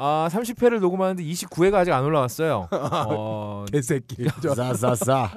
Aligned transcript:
아 0.00 0.28
30회를 0.30 0.78
녹음하는데 0.78 1.24
29회가 1.24 1.74
아직 1.74 1.92
안 1.92 2.04
올라왔어요. 2.04 2.68
어, 2.70 3.64
개새끼. 3.72 4.28
싸싸싸. 4.54 5.28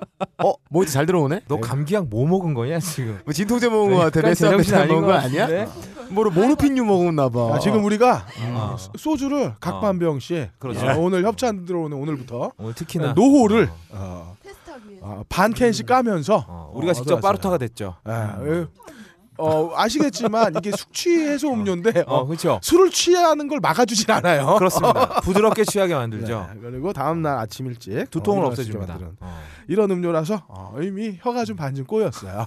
어, 0.44 0.54
뭐잘 0.70 1.08
들어오네? 1.08 1.42
너 1.48 1.60
감기약 1.60 2.08
뭐 2.10 2.28
먹은 2.28 2.54
거냐 2.54 2.80
지금? 2.80 3.20
뭐 3.26 3.34
진통제 3.34 3.70
먹은 3.70 3.90
거 3.90 3.98
같아. 3.98 4.20
앞에 4.20 4.36
제정신 4.36 4.72
잘 4.72 4.84
아닌 4.84 4.96
먹은 5.02 5.08
것거 5.08 5.20
아니야? 5.20 5.48
뭐로 6.12 6.30
모르핀유 6.30 6.86
먹었나 6.86 7.30
봐. 7.30 7.56
아, 7.56 7.60
지금 7.60 7.84
우리가 7.84 8.28
어. 8.54 8.76
소주를 8.98 9.56
각 9.60 9.78
어. 9.78 9.80
반 9.80 9.98
병씩 9.98 10.52
그렇죠. 10.60 10.86
어, 10.86 11.00
오늘 11.00 11.26
협찬 11.26 11.66
들어오는 11.66 11.98
오늘부터 11.98 12.52
오늘 12.60 12.74
특히나 12.76 13.14
노호를 13.14 13.68
어, 13.90 13.92
어. 13.94 14.38
어, 15.02 15.24
반 15.28 15.54
캔씩 15.56 15.88
까면서 15.88 16.46
어, 16.48 16.72
우리가 16.76 16.92
어, 16.92 16.94
직접. 16.94 17.20
빠르타가 17.20 17.58
됐죠. 17.58 17.96
아, 18.04 18.38
예. 18.46 18.68
어, 19.42 19.72
아시겠지만 19.76 20.54
이게 20.58 20.72
숙취 20.72 21.10
해소 21.10 21.52
음료인데 21.54 22.04
어 22.08 22.18
어, 22.18 22.26
그렇죠. 22.26 22.60
술을 22.62 22.92
취하는 22.92 23.48
걸 23.48 23.60
막아주진 23.60 24.10
않아요. 24.12 24.56
그렇습니다. 24.58 25.20
부드럽게 25.22 25.64
취하게 25.66 25.96
만들죠. 25.96 26.50
네, 26.54 26.60
그리고 26.62 26.94
다음 26.94 27.22
날 27.22 27.38
아침 27.38 27.68
일찍 27.68 28.10
두통을 28.12 28.44
어, 28.44 28.48
없애줍니다. 28.48 28.98
어. 29.20 29.42
이런 29.68 29.90
음료라서 29.92 30.44
어, 30.48 30.76
이미 30.82 31.18
혀가 31.22 31.46
좀 31.46 31.56
반쯤 31.56 31.86
꼬였어요. 31.86 32.46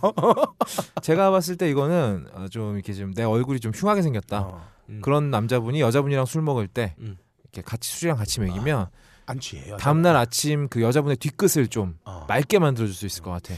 제가 1.02 1.30
봤을 1.30 1.56
때 1.56 1.68
이거는 1.70 2.26
어, 2.34 2.46
좀 2.50 2.74
이렇게 2.74 2.92
좀 2.92 3.12
내 3.14 3.22
얼굴이 3.22 3.60
좀 3.60 3.72
흉하게 3.74 4.02
생겼다. 4.02 4.40
어, 4.40 4.66
음. 4.88 5.00
그런 5.02 5.30
남자분이 5.30 5.80
여자분이랑 5.80 6.24
술 6.26 6.42
먹을 6.42 6.66
때 6.68 6.94
음. 6.98 7.16
이렇게 7.44 7.62
같이 7.62 7.90
술이랑 7.92 8.16
같이 8.18 8.40
먹이면 8.40 8.86
안 9.26 9.40
취해요. 9.40 9.76
다음 9.78 10.02
날 10.02 10.16
아침 10.16 10.68
그 10.68 10.82
여자분의 10.82 11.16
뒤끝을 11.16 11.68
좀 11.68 11.96
어. 12.04 12.24
맑게 12.28 12.58
만들어 12.58 12.86
줄 12.86 12.94
수 12.94 13.06
있을 13.06 13.22
것 13.22 13.30
같아. 13.30 13.54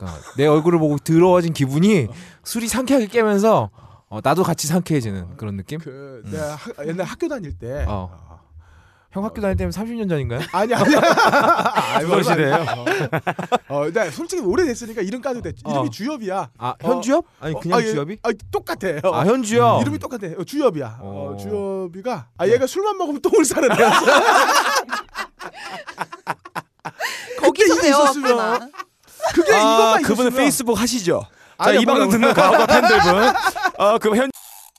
그러니까 0.00 0.20
내 0.36 0.46
얼굴을 0.46 0.78
보고 0.78 0.96
더러워진 0.98 1.52
기분이 1.52 2.08
술이 2.44 2.68
상쾌하게 2.68 3.06
깨면서 3.06 3.70
어, 4.08 4.18
나도 4.24 4.42
같이 4.42 4.66
상쾌해지는 4.66 5.36
그런 5.36 5.56
느낌? 5.56 5.78
그 5.78 6.22
음. 6.24 6.30
내가 6.32 6.56
학- 6.56 6.88
옛날 6.88 7.06
학교 7.06 7.28
다닐 7.28 7.56
때 7.56 7.84
어. 7.86 8.08
어. 8.10 8.40
형 9.12 9.24
학교 9.24 9.40
다닐 9.40 9.56
때면 9.56 9.72
30년 9.72 10.08
전인가요? 10.08 10.40
아니 10.52 10.72
아니 10.72 10.94
그걸 12.06 12.22
시대예요? 12.24 12.64
어, 13.68 13.90
나 13.92 14.08
솔직히 14.10 14.40
오래됐으니까 14.42 15.02
이름 15.02 15.20
까도 15.20 15.42
돼. 15.42 15.52
이름이 15.66 15.88
어. 15.88 15.90
주엽이야. 15.90 16.50
아 16.58 16.74
현주엽? 16.80 17.24
아니 17.40 17.54
어, 17.54 17.60
그냥 17.60 17.78
아, 17.78 17.82
예. 17.82 17.86
주엽이? 17.90 18.18
아, 18.22 18.30
똑같아요. 18.52 19.00
아 19.12 19.24
현주엽. 19.26 19.82
이름이 19.82 19.98
똑같아. 19.98 20.28
어, 20.38 20.44
주엽이야. 20.44 20.98
어, 21.00 21.32
어. 21.34 21.36
주엽이가 21.36 22.28
아 22.38 22.46
얘가 22.48 22.66
술만 22.66 22.96
먹으면 22.98 23.20
똥을 23.20 23.44
싸는 23.44 23.70
애였어. 23.72 24.06
거기서 27.40 27.80
배워왔구나. 27.80 28.68
그게 29.34 29.52
아, 29.54 29.58
이것만 29.58 30.02
그분은 30.02 30.30
있었으면- 30.30 30.36
페이스북 30.36 30.80
하시죠. 30.80 31.22
자, 31.58 31.64
아니야, 31.66 31.80
이 31.80 31.84
방송. 31.84 32.08
듣는 32.10 32.32
가오가 32.34 32.66
팬들분. 32.66 33.34
어, 33.78 33.98
그럼 33.98 34.16
현 34.16 34.30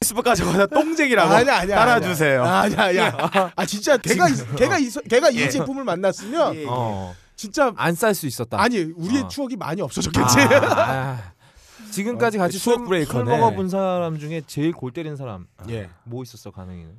페이스북 0.02 0.24
가져가서 0.24 0.68
똥쟁이라고 0.68 1.32
아니야 1.32 1.58
아니야 1.60 1.76
따라주세요. 1.76 2.44
아니야 2.44 2.82
아니야 2.86 3.18
아 3.56 3.66
진짜 3.66 3.98
걔가 3.98 4.28
있- 4.30 4.56
걔가 4.56 4.78
있, 4.80 4.94
걔가 5.08 5.34
예. 5.36 5.44
이 5.46 5.50
제품을 5.50 5.84
만났으면 5.84 6.56
예, 6.56 6.62
예. 6.64 6.66
어. 6.68 7.14
진짜 7.36 7.72
안 7.78 7.94
쌀 7.96 8.14
수 8.16 8.26
있었다. 8.28 8.60
아니 8.60 8.80
우리의 8.96 9.24
어. 9.24 9.28
추억이 9.28 9.56
많이 9.58 9.82
없어졌겠지. 9.82 10.40
아, 10.40 11.18
지금까지 11.92 12.38
같이 12.40 12.58
술, 12.58 12.74
추억 12.74 12.78
술 12.80 12.88
브레이커네. 12.88 13.38
먹어본 13.38 13.70
사람 13.70 14.18
중에 14.18 14.42
제일 14.48 14.72
골 14.72 14.92
때리는 14.92 15.18
사람 15.18 15.46
예. 15.70 15.90
뭐 16.04 16.24
있었어 16.24 16.50
가능이는? 16.52 16.92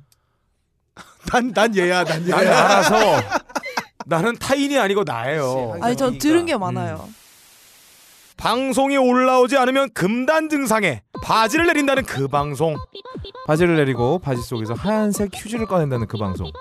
난 1.31 1.51
난 1.53 1.75
얘야 1.75 2.03
난난 2.03 2.29
얘야. 2.45 2.65
알아서 2.65 3.21
나는 4.05 4.35
타인이 4.37 4.77
아니고 4.79 5.03
나예요. 5.03 5.77
아니 5.81 5.95
전 5.97 6.17
들은 6.17 6.45
게 6.45 6.53
음. 6.55 6.59
많아요. 6.61 7.07
방송이 8.43 8.97
올라오지 8.97 9.55
않으면 9.55 9.89
금단 9.93 10.49
증상에 10.49 11.01
바지를 11.21 11.65
내린다는 11.67 12.03
그 12.03 12.27
방송. 12.27 12.75
바지를 13.47 13.77
내리고 13.77 14.19
바지 14.19 14.41
속에서 14.41 14.73
하얀색 14.73 15.31
휴지를 15.33 15.65
꺼낸다는 15.65 16.07
그 16.07 16.17
방송. 16.17 16.51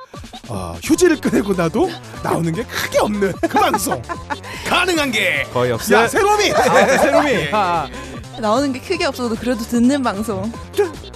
어, 0.49 0.77
휴지를 0.81 1.21
꺼내고 1.21 1.55
나도 1.55 1.91
나오는 2.23 2.53
게 2.53 2.63
크게 2.63 3.01
없는 3.01 3.33
그 3.33 3.49
방송. 3.49 4.01
가능한 4.69 5.11
게 5.11 5.43
거의 5.53 5.73
없어요. 5.73 5.99
야 5.99 6.07
세롬이. 6.07 6.53
아, 6.53 6.99
새롬이. 6.99 7.49
아, 7.53 7.89
나오는 8.41 8.73
게 8.73 8.79
크게 8.79 9.05
없어도 9.07 9.35
그래도 9.35 9.65
듣는 9.65 10.05
방송. 10.05 10.53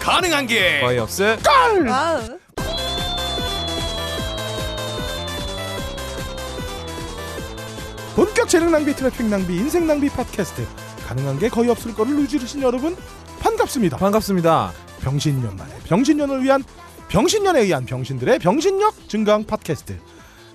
가능한 0.01 0.49
게 0.49 0.81
거의 0.81 0.99
없어요. 0.99 1.37
아, 1.89 2.36
본격 8.17 8.49
재능 8.49 8.71
낭비 8.71 8.95
트래픽 8.95 9.27
낭비 9.27 9.57
인생 9.57 9.87
낭비 9.87 10.09
팟캐스트 10.09 10.67
가능한 11.07 11.39
게 11.39 11.51
거의 11.51 11.69
없을 11.69 11.93
거를 11.93 12.17
누지르신 12.17 12.63
여러분 12.63 12.97
반갑습니다. 13.41 13.99
반갑습니다. 13.99 14.73
병신년만의 15.03 15.81
병신년을 15.85 16.43
위한 16.43 16.65
병신년에 17.09 17.61
의한 17.61 17.85
병신들의 17.85 18.39
병신력 18.39 19.07
증강 19.11 19.45
팟캐스트 19.45 19.99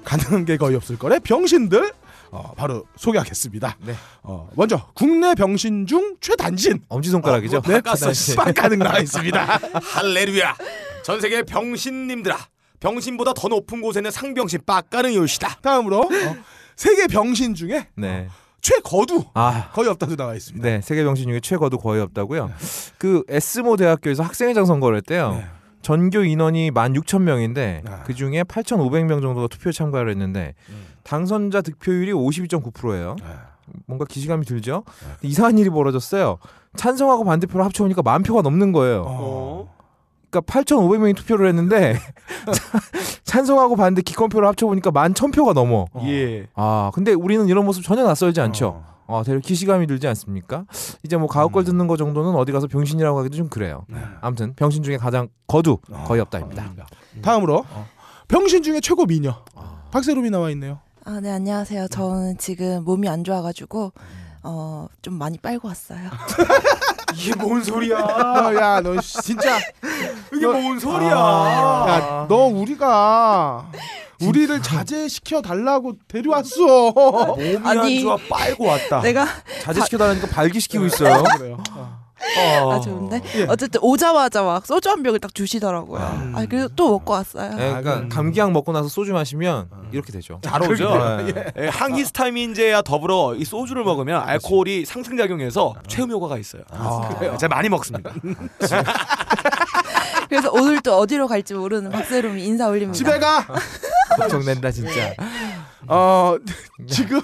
가능한 0.03 0.45
게 0.45 0.57
거의 0.57 0.75
없을 0.75 0.97
거래 0.97 1.19
병신들 1.19 1.93
어, 2.31 2.51
바로 2.57 2.83
소개하겠습니다. 2.95 3.77
네. 3.81 3.93
어, 4.23 4.49
먼저 4.55 4.87
국내 4.95 5.35
병신 5.35 5.85
중 5.85 6.15
최단신 6.19 6.81
엄지 6.87 7.11
손가락이죠. 7.11 7.61
네, 7.67 7.79
네. 7.79 8.13
스팟 8.13 8.53
가능 8.53 8.79
나와 8.79 8.97
있습니다. 8.97 9.59
할렐루야. 9.83 10.55
전 11.03 11.21
세계 11.21 11.43
병신님들아. 11.43 12.39
병신보다 12.79 13.33
더 13.35 13.49
높은 13.49 13.81
곳에는 13.81 14.09
상병신 14.09 14.61
빡가는 14.65 15.13
요시다. 15.13 15.59
다음으로 15.61 15.99
어, 15.99 16.35
세계 16.81 17.05
병신 17.05 17.53
중에 17.53 17.89
네. 17.93 18.27
최거두 18.61 19.25
아. 19.35 19.69
거의 19.71 19.87
없다도 19.89 20.15
나와 20.15 20.33
있습니다. 20.33 20.67
네, 20.67 20.81
세계 20.81 21.03
병신 21.03 21.27
중에 21.27 21.39
최고도 21.39 21.77
거의 21.77 22.01
없다고요. 22.01 22.49
그 22.97 23.23
에스모 23.29 23.77
대학교에서 23.77 24.23
학생회장 24.23 24.65
선거를 24.65 24.97
했대요. 24.97 25.35
네. 25.35 25.45
전교 25.83 26.23
인원이 26.23 26.71
16,000명인데 26.71 27.87
아. 27.87 28.01
그 28.01 28.15
중에 28.15 28.41
8,500명 28.41 29.21
정도가 29.21 29.47
투표 29.47 29.71
참가를 29.71 30.09
했는데 30.09 30.55
당선자 31.03 31.61
득표율이 31.61 32.13
52.9%예요. 32.13 33.15
아, 33.21 33.51
뭔가 33.85 34.05
기시감이 34.05 34.47
들죠. 34.47 34.83
이상한 35.21 35.59
일이 35.59 35.69
벌어졌어요. 35.69 36.39
찬성하고 36.77 37.25
반대표를 37.25 37.63
합쳐보니까 37.63 38.01
만 38.01 38.23
표가 38.23 38.41
넘는 38.41 38.71
거예요. 38.71 39.03
어. 39.05 39.80
그러니까 40.31 40.41
8,500명이 40.41 41.15
투표를 41.15 41.47
했는데 41.49 41.99
찬성하고 43.25 43.75
반대 43.75 44.01
기권표를 44.01 44.47
합쳐보니까 44.47 44.91
만 44.91 45.13
1,000표가 45.13 45.53
넘어. 45.53 45.85
어. 45.93 46.03
예. 46.07 46.47
아, 46.55 46.89
근데 46.93 47.13
우리는 47.13 47.47
이런 47.47 47.65
모습 47.65 47.83
전혀 47.83 48.03
낯설지 48.03 48.39
않죠. 48.41 48.83
어. 49.07 49.19
아, 49.19 49.23
되려 49.23 49.39
기시감이 49.39 49.87
들지 49.87 50.07
않습니까? 50.07 50.65
이제 51.03 51.17
뭐 51.17 51.27
가옥걸 51.27 51.65
듣는 51.65 51.87
거 51.87 51.97
정도는 51.97 52.33
어디 52.35 52.53
가서 52.53 52.67
병신이라고 52.67 53.19
하기도 53.19 53.35
좀 53.35 53.49
그래요. 53.49 53.85
네. 53.89 53.99
아무튼 54.21 54.53
병신 54.55 54.83
중에 54.83 54.95
가장 54.95 55.27
거두 55.47 55.79
어. 55.91 56.05
거의 56.07 56.21
없다입니다. 56.21 56.73
다음으로 57.21 57.65
어. 57.69 57.87
병신 58.29 58.63
중에 58.63 58.79
최고 58.79 59.05
미녀 59.05 59.35
아. 59.55 59.81
박세롬이 59.91 60.29
나와 60.29 60.49
있네요. 60.51 60.79
아, 61.03 61.19
네 61.19 61.29
안녕하세요. 61.29 61.89
저는 61.89 62.37
지금 62.37 62.85
몸이 62.85 63.09
안 63.09 63.25
좋아가지고 63.25 63.91
어 64.43 64.87
좀 65.01 65.15
많이 65.15 65.37
빨고 65.37 65.67
왔어요. 65.67 66.09
이게 67.15 67.33
뭔 67.35 67.63
소리야? 67.63 67.97
아, 67.97 68.53
야, 68.55 68.81
너 68.81 68.99
진짜 69.01 69.57
이게 70.33 70.45
뭔 70.45 70.79
소리야? 70.79 71.09
야, 71.11 72.25
너 72.29 72.45
우리가 72.45 73.69
우리를 74.21 74.61
자제시켜 74.61 75.41
달라고 75.41 75.93
데려왔어. 76.07 76.55
몸이 77.35 77.57
아니, 77.63 77.79
안 77.97 78.01
좋아 78.01 78.17
빨고 78.29 78.65
왔다. 78.65 79.01
내가 79.01 79.25
자제시켜 79.63 79.97
달라니까 79.97 80.27
발기시키고 80.27 80.85
있어요. 80.85 81.23
어. 82.37 82.65
어. 82.65 82.73
아 82.73 82.79
좋은데 82.79 83.21
예. 83.35 83.43
어쨌든 83.49 83.81
오자마자 83.83 84.43
막 84.43 84.65
소주 84.65 84.89
한 84.89 85.03
병을 85.03 85.19
딱 85.19 85.33
주시더라고요. 85.33 85.99
음. 85.99 86.33
아 86.35 86.45
그래서 86.45 86.67
또 86.75 86.91
먹고 86.91 87.13
왔어요. 87.13 87.49
네, 87.55 87.67
그러니까 87.69 87.95
음. 87.97 88.09
감기약 88.09 88.51
먹고 88.51 88.71
나서 88.71 88.87
소주 88.87 89.13
마시면 89.13 89.69
이렇게 89.91 90.11
되죠. 90.11 90.39
잘 90.43 90.61
오죠. 90.69 91.17
네. 91.25 91.45
예, 91.57 91.67
항히스타민제와 91.67 92.81
더불어 92.83 93.35
이 93.35 93.43
소주를 93.43 93.83
먹으면 93.83 94.21
알코올이 94.21 94.85
상승 94.85 95.17
작용해서 95.17 95.73
최음 95.87 96.11
효과가 96.11 96.37
있어요. 96.37 96.63
아. 96.71 97.37
제가 97.37 97.55
많이 97.55 97.69
먹습니다. 97.69 98.11
그래서 100.29 100.49
오늘 100.53 100.81
또 100.81 100.97
어디로 100.97 101.27
갈지 101.27 101.53
모르는 101.53 101.91
박세롬이 101.91 102.45
인사 102.45 102.67
올립니다. 102.69 102.93
집에 102.97 103.19
가. 103.19 103.45
걱정된다 104.17 104.71
진짜. 104.71 105.13
어, 105.87 106.37
지금 106.87 107.19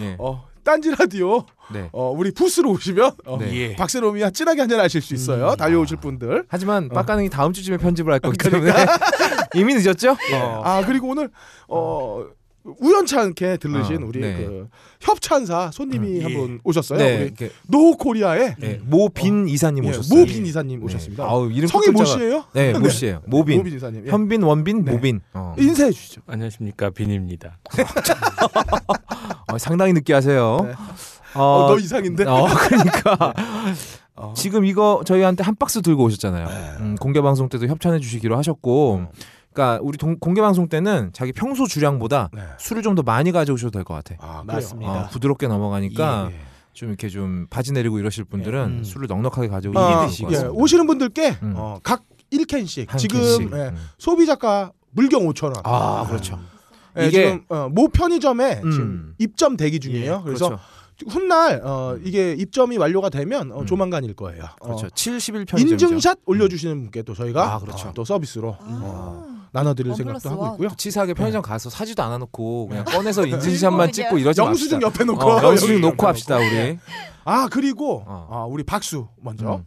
예. 0.00 0.16
어, 0.18 0.44
딴지 0.68 0.90
라디오 0.90 1.46
네. 1.72 1.88
어, 1.92 2.10
우리 2.14 2.30
부스로 2.30 2.72
오시면 2.72 3.12
어, 3.24 3.38
네. 3.38 3.54
예. 3.54 3.76
박세롬이와 3.76 4.28
진하게 4.28 4.60
한잔 4.60 4.78
하실 4.80 5.00
수 5.00 5.14
있어요. 5.14 5.56
달려오실 5.56 5.96
분들. 5.96 6.44
하지만 6.46 6.90
빡가능이 6.90 7.30
다음 7.30 7.54
주쯤에 7.54 7.78
편집을 7.78 8.12
할 8.12 8.20
거기 8.20 8.36
때문에 8.36 8.70
이미 9.56 9.72
늦었죠? 9.74 10.10
어. 10.10 10.62
아, 10.62 10.84
그리고 10.84 11.08
오늘 11.08 11.30
어 11.68 12.26
우연찮게 12.78 13.56
들르신 13.58 14.02
어, 14.02 14.06
우리 14.06 14.20
네. 14.20 14.36
그 14.36 14.68
협찬사 15.00 15.70
손님이 15.72 16.18
음, 16.18 16.24
한 16.24 16.30
예. 16.30 16.36
분 16.36 16.60
오셨어요. 16.64 16.98
네, 16.98 17.16
우리 17.16 17.24
이렇게 17.24 17.50
노 17.66 17.96
코리아의 17.96 18.56
네, 18.58 18.80
모빈 18.84 19.48
이사님 19.48 19.84
예, 19.84 19.90
오셨어요. 19.90 20.18
모빈 20.18 20.46
이사님 20.46 20.82
오셨습니다. 20.82 21.24
네. 21.24 21.28
아우, 21.30 21.50
이름 21.50 21.66
성이 21.68 21.86
끝모 21.86 22.04
씨예요? 22.04 22.44
네, 22.52 22.72
모 22.78 22.88
씨예요. 22.88 23.22
모빈. 23.26 23.58
모빈 23.58 23.76
이사님. 23.76 24.06
예. 24.06 24.10
현빈, 24.10 24.42
원빈, 24.42 24.84
네. 24.84 24.92
모빈. 24.92 25.20
어. 25.34 25.54
인사해 25.58 25.90
주시죠. 25.90 26.22
안녕하십니까 26.26 26.90
빈입니다. 26.90 27.58
어, 29.52 29.58
상당히 29.58 29.92
늦게 29.92 30.12
하세요. 30.12 30.60
네. 30.64 30.72
어, 31.34 31.42
어, 31.42 31.66
너 31.68 31.78
이상인데. 31.78 32.24
어, 32.24 32.46
그러니까 32.68 33.34
어. 34.16 34.34
지금 34.36 34.64
이거 34.64 35.02
저희한테 35.06 35.44
한 35.44 35.54
박스 35.56 35.80
들고 35.80 36.04
오셨잖아요. 36.04 36.46
네. 36.48 36.54
음, 36.80 36.96
공개 36.96 37.20
방송 37.20 37.48
때도 37.48 37.66
협찬해 37.66 38.00
주시기로 38.00 38.36
하셨고 38.36 39.06
그러니까 39.52 39.80
우리 39.82 39.98
동- 39.98 40.18
공개 40.18 40.40
방송 40.40 40.68
때는 40.68 41.10
자기 41.12 41.32
평소 41.32 41.66
주량보다 41.66 42.30
네. 42.32 42.42
술을 42.58 42.82
좀 42.82 42.94
더 42.94 43.02
많이 43.02 43.32
가져오셔도 43.32 43.70
될 43.70 43.84
것 43.84 43.94
같아. 43.94 44.14
아, 44.20 44.42
맞습니다. 44.46 44.90
어, 44.92 45.08
부드럽게 45.10 45.46
넘어가니까 45.48 46.28
예. 46.32 46.40
좀 46.72 46.88
이렇게 46.90 47.08
좀 47.08 47.46
바지 47.50 47.72
내리고 47.72 47.98
이러실 47.98 48.24
분들은 48.24 48.64
음. 48.80 48.84
술을 48.84 49.06
넉넉하게 49.08 49.48
가져오고 49.48 49.78
아, 49.78 50.08
예, 50.30 50.44
오시는 50.46 50.86
분들께 50.86 51.38
음. 51.42 51.54
어, 51.56 51.78
각 51.82 52.02
1캔씩 52.32 52.88
한 52.88 52.98
지금 52.98 53.20
캔씩. 53.20 53.50
예, 53.52 53.56
음. 53.68 53.76
소비자가 53.98 54.72
물경 54.92 55.22
5천 55.28 55.44
원. 55.44 55.54
아 55.64 56.06
그렇죠. 56.06 56.38
예, 56.98 57.06
이게- 57.08 57.24
지금 57.26 57.44
어, 57.48 57.68
모 57.68 57.88
편의점에 57.88 58.60
음. 58.64 58.70
지금 58.70 59.14
입점 59.18 59.56
대기 59.56 59.80
중이에요. 59.80 60.22
그래서 60.24 60.46
그렇죠. 60.48 60.62
훗날 61.08 61.60
어, 61.64 61.96
이게 62.02 62.32
입점이 62.32 62.76
완료가 62.76 63.08
되면 63.10 63.52
어, 63.52 63.60
음. 63.60 63.66
조만간일 63.66 64.14
거예요. 64.14 64.44
어, 64.60 64.66
그렇죠. 64.66 64.88
71 64.90 65.44
편의점이죠. 65.44 65.86
인증샷 65.86 66.18
올려주시는 66.26 66.80
분께 66.82 67.02
또 67.02 67.14
저희가 67.14 67.54
아, 67.54 67.58
그렇죠. 67.60 67.88
어, 67.88 67.92
또 67.94 68.04
서비스로 68.04 68.56
아. 68.60 69.34
어, 69.48 69.50
나눠드릴 69.52 69.88
원 69.90 69.96
생각도 69.96 70.30
하고 70.30 70.42
원. 70.42 70.52
있고요. 70.52 70.68
치사하게 70.76 71.14
편의점 71.14 71.42
가서 71.42 71.70
사지도 71.70 72.02
않아 72.02 72.18
놓고 72.18 72.68
그냥 72.68 72.84
꺼내서 72.84 73.24
인증샷만 73.26 73.92
찍고 73.92 74.18
이러지 74.18 74.40
영수증 74.40 74.78
맙시다. 74.78 74.86
옆에 74.86 75.04
놓고 75.04 75.26
어, 75.26 75.42
영수증 75.42 75.80
놓고 75.80 76.06
합시다 76.06 76.36
우리. 76.36 76.78
아 77.24 77.48
그리고 77.50 78.04
어. 78.06 78.28
아, 78.30 78.44
우리 78.44 78.62
박수 78.64 79.08
먼저 79.20 79.56
음. 79.56 79.64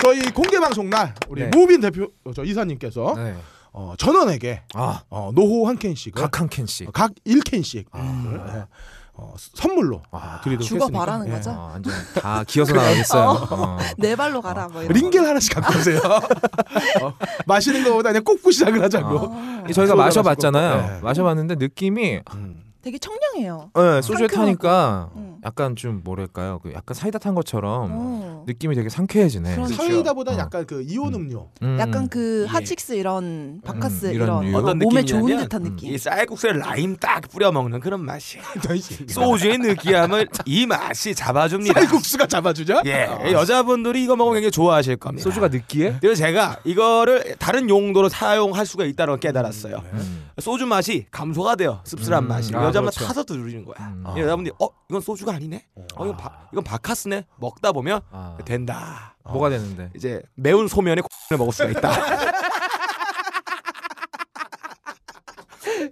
저희 0.00 0.20
공개 0.32 0.58
방송 0.58 0.90
날 0.90 1.14
우리 1.28 1.42
네. 1.42 1.50
모빈 1.56 1.80
대표 1.80 2.08
어, 2.24 2.32
저 2.34 2.42
이사님께서 2.44 3.14
네. 3.16 3.36
어, 3.72 3.94
전원에게 3.96 4.62
아, 4.74 5.02
어, 5.08 5.30
노호 5.34 5.66
한 5.68 5.78
캔씩을 5.78 6.12
각한 6.20 6.48
캔씩. 6.48 6.92
각 6.92 7.12
1캔씩 7.26 7.86
아. 7.92 8.52
네. 8.54 8.64
어, 9.22 9.34
선물로 9.36 10.02
아, 10.10 10.40
드리도록 10.42 10.66
죽어 10.66 10.84
했으니까 10.84 10.98
바라는 10.98 11.28
예. 11.28 11.32
거죠? 11.32 11.50
어, 11.50 11.70
완전 11.72 11.92
다 12.20 12.44
기어서 12.46 12.72
나가겠어요. 12.74 13.46
어. 13.50 13.78
네 13.98 14.16
발로 14.16 14.42
가라 14.42 14.68
뭐 14.68 14.82
이런. 14.82 14.94
링겔 14.94 15.24
하나씩 15.24 15.54
갖고 15.54 15.78
오세요. 15.78 16.00
어, 17.02 17.14
마시는 17.46 17.84
것보다 17.84 18.10
그냥 18.10 18.24
꽂고 18.24 18.50
시작을 18.50 18.82
하자고. 18.82 19.18
아, 19.32 19.64
이 19.68 19.72
저희가 19.72 19.92
소주가 19.92 19.94
마셔봤잖아요. 19.96 20.76
네. 20.76 21.00
마셔봤는데 21.02 21.54
느낌이 21.56 22.20
음. 22.34 22.71
되게 22.82 22.98
청량해요. 22.98 23.70
네, 23.74 24.02
소주에. 24.02 24.26
타니까 24.26 25.10
음. 25.14 25.36
약간 25.44 25.76
좀 25.76 26.00
뭐랄까요, 26.04 26.58
그 26.62 26.72
약간 26.72 26.94
사이다 26.94 27.18
탄 27.20 27.34
것처럼 27.34 27.90
어. 27.92 28.44
느낌이 28.46 28.74
되게 28.74 28.88
상쾌해지네. 28.88 29.54
그런- 29.54 29.68
사이다보다 29.68 30.32
어. 30.32 30.38
약간 30.38 30.66
그 30.66 30.82
이온 30.82 31.14
음료. 31.14 31.48
음. 31.62 31.76
약간 31.78 32.08
그 32.08 32.42
예. 32.44 32.50
하칙스 32.50 32.94
이런 32.94 33.60
바카스 33.64 34.06
음, 34.06 34.12
이런, 34.14 34.26
이런 34.28 34.50
류. 34.52 34.58
어떤 34.58 34.78
몸에 34.78 35.04
좋은 35.04 35.36
듯한 35.36 35.64
음, 35.64 35.70
느낌. 35.70 35.94
이 35.94 35.98
쌀국수에 35.98 36.52
라임 36.54 36.96
딱 36.96 37.22
뿌려 37.30 37.52
먹는 37.52 37.78
그런 37.80 38.04
맛이. 38.04 38.38
소주 39.08 39.08
소주의 39.08 39.58
느끼함을 39.58 40.28
이 40.46 40.66
맛이 40.66 41.14
잡아줍니다. 41.14 41.80
쌀국수가 41.80 42.26
잡아주죠. 42.26 42.82
예, 42.86 43.08
여자분들이 43.32 44.02
이거 44.02 44.16
먹으면 44.16 44.36
굉장히 44.40 44.50
좋아하실 44.50 44.96
겁니다. 44.96 45.22
소주가 45.22 45.48
느끼해? 45.48 45.98
그래서 46.00 46.16
제가 46.16 46.58
이거를 46.64 47.36
다른 47.38 47.68
용도로 47.68 48.08
사용할 48.08 48.66
수가 48.66 48.84
있다는 48.86 49.12
걸 49.12 49.20
깨달았어요. 49.20 49.82
음. 49.92 50.24
소주 50.38 50.66
맛이 50.66 51.06
감소가 51.10 51.56
돼요. 51.56 51.80
씁쓸한 51.84 52.24
음, 52.24 52.28
맛이. 52.28 52.52
아, 52.72 52.74
여자분 52.74 52.90
그렇죠. 52.90 53.06
타서 53.06 53.24
들으는 53.24 53.64
거야. 53.64 53.76
음. 53.88 54.04
예, 54.16 54.22
여자분들이 54.22 54.54
어 54.60 54.68
이건 54.88 55.00
소주가 55.00 55.34
아니네. 55.34 55.66
어 55.96 56.04
이건 56.04 56.16
바, 56.16 56.48
이건 56.52 56.64
바카스네. 56.64 57.24
먹다 57.38 57.72
보면 57.72 58.00
아, 58.10 58.38
된다. 58.44 59.16
뭐가 59.24 59.50
되는데? 59.50 59.90
이제 59.94 60.22
매운 60.34 60.66
소면에 60.68 61.00
을 61.32 61.38
먹을 61.38 61.52
수가 61.52 61.70
있다. 61.70 61.90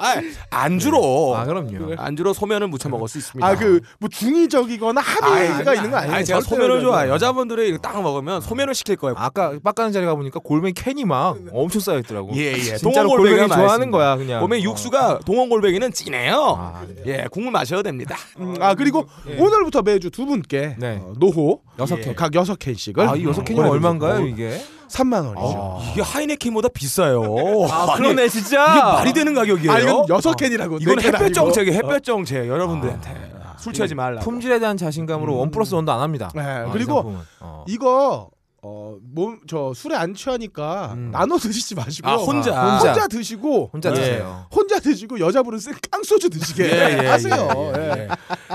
아, 0.01 0.15
안주로 0.51 1.35
아 1.37 1.45
그럼요. 1.45 1.95
안주로 1.99 2.33
소면을 2.33 2.69
무쳐 2.69 2.89
먹을 2.89 3.07
수 3.09 3.19
있습니다. 3.19 3.47
아 3.47 3.55
그 3.55 3.81
뭐 3.99 4.09
중의적이거나 4.09 5.01
합의가 5.01 5.71
아니, 5.71 5.79
있는 5.79 5.91
거 5.91 5.97
아니에요? 5.99 6.15
아니, 6.17 6.25
제가 6.25 6.41
소면을 6.41 6.81
좋아해. 6.81 7.09
여자분들이 7.11 7.77
딱 7.83 8.01
먹으면 8.03 8.41
소면을 8.41 8.75
시킬 8.75 8.97
거예요. 8.97 9.15
아까 9.19 9.53
빡가는 9.63 9.93
자리 9.93 10.07
가 10.07 10.15
보니까 10.15 10.41
골뱅이 10.41 10.73
캔이 10.73 11.05
막 11.05 11.37
엄청 11.53 11.81
쌓여 11.81 11.99
있더라고. 11.99 12.31
예, 12.37 12.53
예. 12.55 12.77
진짜로 12.77 13.11
골뱅이 13.11 13.47
좋아하는. 13.49 13.91
거야 13.91 14.17
그냥. 14.17 14.41
보면 14.41 14.63
육수가 14.63 15.21
동원 15.27 15.49
골뱅이는 15.49 15.93
진해요. 15.93 16.55
아, 16.59 16.83
예, 17.07 17.27
국물 17.31 17.51
마셔도 17.53 17.83
됩니다. 17.83 18.17
음, 18.39 18.55
아 18.61 18.75
그리고 18.75 19.07
오늘부터 19.39 19.83
매주 19.83 20.11
두 20.11 20.27
분께 20.27 20.77
네. 20.79 21.01
어, 21.03 21.13
노호 21.19 21.61
여섯 21.79 21.99
예. 21.99 22.03
캔. 22.03 22.15
각 22.15 22.35
여섯 22.35 22.57
캔씩을 22.59 23.01
아, 23.09 23.17
이 23.17 23.25
여섯 23.25 23.43
캔이 23.43 23.59
얼마인가요 23.61 24.27
이게? 24.27 24.61
3만 24.91 25.27
원이죠. 25.27 25.79
아. 25.81 25.91
이게 25.93 26.03
하이네켄보다 26.03 26.69
비싸요. 26.69 27.23
아, 27.71 27.95
그러네 27.97 28.29
진짜. 28.29 28.73
이게 28.73 28.83
말이 28.83 29.13
되는 29.13 29.35
가격이에요. 29.35 29.73
아 29.73 29.79
이건 29.79 30.09
여섯 30.09 30.35
캔이라고. 30.35 30.79
이건 30.81 30.97
네캔 30.97 31.15
햇볕. 31.15 31.33
정책이 31.33 31.73
햇볕 31.73 32.03
정책 32.03 32.49
여러분들한테 32.49 33.33
술 33.59 33.73
취하지 33.73 33.95
말라. 33.95 34.21
품질에 34.21 34.59
대한 34.59 34.77
자신감으로 34.77 35.37
원 35.37 35.51
플러스 35.51 35.75
원도 35.75 35.93
안 35.93 36.01
합니다. 36.01 36.31
네, 36.35 36.41
아, 36.43 36.67
이 36.67 36.71
그리고. 36.73 37.15
어. 37.41 37.65
이거 37.69 38.31
어몸저 38.63 39.73
술에 39.75 39.97
안 39.97 40.15
취하니까 40.15 40.91
음. 40.95 41.11
나눠 41.13 41.39
드시지 41.39 41.75
마시고 41.75 42.09
아, 42.09 42.17
혼자. 42.17 42.55
아, 42.59 42.73
혼자. 42.73 42.89
혼자 42.93 43.09
드시고 43.09 43.71
혼자 43.73 43.91
예. 43.91 43.95
드세요. 43.95 44.47
혼자 44.55 44.70
드시고 44.81 45.21
여자분은 45.21 45.59
쓴 45.59 45.73
깡소주 45.91 46.31
드시게 46.31 46.65
예, 46.65 46.99
예, 47.03 47.07
하세요. 47.09 47.73
예, 47.77 47.81
예. 47.81 48.09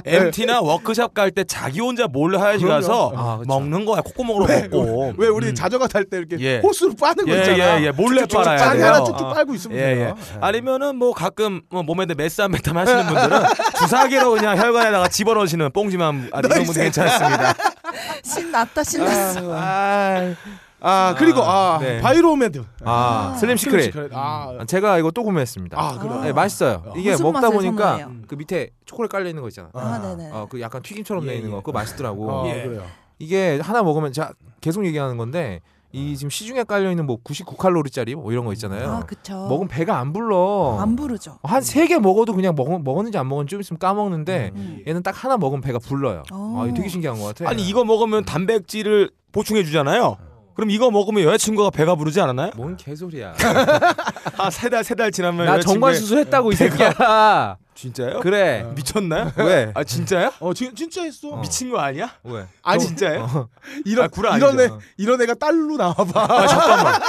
예. 0.07 0.15
MT나 0.17 0.61
워크샵 0.61 1.13
갈 1.13 1.31
때 1.31 1.43
자기 1.43 1.79
혼자 1.81 2.07
몰래 2.07 2.37
하야지. 2.37 2.63
가서 2.65 3.11
아, 3.15 3.37
그쵸. 3.37 3.47
먹는 3.47 3.83
거야. 3.85 4.01
콧구멍으로 4.01 4.45
왜, 4.45 4.61
먹고. 4.67 5.13
왜 5.17 5.27
우리 5.27 5.47
음. 5.49 5.55
자전거 5.55 5.87
탈 5.87 6.05
때 6.05 6.17
이렇게 6.17 6.37
예. 6.39 6.59
호스로 6.59 6.93
빠는 6.95 7.25
거 7.25 7.31
예, 7.33 7.39
있잖아. 7.39 7.79
예, 7.81 7.85
예. 7.85 7.91
몰래 7.91 8.25
빨아야 8.25 8.57
짠 8.57 8.77
돼요. 8.77 8.85
하나 8.85 9.03
쭉쭉 9.03 9.21
아. 9.27 9.33
빨고 9.33 9.53
있으면 9.55 9.77
예, 9.77 9.91
예. 9.91 9.95
돼요. 9.95 10.17
아니면은 10.41 10.95
뭐 10.95 11.13
가끔 11.13 11.61
뭐 11.69 11.83
몸에 11.83 12.05
메스암페타민 12.05 12.77
하시는 12.77 13.05
분들은 13.05 13.41
주사기로 13.79 14.31
그냥 14.31 14.57
혈관에다가 14.57 15.07
집어넣으시는 15.09 15.71
뽕지만 15.73 16.29
아, 16.31 16.39
이런 16.39 16.63
분들 16.63 16.83
괜찮습니다. 16.83 17.53
신났다 18.23 18.83
신났어. 18.83 19.53
아, 19.53 19.57
아 19.57 20.35
그리고 21.17 21.41
아 21.43 21.79
네. 21.81 21.99
바이로메드 22.01 22.63
아, 22.83 23.31
아. 23.33 23.35
Slim 23.37 23.57
Secret. 23.57 23.93
아, 24.13 24.57
제가 24.67 24.97
이거 24.99 25.11
또 25.11 25.23
구매했습니다. 25.23 25.79
아 25.79 25.97
그래. 25.99 26.21
네, 26.21 26.33
맛있어요. 26.33 26.83
이게 26.95 27.11
무슨 27.11 27.25
먹다 27.31 27.49
보니까 27.49 27.97
선호해요? 27.97 28.11
그 28.27 28.35
밑에 28.35 28.69
초콜릿 28.85 29.11
깔려 29.11 29.27
있는 29.29 29.41
거 29.41 29.47
있잖아. 29.47 29.69
아, 29.73 29.99
네네. 30.01 30.31
어, 30.31 30.47
그 30.49 30.61
약간 30.61 30.81
튀김처럼 30.81 31.23
예, 31.23 31.27
돼 31.29 31.35
있는 31.37 31.49
예. 31.49 31.51
거. 31.53 31.59
그거 31.61 31.71
맛있더라고. 31.71 32.29
어, 32.31 32.47
예. 32.49 32.63
그래요. 32.63 32.83
이게 33.19 33.59
하나 33.61 33.81
먹으면 33.81 34.11
제가 34.13 34.33
계속 34.61 34.85
얘기하는 34.85 35.17
건데 35.17 35.61
이 35.91 36.17
지금 36.17 36.29
시중에 36.29 36.63
깔려 36.65 36.89
있는 36.91 37.05
뭐 37.05 37.17
99칼로리짜리 37.23 38.15
뭐 38.15 38.31
이런 38.33 38.43
거 38.43 38.51
있잖아요. 38.53 38.91
아 38.91 38.99
그쵸. 39.05 39.33
먹으면 39.47 39.69
배가 39.69 39.97
안 39.97 40.11
불러. 40.11 40.77
안 40.79 40.95
부르죠. 40.97 41.39
한 41.43 41.61
세 41.63 41.87
개 41.87 41.97
먹어도 41.97 42.33
그냥 42.33 42.53
먹, 42.55 42.67
먹었는지 42.83 43.17
안 43.17 43.29
먹었는지 43.29 43.51
좀 43.51 43.61
있으면 43.61 43.79
까먹는데 43.79 44.51
음. 44.55 44.83
얘는 44.85 45.01
딱 45.03 45.23
하나 45.23 45.37
먹으면 45.37 45.61
배가 45.61 45.79
불러요. 45.79 46.23
어. 46.33 46.65
아, 46.69 46.73
되게 46.73 46.89
신기한 46.89 47.17
것 47.17 47.27
같아. 47.33 47.49
아니 47.49 47.63
이거 47.65 47.85
먹으면 47.85 48.25
단백질을 48.25 49.09
보충해 49.31 49.63
주잖아요. 49.63 50.17
그럼 50.55 50.69
이거 50.71 50.89
먹으면 50.89 51.23
여자친구가 51.23 51.69
배가 51.71 51.95
부르지 51.95 52.19
않았나요? 52.21 52.51
뭔 52.55 52.77
개소리야. 52.77 53.33
한세 54.37 54.69
달 54.69 54.83
세 54.83 54.95
달 54.95 55.11
지나면 55.11 55.45
나 55.45 55.57
여자친구의- 55.57 55.63
정관 55.63 55.95
수술했다고 55.95 56.51
이 56.51 56.55
새끼야. 56.55 57.57
진짜요? 57.75 58.21
그래. 58.21 58.65
미쳤나요? 58.73 59.33
왜? 59.37 59.71
아 59.75 59.83
진짜요? 59.83 60.31
어 60.39 60.53
지, 60.53 60.71
진짜 60.73 61.03
했어. 61.03 61.27
어. 61.31 61.41
미친 61.41 61.69
거 61.69 61.77
아니야? 61.79 62.09
왜? 62.23 62.45
아니 62.63 62.81
진짜예요? 62.85 63.49
이런 63.83 64.05
아, 64.05 64.07
구라 64.07 64.37
이런 64.37 64.57
애 64.59 64.63
아니죠? 64.63 64.79
이런 64.97 65.21
애가 65.21 65.33
딸로 65.35 65.75
나와봐. 65.75 66.23
아 66.29 66.47
잠깐만. 66.47 67.01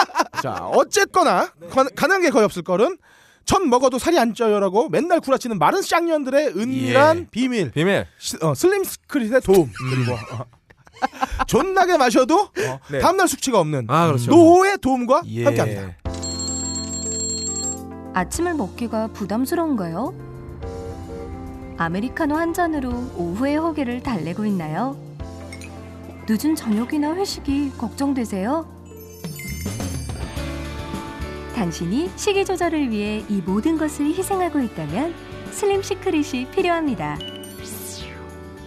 자 0.42 0.52
어쨌거나 0.72 1.48
가, 1.70 1.84
가능한 1.94 2.22
게 2.22 2.30
거의 2.30 2.44
없을 2.44 2.62
거는 2.62 2.98
전 3.44 3.70
먹어도 3.70 4.00
살이 4.00 4.18
안 4.18 4.34
쪄요라고 4.34 4.88
맨날 4.88 5.20
구라치는 5.20 5.60
마른 5.60 5.82
쌍년들의 5.82 6.48
은밀한 6.56 7.18
예. 7.18 7.26
비밀 7.30 7.70
비밀. 7.70 8.04
시- 8.18 8.36
어, 8.42 8.52
슬림 8.56 8.82
스크릿의 8.82 9.42
도움 9.42 9.70
그리고 9.90 10.14
어, 10.34 10.44
존나게 11.46 11.96
마셔도 11.96 12.40
어, 12.40 12.80
네. 12.90 12.98
다음날 12.98 13.28
숙취가 13.28 13.60
없는 13.60 13.86
아, 13.88 14.06
그렇죠. 14.06 14.30
노호의 14.30 14.78
도움과 14.78 15.22
예. 15.26 15.44
함께합니다. 15.44 15.96
아침을 18.14 18.54
먹기가 18.54 19.08
부담스러운가요? 19.08 20.14
아메리카노 21.78 22.34
한 22.34 22.54
잔으로 22.54 22.90
오후의 23.16 23.56
허기를 23.58 24.02
달래고 24.02 24.46
있나요? 24.46 24.96
늦은 26.28 26.56
저녁이나 26.56 27.14
회식이 27.14 27.72
걱정되세요? 27.76 28.66
당신이 31.54 32.10
식이 32.16 32.44
조절을 32.44 32.90
위해 32.90 33.24
이 33.28 33.40
모든 33.40 33.78
것을 33.78 34.06
희생하고 34.06 34.60
있다면 34.60 35.14
Slim 35.52 35.82
Secret이 35.82 36.46
필요합니다. 36.50 37.16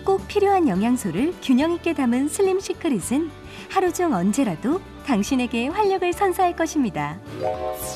꼭 0.10 0.28
필요한 0.28 0.68
영양소를 0.68 1.36
균형 1.40 1.72
있게 1.72 1.94
담은 1.94 2.30
Slim 2.30 2.60
Secret은 2.60 3.30
하루 3.70 3.94
중 3.94 4.12
언제라도 4.12 4.82
당신에게 5.06 5.68
활력을 5.68 6.14
선사할 6.14 6.56
것입니다. 6.56 7.20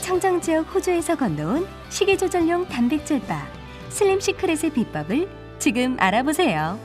청정 0.03 0.39
지역 0.39 0.75
호주에서 0.75 1.15
건너온 1.15 1.67
식이 1.89 2.19
조절용 2.19 2.67
단백질 2.67 3.19
바 3.21 3.47
슬림 3.89 4.19
시크릿의 4.19 4.73
비법을 4.73 5.27
지금 5.57 5.97
알아보세요. 5.99 6.79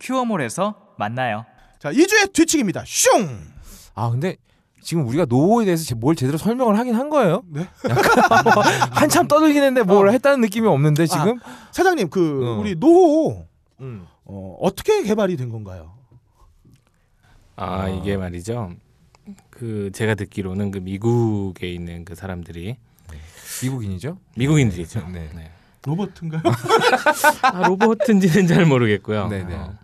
큐어몰에서 0.00 0.94
만나요. 0.96 1.44
자 1.78 1.92
2주의 1.92 2.32
뒤치기입니다. 2.32 2.82
슝. 2.86 3.28
아 3.94 4.08
근데 4.08 4.38
지금 4.88 5.06
우리가 5.06 5.26
노호에 5.26 5.66
대해서 5.66 5.84
제- 5.84 5.94
뭘 5.94 6.16
제대로 6.16 6.38
설명을 6.38 6.78
하긴 6.78 6.94
한 6.94 7.10
거예요? 7.10 7.42
네? 7.46 7.68
약간 7.90 8.42
뭐 8.42 8.62
한참 8.92 9.28
떠들긴 9.28 9.62
했는데 9.62 9.82
뭘 9.82 10.08
어. 10.08 10.10
했다는 10.12 10.40
느낌이 10.40 10.66
없는데 10.66 11.06
지금? 11.06 11.38
사장님 11.72 12.08
그 12.08 12.42
어. 12.56 12.58
우리 12.58 12.74
노호 12.74 13.44
음. 13.80 14.06
어, 14.24 14.56
어떻게 14.62 15.02
개발이 15.02 15.36
된 15.36 15.50
건가요? 15.50 15.92
아 17.56 17.86
이게 17.90 18.16
말이죠. 18.16 18.72
그 19.50 19.90
제가 19.92 20.14
듣기로는 20.14 20.70
그 20.70 20.78
미국에 20.78 21.70
있는 21.70 22.06
그 22.06 22.14
사람들이 22.14 22.78
미국인이죠? 23.62 24.16
미국인들이죠. 24.38 25.06
네. 25.12 25.28
네. 25.34 25.50
로버트인가요? 25.84 26.40
아, 27.42 27.66
로버트인지는 27.68 28.46
잘 28.46 28.64
모르겠고요. 28.64 29.28
네네. 29.28 29.54
어, 29.54 29.74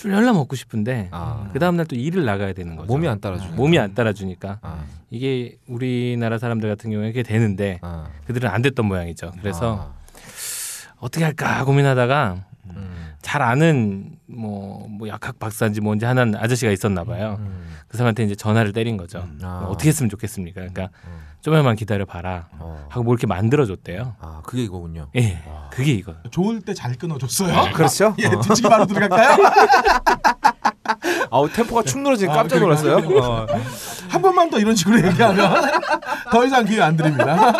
술 0.00 0.12
열나 0.12 0.32
먹고 0.32 0.56
싶은데 0.56 1.08
아. 1.10 1.50
그 1.52 1.58
다음 1.58 1.76
날 1.76 1.84
또 1.84 1.94
일을 1.94 2.24
나가야 2.24 2.54
되는 2.54 2.74
거죠. 2.74 2.86
몸이 2.86 3.06
안 3.06 3.20
따라주니까. 3.20 3.54
몸이 3.56 3.78
안 3.78 3.94
따라주니까 3.94 4.58
아, 4.62 4.84
이게 5.10 5.58
우리나라 5.66 6.38
사람들 6.38 6.70
같은 6.70 6.90
경우에 6.90 7.08
그게 7.08 7.22
되는데 7.22 7.78
아. 7.82 8.06
그들은 8.26 8.48
안 8.48 8.62
됐던 8.62 8.86
모양이죠. 8.86 9.32
그래서 9.42 9.92
아. 9.92 10.94
어떻게 11.00 11.22
할까 11.24 11.64
고민하다가 11.66 12.36
음. 12.70 13.12
잘 13.20 13.42
아는 13.42 14.12
뭐, 14.26 14.86
뭐 14.88 15.06
약학 15.08 15.38
박사인지 15.38 15.82
뭔지 15.82 16.06
하는 16.06 16.34
아저씨가 16.34 16.72
있었나 16.72 17.04
봐요. 17.04 17.36
음. 17.40 17.68
그 17.88 17.98
사람한테 17.98 18.22
이제 18.24 18.34
전화를 18.34 18.72
때린 18.72 18.96
거죠. 18.96 19.28
아. 19.42 19.66
어떻게 19.68 19.88
했으면 19.90 20.08
좋겠습니까? 20.08 20.60
그러니까 20.60 20.84
음. 21.06 21.20
좀만 21.42 21.76
기다려 21.76 22.04
봐라. 22.04 22.48
어. 22.58 22.86
하고 22.90 23.02
뭐 23.04 23.14
이렇게 23.14 23.26
만들어 23.26 23.64
줬대요. 23.66 24.16
아 24.20 24.42
그게 24.44 24.62
이거군요. 24.64 25.08
예. 25.16 25.42
그게 25.70 25.92
이거. 25.92 26.14
좋을 26.30 26.60
때 26.60 26.74
잘 26.74 26.94
끊어줬어요. 26.96 27.72
그렇죠? 27.72 28.14
예, 28.20 28.28
뒤치기 28.28 28.68
바로 28.68 28.86
들어갈까요? 28.86 29.36
아우 31.30 31.48
템포가 31.48 31.82
축 31.84 32.00
늘어지니 32.00 32.30
아, 32.30 32.34
깜짝 32.34 32.58
놀랐어요. 32.60 32.96
어. 33.22 33.46
한 34.08 34.20
번만 34.22 34.50
더 34.50 34.58
이런 34.58 34.74
식으로 34.74 34.98
얘기하면 35.06 35.54
더 36.32 36.44
이상 36.44 36.64
기회 36.64 36.82
안 36.82 36.96
드립니다. 36.96 37.52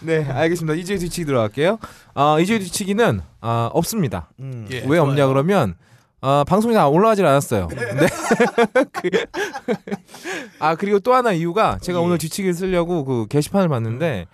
네, 0.00 0.24
알겠습니다. 0.24 0.74
이주의 0.78 0.98
뒤치기 0.98 1.26
들어갈게요. 1.26 1.78
아 2.14 2.38
이주의 2.40 2.60
뒤치기는 2.60 3.20
아, 3.40 3.70
없습니다. 3.72 4.30
음. 4.40 4.66
예, 4.70 4.84
왜 4.86 4.98
없냐 4.98 5.26
그러면 5.26 5.74
아, 6.22 6.44
방송이 6.46 6.74
다 6.74 6.88
올라가질 6.88 7.24
않았어요. 7.26 7.68
네. 7.68 8.06
그, 8.92 9.10
아 10.58 10.74
그리고 10.74 10.98
또 10.98 11.14
하나 11.14 11.32
이유가 11.32 11.78
제가 11.80 12.00
오늘 12.00 12.18
뒤치기를 12.18 12.54
쓰려고 12.54 13.04
그 13.04 13.26
게시판을 13.28 13.68
봤는데 13.68 14.26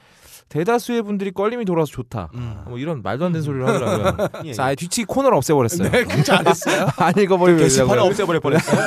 대다수의 0.48 1.02
분들이 1.02 1.32
껄림이 1.32 1.64
돌아서 1.64 1.90
좋다. 1.90 2.28
뭐 2.66 2.78
이런 2.78 3.02
말도 3.02 3.24
안 3.24 3.32
되는 3.32 3.42
소리를 3.42 3.66
하더라고요. 3.66 4.28
그래서 4.42 4.62
아예 4.62 4.74
뒤치기 4.74 5.06
코너를 5.06 5.36
없애버렸어요. 5.38 5.90
네, 5.90 6.22
잘했어요. 6.22 6.88
안 6.98 7.16
읽어버리면 7.16 7.62
게시판을 7.62 7.88
되려고요. 7.88 8.10
없애버릴 8.10 8.40
뻔했어요. 8.42 8.80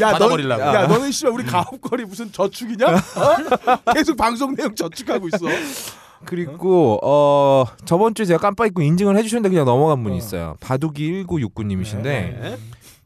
야, 0.00 0.10
너, 0.10 0.12
받아버리려고. 0.12 0.62
야, 0.62 0.86
너는 0.88 1.12
씨발 1.12 1.32
우리 1.32 1.44
가업거리 1.44 2.04
무슨 2.06 2.32
저축이냐? 2.32 2.86
어? 2.88 3.92
계속 3.94 4.16
방송 4.16 4.56
내용 4.56 4.74
저축하고 4.74 5.28
있어. 5.28 5.46
그리고 6.26 6.98
어 7.02 7.64
저번 7.84 8.14
주에 8.14 8.26
제가 8.26 8.38
깜빡 8.38 8.66
잊고 8.66 8.82
인증을 8.82 9.16
해주셨는데 9.16 9.48
그냥 9.48 9.64
넘어간 9.64 10.02
분이 10.02 10.16
있어요. 10.18 10.56
바둑이 10.60 11.24
1969님이신데 11.24 12.02
네. 12.02 12.56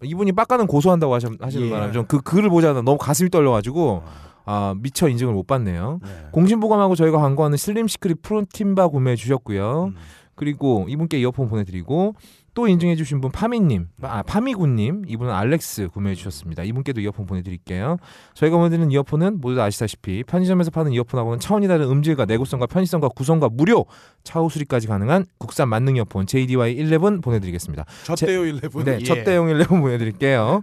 이분이 0.02 0.32
빡가는 0.32 0.66
고소한다고 0.66 1.14
하시, 1.14 1.26
하시는 1.38 1.66
예. 1.66 1.70
바람에 1.70 1.92
좀그 1.92 2.22
글을 2.22 2.48
보자마자 2.48 2.82
너무 2.82 2.96
가슴이 2.98 3.30
떨려가지고 3.30 4.02
아 4.46 4.74
미처 4.78 5.08
인증을 5.08 5.32
못 5.32 5.46
받네요. 5.46 6.00
공신보감하고 6.32 6.96
저희가 6.96 7.18
광고하는 7.18 7.56
Slim 7.56 7.86
Secret 7.86 8.22
프로틴바 8.22 8.88
구매해 8.88 9.16
주셨고요. 9.16 9.92
음. 9.94 9.96
그리고 10.34 10.86
이분께 10.88 11.18
이어폰 11.20 11.48
보내드리고 11.50 12.14
또 12.54 12.66
인증해 12.66 12.96
주신 12.96 13.20
분 13.20 13.30
파미님, 13.30 13.88
아 14.02 14.22
파미군님, 14.22 15.04
이분은 15.06 15.32
알렉스 15.32 15.88
구매해 15.88 16.14
주셨습니다. 16.14 16.62
이분께도 16.64 17.00
이어폰 17.00 17.26
보내드릴게요. 17.26 17.98
저희가 18.34 18.56
보내드리는 18.56 18.90
이어폰은 18.90 19.40
모두 19.40 19.56
다 19.56 19.64
아시다시피 19.64 20.24
편의점에서 20.24 20.70
파는 20.70 20.92
이어폰하고는 20.92 21.38
차원이 21.40 21.68
다른 21.68 21.88
음질과 21.88 22.24
내구성과 22.24 22.66
편의성과 22.66 23.10
구성과 23.10 23.50
무료 23.50 23.86
차후 24.24 24.50
수리까지 24.50 24.88
가능한 24.88 25.26
국산 25.38 25.68
만능 25.68 25.96
이어폰 25.96 26.26
JDY 26.26 26.76
11 26.76 27.20
보내드리겠습니다. 27.20 27.84
저때요 28.04 28.46
11. 28.46 28.60
네, 28.84 28.98
예. 29.00 29.04
첫 29.04 29.24
대용 29.24 29.48
11 29.48 29.66
보내드릴게요. 29.66 30.62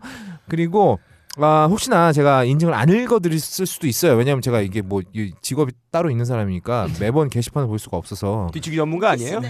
그리고 0.50 1.00
아, 1.40 1.68
혹시나 1.70 2.12
제가 2.12 2.44
인증을 2.46 2.74
안 2.74 2.90
읽어드릴 2.90 3.40
수도 3.40 3.86
있어요. 3.88 4.16
왜냐하면 4.16 4.42
제가 4.42 4.62
이게 4.62 4.82
뭐이 4.82 5.34
직업이 5.42 5.72
따로 5.92 6.10
있는 6.10 6.26
사람이니까 6.26 6.88
매번 7.00 7.30
게시판을 7.30 7.68
볼 7.68 7.78
수가 7.80 7.98
없어서 7.98 8.50
뒤치기 8.54 8.76
전문가 8.76 9.12
아니에요? 9.12 9.42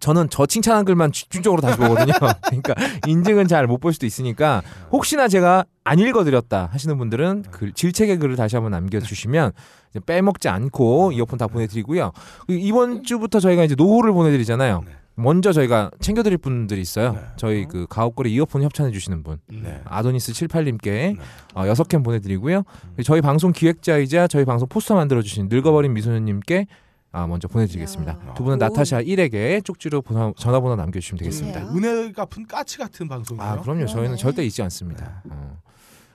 저는 0.00 0.28
저 0.28 0.44
칭찬한 0.44 0.84
글만 0.84 1.10
집중적으로 1.12 1.62
다시 1.62 1.78
보거든요. 1.78 2.12
그러니까 2.46 2.74
인증은 3.06 3.46
잘 3.48 3.66
못 3.66 3.78
볼 3.78 3.92
수도 3.94 4.06
있으니까 4.06 4.62
혹시나 4.92 5.28
제가 5.28 5.64
안 5.84 5.98
읽어드렸다 5.98 6.68
하시는 6.72 6.98
분들은 6.98 7.44
글, 7.50 7.72
질책의 7.72 8.18
글을 8.18 8.36
다시 8.36 8.56
한번 8.56 8.72
남겨주시면 8.72 9.52
이제 9.90 10.00
빼먹지 10.04 10.48
않고 10.48 11.12
이어폰 11.12 11.38
다 11.38 11.46
보내드리고요. 11.46 12.10
그리고 12.46 12.62
이번 12.66 13.02
주부터 13.04 13.38
저희가 13.40 13.62
이제 13.64 13.74
노후를 13.76 14.12
보내드리잖아요. 14.12 14.82
먼저 15.16 15.52
저희가 15.52 15.90
챙겨드릴 15.98 16.36
분들이 16.38 16.80
있어요. 16.82 17.12
네. 17.14 17.20
저희 17.36 17.64
그 17.66 17.86
가옥거리 17.88 18.32
이어폰 18.34 18.62
협찬해 18.62 18.92
주시는 18.92 19.22
분. 19.22 19.38
네. 19.48 19.80
아도니스 19.84 20.32
78님께 20.32 21.16
어, 21.54 21.66
여섯 21.66 21.88
캔 21.88 22.02
보내드리고요. 22.02 22.62
그리고 22.94 23.02
저희 23.02 23.20
방송 23.22 23.50
기획자이자 23.52 24.28
저희 24.28 24.44
방송 24.44 24.68
포스터 24.68 24.94
만들어주신 24.94 25.48
늙어버린 25.48 25.94
미소녀님께 25.94 26.66
아, 27.12 27.26
먼저 27.26 27.48
보내드리겠습니다. 27.48 28.12
야. 28.12 28.34
두 28.34 28.42
분은 28.44 28.56
오. 28.56 28.58
나타샤 28.58 29.00
1에게 29.02 29.64
쪽지로 29.64 30.02
번호- 30.02 30.34
전화번호 30.36 30.76
남겨주시면 30.76 31.18
되겠습니다. 31.20 31.60
네. 31.60 31.66
은혜 31.78 32.12
갚은 32.12 32.46
까치 32.46 32.76
같은 32.76 33.08
방송이에요. 33.08 33.48
아 33.48 33.60
그럼요. 33.62 33.86
저희는. 33.86 34.16
절대 34.16 34.44
잊지 34.44 34.60
않습니다. 34.62 35.22
어. 35.30 35.58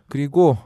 그리고 0.09 0.57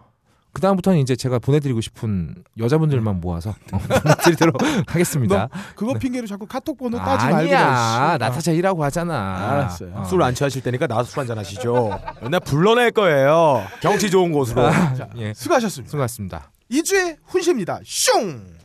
그 0.55 0.61
다음부터는 0.61 0.99
이제 0.99 1.17
제가 1.17 1.37
보내드리고 1.37 1.81
싶은 1.81 2.33
여자분들만 2.57 3.19
모아서 3.19 3.49
어, 3.73 3.77
보내드리도록 3.77 4.55
하겠습니다. 4.87 5.49
그거 5.75 5.93
핑계로 5.95 6.25
자꾸 6.27 6.47
카톡 6.47 6.77
번호 6.77 6.97
따지 6.97 7.25
말고. 7.25 7.37
아니야. 7.39 8.17
나타샤 8.17 8.53
1라고 8.53 8.79
하잖아. 8.79 9.49
알았어요. 9.51 9.91
어. 9.93 10.05
술안 10.05 10.33
취하실 10.33 10.63
테니까 10.63 10.87
나와서 10.87 11.11
술 11.11 11.19
한잔 11.19 11.37
하시죠. 11.37 11.99
맨날 12.21 12.39
불러낼 12.39 12.91
거예요. 12.91 13.63
경치 13.81 14.09
좋은 14.09 14.31
곳으로. 14.31 14.71
자, 14.71 15.09
예. 15.17 15.33
수고하셨습니다. 15.33 15.91
수고하셨습니다. 15.91 16.51
2주의 16.71 17.17
훈시입니다. 17.25 17.81
슝! 17.83 18.55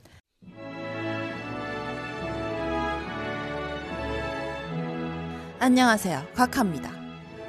안녕하세요. 5.58 6.22
각하입니다. 6.36 6.88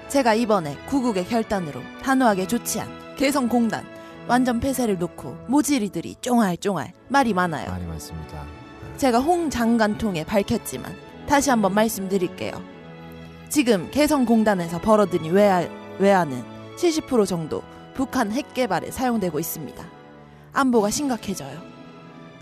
제가 0.08 0.34
이번에 0.34 0.76
구국의 0.88 1.28
결단으로 1.28 1.80
단호하게 2.02 2.48
조치한 2.48 3.16
개성공단 3.18 4.01
완전 4.28 4.60
폐쇄를 4.60 4.98
놓고 4.98 5.36
모지리들이 5.48 6.16
쫑알쫑알 6.22 6.94
말이 7.10 7.34
많아요. 7.34 7.70
말이 7.70 7.86
많습니다. 7.86 8.46
제가 8.98 9.20
홍 9.20 9.50
장관 9.50 9.98
통해 9.98 10.24
밝혔지만 10.24 10.96
다시 11.28 11.50
한번 11.50 11.74
말씀드릴게요. 11.74 12.62
지금 13.50 13.90
개성공단에서 13.92 14.80
벌어들인 14.80 15.32
외화, 15.32 15.68
외화는 16.00 16.44
70% 16.78 17.26
정도 17.26 17.64
북한 17.94 18.32
핵 18.32 18.54
개발에 18.54 18.92
사용되고 18.92 19.40
있습니다. 19.40 19.84
안보가 20.54 20.90
심각해져요. 20.90 21.62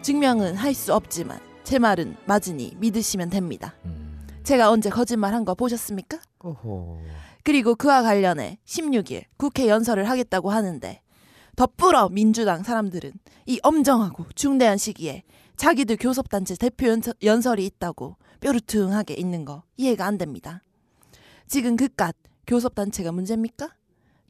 증명은 0.02 0.56
할 0.56 0.74
수 0.74 0.94
없지만 0.94 1.40
제 1.64 1.80
말은 1.80 2.16
맞으니 2.26 2.76
믿으시면 2.78 3.30
됩니다. 3.30 3.74
음. 3.86 4.18
제가 4.44 4.70
언제 4.72 4.90
거짓말 4.90 5.34
한 5.34 5.46
거 5.46 5.54
보셨습니까? 5.56 6.20
오호. 6.44 7.00
그리고 7.44 7.76
그와 7.76 8.02
관련해 8.04 8.58
16일 8.66 9.24
국회 9.38 9.68
연설을 9.68 10.10
하겠다고 10.10 10.52
하는데 10.52 11.02
덧불어 11.60 12.08
민주당 12.08 12.64
사람들은 12.64 13.12
이 13.46 13.60
엄정하고 13.64 14.26
중대한 14.34 14.78
시기에 14.78 15.24
자기들 15.58 15.98
교섭단체 15.98 16.56
대표 16.56 16.88
연서, 16.88 17.12
연설이 17.22 17.66
있다고 17.66 18.16
뾰루퉁하게 18.40 19.16
있는 19.16 19.44
거 19.44 19.64
이해가 19.76 20.06
안 20.06 20.18
됩니다. 20.18 20.64
지금 21.48 21.76
그깟 21.76 22.14
교섭단체가 22.48 23.12
문제입니까? 23.12 23.72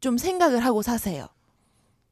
좀 0.01 0.17
생각을 0.17 0.65
하고 0.65 0.81
사세요. 0.81 1.27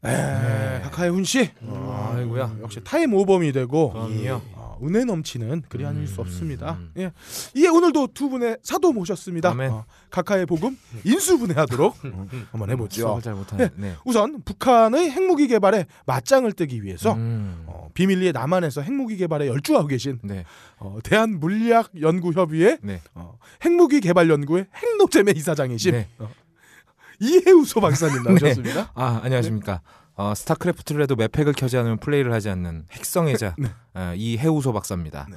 에, 0.05 0.81
각하의 0.83 1.09
훈시. 1.09 1.49
아이고야. 1.67 2.57
역시 2.61 2.83
타임 2.83 3.15
오범이 3.15 3.53
되고 3.53 3.93
그럼요. 3.93 4.39
어, 4.77 4.85
은혜 4.85 5.03
넘치는 5.03 5.63
글이 5.69 5.85
아닐 5.85 6.07
수 6.07 6.15
음, 6.15 6.19
없습니다. 6.21 6.73
음. 6.73 6.91
예, 6.97 7.11
예 7.55 7.67
오늘도 7.67 8.09
두 8.13 8.29
분의 8.29 8.57
사도 8.63 8.93
모셨습니다. 8.93 9.51
아멘. 9.51 9.71
어, 9.71 9.85
각하의 10.09 10.45
복음 10.45 10.77
인수분해하도록 11.03 11.95
어, 12.05 12.27
한번 12.51 12.69
해보죠. 12.71 13.01
수업을 13.01 13.21
잘 13.21 13.33
못하네. 13.33 13.69
네. 13.75 13.95
우선 14.05 14.41
북한의 14.43 15.11
핵무기 15.11 15.47
개발에 15.47 15.85
맞짱을 16.05 16.53
뜨기 16.53 16.83
위해서 16.83 17.13
음. 17.13 17.63
어, 17.67 17.89
비밀리에 17.93 18.31
남한에서 18.31 18.81
핵무기 18.81 19.17
개발에 19.17 19.47
열중하고 19.47 19.87
계신 19.87 20.19
네. 20.23 20.45
어, 20.77 20.99
대한 21.03 21.39
물리학 21.39 21.91
연구 22.01 22.31
협의회 22.31 22.77
네. 22.81 23.01
어, 23.13 23.37
핵무기 23.63 24.01
개발 24.01 24.29
연구회 24.29 24.67
핵노잼의 24.75 25.35
이사장이신 25.37 25.91
네. 25.93 26.07
어, 26.19 26.29
이해우 27.19 27.65
소 27.65 27.81
박사님 27.81 28.21
나오셨습니다. 28.23 28.91
아 28.93 29.21
안녕하십니까. 29.23 29.81
어, 30.17 30.33
스타크래프트를 30.33 31.03
해도 31.03 31.15
맵팩을 31.15 31.53
켜지 31.53 31.77
않으면 31.77 31.99
플레이를 31.99 32.33
하지 32.33 32.49
않는 32.49 32.85
핵성애자 32.91 33.53
네. 33.59 33.69
어, 33.93 34.13
이 34.15 34.37
해우소 34.37 34.73
박사입니다. 34.73 35.27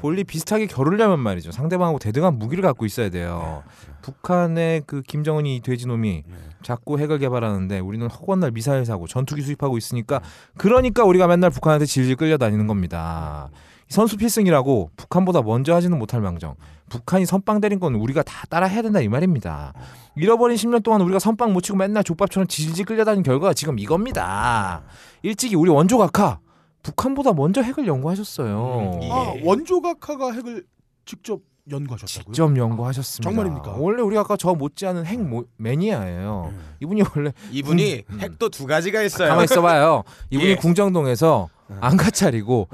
본리 0.00 0.24
비슷하게 0.24 0.66
겨루려면 0.66 1.20
말이죠. 1.20 1.52
상대방하고 1.52 1.98
대등한 1.98 2.38
무기를 2.38 2.62
갖고 2.62 2.86
있어야 2.86 3.10
돼요. 3.10 3.62
북한의 4.00 4.82
그 4.86 5.02
김정은이 5.02 5.56
이 5.56 5.60
돼지놈이 5.60 6.24
자꾸 6.62 6.98
핵을 6.98 7.18
개발하는데 7.18 7.78
우리는 7.80 8.06
허구한 8.08 8.40
날 8.40 8.50
미사일 8.50 8.84
사고 8.86 9.06
전투기 9.06 9.42
수입하고 9.42 9.76
있으니까 9.76 10.20
그러니까 10.56 11.04
우리가 11.04 11.26
맨날 11.26 11.50
북한한테 11.50 11.84
질질 11.84 12.16
끌려다니는 12.16 12.66
겁니다. 12.66 13.50
선수 13.88 14.16
필승이라고 14.16 14.90
북한보다 14.96 15.42
먼저 15.42 15.74
하지는 15.74 15.98
못할 15.98 16.20
망정. 16.20 16.54
북한이 16.88 17.26
선빵 17.26 17.60
때린 17.60 17.80
건 17.80 17.94
우리가 17.94 18.22
다 18.22 18.46
따라 18.48 18.66
해야 18.66 18.82
된다 18.82 19.00
이 19.00 19.08
말입니다. 19.08 19.72
잃어버린 20.16 20.56
10년 20.56 20.82
동안 20.82 21.00
우리가 21.02 21.18
선빵 21.18 21.52
못 21.52 21.60
치고 21.62 21.76
맨날 21.78 22.04
족밥처럼 22.04 22.46
질질 22.46 22.84
끌려다닌 22.84 23.22
결과가 23.22 23.54
지금 23.54 23.78
이겁니다. 23.78 24.82
일찍이 25.22 25.56
우리 25.56 25.70
원조 25.70 25.98
각하 25.98 26.38
북한보다 26.82 27.32
먼저 27.32 27.62
핵을 27.62 27.86
연구하셨어요. 27.86 28.98
음, 29.02 29.12
아 29.12 29.32
예. 29.36 29.42
원조각하가 29.44 30.32
핵을 30.32 30.64
직접 31.06 31.40
연구하셨다고요? 31.70 32.32
직접 32.34 32.56
연구하셨습니다. 32.58 33.30
정말입니까? 33.30 33.72
원래 33.78 34.02
우리 34.02 34.18
아까 34.18 34.36
저 34.36 34.52
못지않은 34.54 35.06
핵 35.06 35.18
모- 35.20 35.44
매니아예요. 35.56 36.52
이분이 36.80 37.02
원래 37.16 37.32
이분이 37.52 38.02
핵도 38.20 38.50
두 38.50 38.66
가지가 38.66 39.02
있어요. 39.02 39.30
가만 39.30 39.44
있어봐요. 39.44 40.04
이분이 40.28 40.50
예. 40.50 40.56
궁정동에서 40.56 41.48
안가 41.80 42.10
차리고 42.10 42.68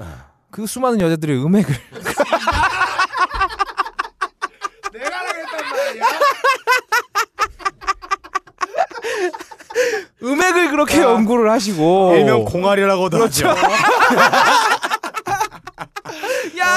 그 0.50 0.66
수많은 0.66 1.00
여자들의 1.00 1.44
음액을 1.44 1.74
음액을 10.22 10.70
그렇게 10.70 11.00
연구를 11.00 11.50
하시고 11.50 12.14
일명 12.16 12.44
공알이라고도 12.44 13.18
그렇죠. 13.18 13.48
하죠. 13.48 13.60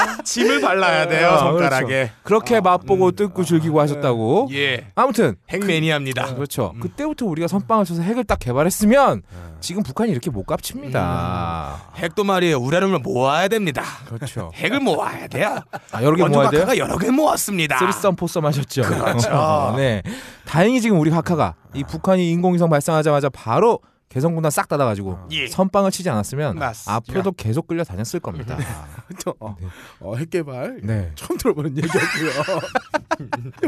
야 0.04 0.18
침을 0.24 0.60
발라야 0.60 1.08
돼요 1.08 1.28
아, 1.30 1.38
손가락에. 1.38 2.10
그렇게 2.22 2.60
맛보고 2.60 3.12
뜯고 3.12 3.44
즐기고 3.44 3.80
하셨다고. 3.80 4.48
예. 4.52 4.86
아무튼 4.94 5.36
핵 5.50 5.64
매니아입니다. 5.64 6.34
그 6.34 6.40
렇죠. 6.40 6.74
그때부터 6.80 7.26
우리가 7.26 7.48
선빵을 7.48 7.84
쳐서 7.84 8.02
핵을 8.02 8.24
딱 8.24 8.38
개발했으면 8.38 9.22
지금 9.60 9.82
북한이 9.82 10.10
이렇게 10.10 10.30
못 10.30 10.44
갚칩니다. 10.44 11.92
핵도 11.96 12.24
말이에요. 12.24 12.58
우라늄을 12.58 12.98
모아야 12.98 13.48
됩니다. 13.48 13.82
그렇죠. 14.06 14.50
핵을 14.56 14.80
모아야 14.80 15.26
돼요. 15.26 15.58
아, 15.92 16.02
여러 16.02 16.16
개 16.16 16.24
모아야 16.24 16.50
돼요? 16.50 16.66
여러 16.76 16.98
개 16.98 17.10
모았습니다. 17.10 17.78
쓰리썸 17.78 18.14
포썸 18.16 18.44
하셨죠. 18.44 18.82
그렇죠. 18.82 19.74
네. 19.76 20.02
다행히 20.44 20.80
지금 20.80 20.98
우리 21.00 21.10
각하가 21.10 21.54
이 21.74 21.82
북한이 21.84 22.30
인공위성 22.30 22.68
발사하자마자 22.68 23.28
바로 23.30 23.80
개성군단 24.08 24.50
싹 24.50 24.68
닫아가지고 24.68 25.18
예. 25.32 25.46
선빵을 25.48 25.90
치지 25.90 26.08
않았으면 26.10 26.56
맞습니다. 26.56 26.94
앞으로도 26.94 27.32
계속 27.32 27.66
끌려 27.66 27.82
다녔을 27.82 28.20
겁니다. 28.20 28.56
저, 29.18 29.34
어, 29.40 29.56
어, 30.00 30.14
핵개발 30.16 30.80
네. 30.82 31.10
처음 31.16 31.36
들어보는 31.36 31.76
얘기였고요. 31.76 32.30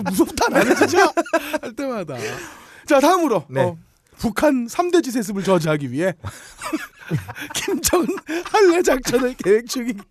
무섭다 0.05 0.49
나는 0.49 0.77
진짜 0.77 1.13
할 1.61 1.73
때마다. 1.75 2.15
자 2.87 3.01
다음으로 3.01 3.45
네. 3.49 3.63
어, 3.63 3.77
북한 4.19 4.67
3대 4.67 5.03
지세습을 5.03 5.43
저지하기 5.43 5.91
위해 5.91 6.13
김정은 7.55 8.07
한례 8.45 8.83
작전을 8.83 9.35
계획 9.35 9.67
중인. 9.69 10.01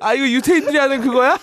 아 0.00 0.14
이거 0.14 0.26
유태인들이 0.28 0.76
하는 0.76 1.00
그거야? 1.00 1.38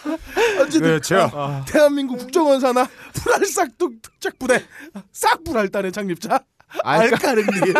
어쨌든 0.59 0.81
그렇죠. 0.81 1.29
어, 1.33 1.63
대한민국 1.67 2.17
국정원사나 2.17 2.87
불알싹둑 3.13 4.01
특작부대 4.01 4.65
싹불알단의 5.11 5.91
창립자 5.91 6.39
알까르님. 6.83 7.73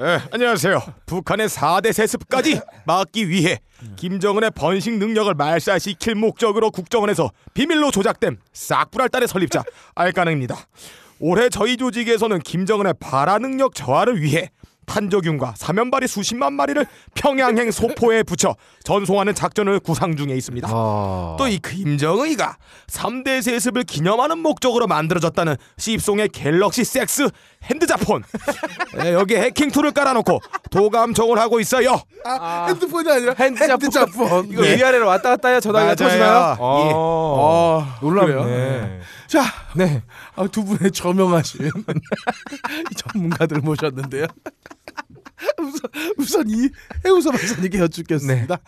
예, 0.00 0.20
안녕하세요. 0.32 0.80
북한의 1.06 1.48
4대 1.48 1.92
세습까지 1.92 2.60
막기 2.86 3.28
위해 3.28 3.60
김정은의 3.96 4.52
번식 4.52 4.94
능력을 4.98 5.32
말살시킬 5.34 6.14
목적으로 6.14 6.70
국정원에서 6.70 7.30
비밀로 7.54 7.90
조작된 7.90 8.38
싹불알단의 8.52 9.28
설립자 9.28 9.64
알까능입니다. 9.94 10.56
올해 11.20 11.48
저희 11.48 11.76
조직에서는 11.76 12.38
김정은의 12.40 12.94
발화 13.00 13.38
능력 13.38 13.74
저하를 13.74 14.22
위해 14.22 14.50
탄저균과 14.88 15.54
사면발이 15.56 16.08
수십만 16.08 16.54
마리를 16.54 16.84
평양행 17.14 17.70
소포에 17.70 18.24
붙여 18.24 18.56
전송하는 18.82 19.34
작전을 19.34 19.78
구상 19.80 20.16
중에 20.16 20.34
있습니다. 20.34 20.68
아. 20.70 21.36
또이 21.38 21.58
김정의가 21.58 22.56
3대 22.88 23.42
세습을 23.42 23.84
기념하는 23.84 24.38
목적으로 24.38 24.86
만들어졌다는 24.86 25.56
씹송의 25.76 26.30
갤럭시 26.30 26.84
섹스 26.84 27.28
핸드자폰 27.64 28.22
네, 28.96 29.12
여기에 29.12 29.42
해킹 29.42 29.70
툴을 29.70 29.92
깔아놓고 29.92 30.40
도감청을 30.70 31.38
하고 31.38 31.60
있어요 31.60 32.00
아, 32.24 32.66
핸드폰이 32.68 33.10
아니라 33.10 33.34
핸드자폰. 33.38 33.70
핸드자폰. 33.82 34.48
이거 34.50 34.62
네. 34.62 34.76
위아래로 34.76 35.06
왔다 35.06 35.30
갔다 35.30 35.48
해야 35.48 35.60
전화기가. 35.60 35.94
터지나요? 35.94 36.56
예. 36.60 36.92
아, 36.94 37.98
놀랍네요. 38.02 38.44
그래요? 38.44 39.00
자, 39.28 39.42
네. 39.76 40.02
아, 40.34 40.46
두 40.48 40.64
분의 40.64 40.90
저명하신 40.92 41.66
이 41.66 42.94
전문가들 42.96 43.60
모셨는데요. 43.60 44.26
우선, 45.62 45.80
우선 46.18 46.44
이 46.50 46.68
해우서 47.06 47.30
박사님께 47.30 47.78
여쭙겠습니다. 47.78 48.58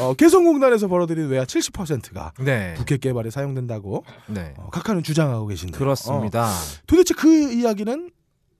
어, 0.00 0.14
개성공단에서 0.14 0.88
벌어들인 0.88 1.28
외화 1.28 1.44
70%가 1.44 2.32
네. 2.40 2.74
북핵 2.74 3.00
개발에 3.02 3.30
사용된다고 3.30 4.04
네. 4.26 4.54
어, 4.56 4.70
각하는 4.70 5.02
주장하고 5.02 5.46
계신데 5.46 5.76
그렇습니다. 5.78 6.50
도대체 6.86 7.14
그 7.14 7.52
이야기는 7.52 8.10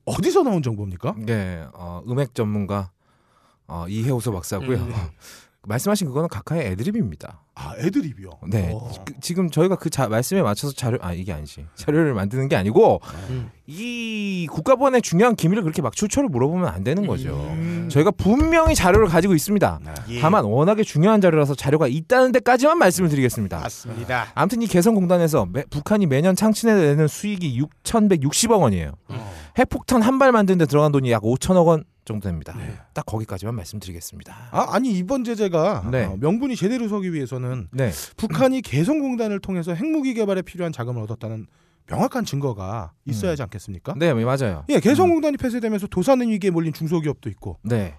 어디서 0.04 0.42
나온 0.42 0.62
정보입니까? 0.62 1.14
네. 1.18 1.64
어, 1.72 2.02
음액 2.08 2.34
전문가 2.34 2.90
어, 3.66 3.86
이해호서 3.88 4.32
박사고요. 4.32 4.76
음. 4.76 4.92
말씀하신 5.66 6.08
그거는 6.08 6.28
각하의 6.28 6.66
애드립입니다. 6.72 7.40
아, 7.54 7.72
애드립이요. 7.78 8.28
네. 8.48 8.70
어. 8.74 8.90
그- 9.06 9.14
지금 9.22 9.48
저희가 9.48 9.76
그 9.76 9.88
자, 9.88 10.08
말씀에 10.08 10.42
맞춰서 10.42 10.74
자료 10.74 10.98
아 11.00 11.14
이게 11.14 11.32
아니지. 11.32 11.64
자료를 11.74 12.12
만드는 12.12 12.48
게 12.48 12.56
아니고 12.56 13.00
음. 13.30 13.50
이 13.66 14.46
국가보안의 14.52 15.00
중요한 15.00 15.34
기밀을 15.36 15.62
그렇게 15.62 15.80
막 15.80 15.96
출처를 15.96 16.28
물어보면 16.28 16.68
안 16.68 16.84
되는 16.84 17.06
거죠. 17.06 17.34
음. 17.34 17.88
저희가 17.90 18.10
분명히 18.10 18.74
자료를 18.74 19.08
가지고 19.08 19.34
있습니다. 19.34 19.80
예. 20.10 20.20
다만 20.20 20.44
워낙에 20.44 20.82
중요한 20.82 21.22
자료라서 21.22 21.54
자료가 21.54 21.86
있다는 21.88 22.32
데까지만 22.32 22.76
말씀을 22.76 23.08
드리겠습니다. 23.08 23.60
맞습니다 23.60 24.32
아무튼 24.34 24.60
이 24.60 24.66
개성공단에서 24.66 25.46
매- 25.46 25.64
북한이 25.70 26.04
매년 26.08 26.36
창출해내는 26.36 27.08
수익이 27.08 27.58
6,160억 27.84 28.60
원이에요. 28.60 28.92
핵폭탄 29.58 30.02
한 30.02 30.18
발 30.18 30.32
만드는데 30.32 30.66
들어간 30.66 30.92
돈이 30.92 31.10
약 31.10 31.22
5천억 31.22 31.66
원 31.66 31.84
정도 32.04 32.28
됩니다. 32.28 32.54
딱 32.92 33.06
거기까지만 33.06 33.54
말씀드리겠습니다. 33.54 34.34
아, 34.50 34.66
아니 34.74 34.90
이번 34.92 35.24
제재가 35.24 35.88
네. 35.90 36.04
어, 36.04 36.16
명분이 36.20 36.54
제대로 36.56 36.88
서기 36.88 37.12
위해서는 37.12 37.68
네, 37.72 37.90
북한이 38.16 38.60
개성공단을 38.62 39.40
통해서 39.40 39.72
핵무기 39.74 40.14
개발에 40.14 40.42
필요한 40.42 40.72
자금을 40.72 41.02
얻었다는 41.02 41.46
명확한 41.86 42.24
증거가 42.24 42.92
있어야 43.06 43.32
하지 43.32 43.42
않겠습니까? 43.42 43.94
네 43.98 44.12
맞아요. 44.14 44.64
예, 44.70 44.80
개성공단이 44.80 45.36
폐쇄되면서 45.36 45.86
도산의 45.88 46.28
위기에 46.30 46.50
몰린 46.50 46.72
중소기업도 46.72 47.28
있고 47.30 47.58
네, 47.62 47.94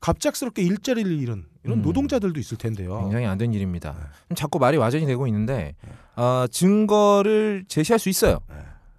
갑작스럽게 0.00 0.62
일자리를 0.62 1.10
잃은 1.10 1.44
이런 1.64 1.78
음. 1.78 1.82
노동자들도 1.82 2.38
있을 2.38 2.58
텐데요. 2.58 3.00
굉장히 3.00 3.26
안 3.26 3.38
된 3.38 3.52
일입니다. 3.54 3.94
자꾸 4.34 4.58
말이 4.58 4.76
와전이 4.76 5.06
되고 5.06 5.26
있는데 5.26 5.74
어, 6.16 6.44
증거를 6.50 7.64
제시할 7.68 7.98
수 7.98 8.08
있어요. 8.08 8.40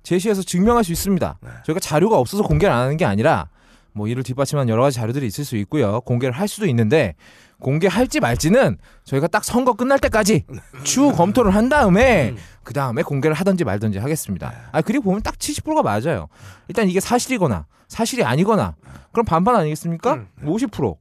제시해서 0.05 0.41
증명할 0.43 0.83
수 0.85 0.91
있습니다. 0.93 1.39
저희가 1.65 1.79
자료가 1.81 2.17
없어서 2.17 2.43
공개를 2.43 2.73
안 2.73 2.81
하는 2.81 2.95
게 2.97 3.03
아니라 3.03 3.49
뭐 3.91 4.07
이를 4.07 4.23
뒷받침한 4.23 4.69
여러 4.69 4.81
가지 4.83 4.97
자료들이 4.97 5.25
있을 5.27 5.43
수 5.43 5.57
있고요. 5.57 6.01
공개를 6.01 6.33
할 6.33 6.47
수도 6.47 6.65
있는데 6.67 7.15
공개할지 7.59 8.19
말지는 8.19 8.77
저희가 9.05 9.27
딱 9.27 9.43
선거 9.43 9.73
끝날 9.73 9.97
때까지 9.99 10.43
추후 10.83 11.13
검토를 11.13 11.55
한 11.55 11.69
다음에 11.69 12.35
그 12.63 12.73
다음에 12.73 13.01
공개를 13.01 13.33
하든지 13.35 13.63
말든지 13.63 13.97
하겠습니다. 13.99 14.53
아 14.71 14.81
그리고 14.81 15.05
보면 15.05 15.21
딱 15.21 15.35
70%가 15.37 15.81
맞아요. 15.81 16.27
일단 16.67 16.87
이게 16.89 16.99
사실이거나 16.99 17.65
사실이 17.87 18.23
아니거나 18.23 18.75
그럼 19.11 19.25
반반 19.25 19.55
아니겠습니까? 19.55 20.25
50% 20.43 20.97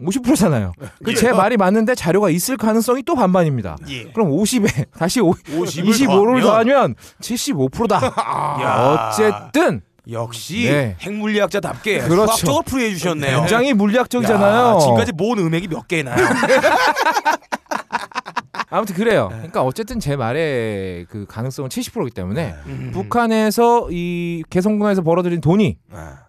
50%잖아요. 0.00 0.72
그제 1.04 1.32
말이 1.32 1.56
맞는데 1.56 1.94
자료가 1.94 2.30
있을 2.30 2.56
가능성이 2.56 3.02
또 3.04 3.14
반반입니다. 3.14 3.76
예. 3.88 4.04
그럼 4.12 4.30
50에 4.30 4.86
다시 4.98 5.20
5, 5.20 5.30
50을 5.32 5.88
25를 5.88 6.08
더하면? 6.08 6.42
더하면 6.42 6.94
75%다. 7.20 8.00
야. 8.62 9.10
어쨌든 9.12 9.82
역시 10.10 10.64
네. 10.70 10.96
핵물리학자답게 11.00 12.00
그렇죠. 12.00 12.26
수학적으로 12.26 12.62
풀이해 12.62 12.90
주셨네요 12.90 13.38
굉장히 13.40 13.72
물리학적이잖아요. 13.72 14.74
야, 14.76 14.78
지금까지 14.78 15.12
모은 15.12 15.38
음액이 15.38 15.68
몇 15.68 15.88
개나요? 15.88 16.16
아무튼 18.76 18.96
그래요. 18.96 19.28
그러니까 19.30 19.62
어쨌든 19.62 20.00
제 20.00 20.16
말의 20.16 21.06
그 21.08 21.26
가능성은 21.26 21.68
70%이기 21.68 22.10
때문에 22.14 22.54
음. 22.66 22.90
북한에서 22.92 23.88
이 23.90 24.42
개성공단에서 24.50 25.02
벌어들인 25.02 25.40
돈이 25.40 25.78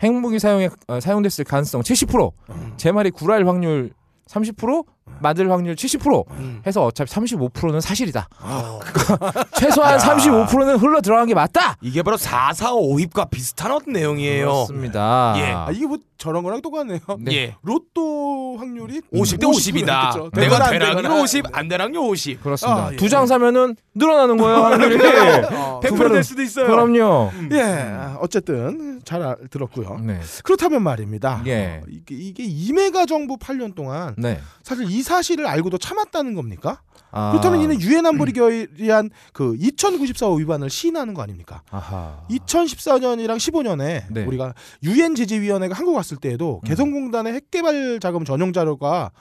핵무기 0.04 0.38
사용에 0.40 0.70
어, 0.88 1.00
사용됐을 1.00 1.44
가능성 1.46 1.82
70%. 1.82 2.32
제 2.78 2.92
말이 2.92 3.10
구라일 3.10 3.48
확률 3.48 3.92
30%, 4.28 4.86
만들 5.20 5.50
확률 5.52 5.76
70% 5.76 6.26
음. 6.32 6.62
해서 6.66 6.84
어차피 6.84 7.12
35%는 7.12 7.80
사실이다. 7.80 8.28
아. 8.40 8.80
최소한 9.56 9.98
35%는 9.98 10.78
흘러 10.78 11.00
들어간 11.02 11.28
게 11.28 11.34
맞다. 11.34 11.78
이게 11.82 12.02
바로 12.02 12.18
445입과 12.18 13.30
비슷한 13.30 13.72
어떤 13.72 13.94
내용이에요. 13.94 14.46
그렇습니다. 14.46 15.34
예. 15.38 15.44
아, 15.52 15.68
이게 15.72 15.86
뭐 15.86 15.98
저런 16.18 16.44
거랑 16.44 16.62
똑같네요. 16.62 17.00
네. 17.20 17.34
예. 17.36 17.56
로또 17.62 18.56
확률이 18.58 19.02
50대 19.14 19.44
50% 19.44 19.86
50이다. 19.86 20.08
였겠죠. 20.08 20.30
내가 20.34 20.70
되거나. 20.70 21.22
50, 21.22 21.46
안 21.56 21.68
되랑이 21.68 21.98
50. 21.98 22.42
그렇습니다. 22.42 22.86
아, 22.88 22.92
예. 22.94 22.96
두장 22.96 23.28
사면은 23.28 23.76
늘어나는 23.94 24.38
거예요. 24.38 24.58
확률이. 24.64 24.96
어, 25.56 25.80
100%될 25.84 26.24
수도 26.24 26.42
있어요. 26.42 26.66
그럼요. 26.68 27.32
예, 27.52 27.62
아, 27.62 28.18
어쨌든 28.22 29.02
잘 29.06 29.22
알- 29.22 29.38
들었고요. 29.50 30.00
네. 30.04 30.20
그렇다면 30.44 30.82
말입니다. 30.84 31.42
예. 31.46 31.82
어, 31.84 31.86
이게, 31.90 32.16
이게 32.16 32.44
이메가 32.44 33.06
정부 33.06 33.38
8년 33.38 33.76
동안 33.76 34.16
네. 34.18 34.40
사실 34.64 34.90
이 34.96 35.04
사실을 35.04 35.46
알고도 35.46 35.78
참았다는 35.78 36.36
겁니까? 36.36 36.82
아, 37.12 37.32
그렇다면 37.32 37.62
이는 37.62 37.82
유엔 37.82 38.06
안보리 38.06 38.32
결의안 38.32 39.10
그 39.34 39.56
2094호 39.58 40.40
위반을 40.40 40.70
시인하는 40.70 41.14
거 41.14 41.22
아닙니까? 41.22 41.64
아하. 41.70 42.26
2014년이랑 42.30 43.38
15년에 43.38 44.04
네. 44.10 44.26
우리가 44.26 44.54
유엔 44.84 45.16
제재위원회가 45.16 45.76
한국 45.76 45.96
왔을 45.96 46.18
때에도 46.18 46.62
음. 46.64 46.68
개성공단의 46.68 47.34
핵개발 47.34 48.00
자금 48.02 48.24
전용 48.24 48.54
자료가 48.54 49.12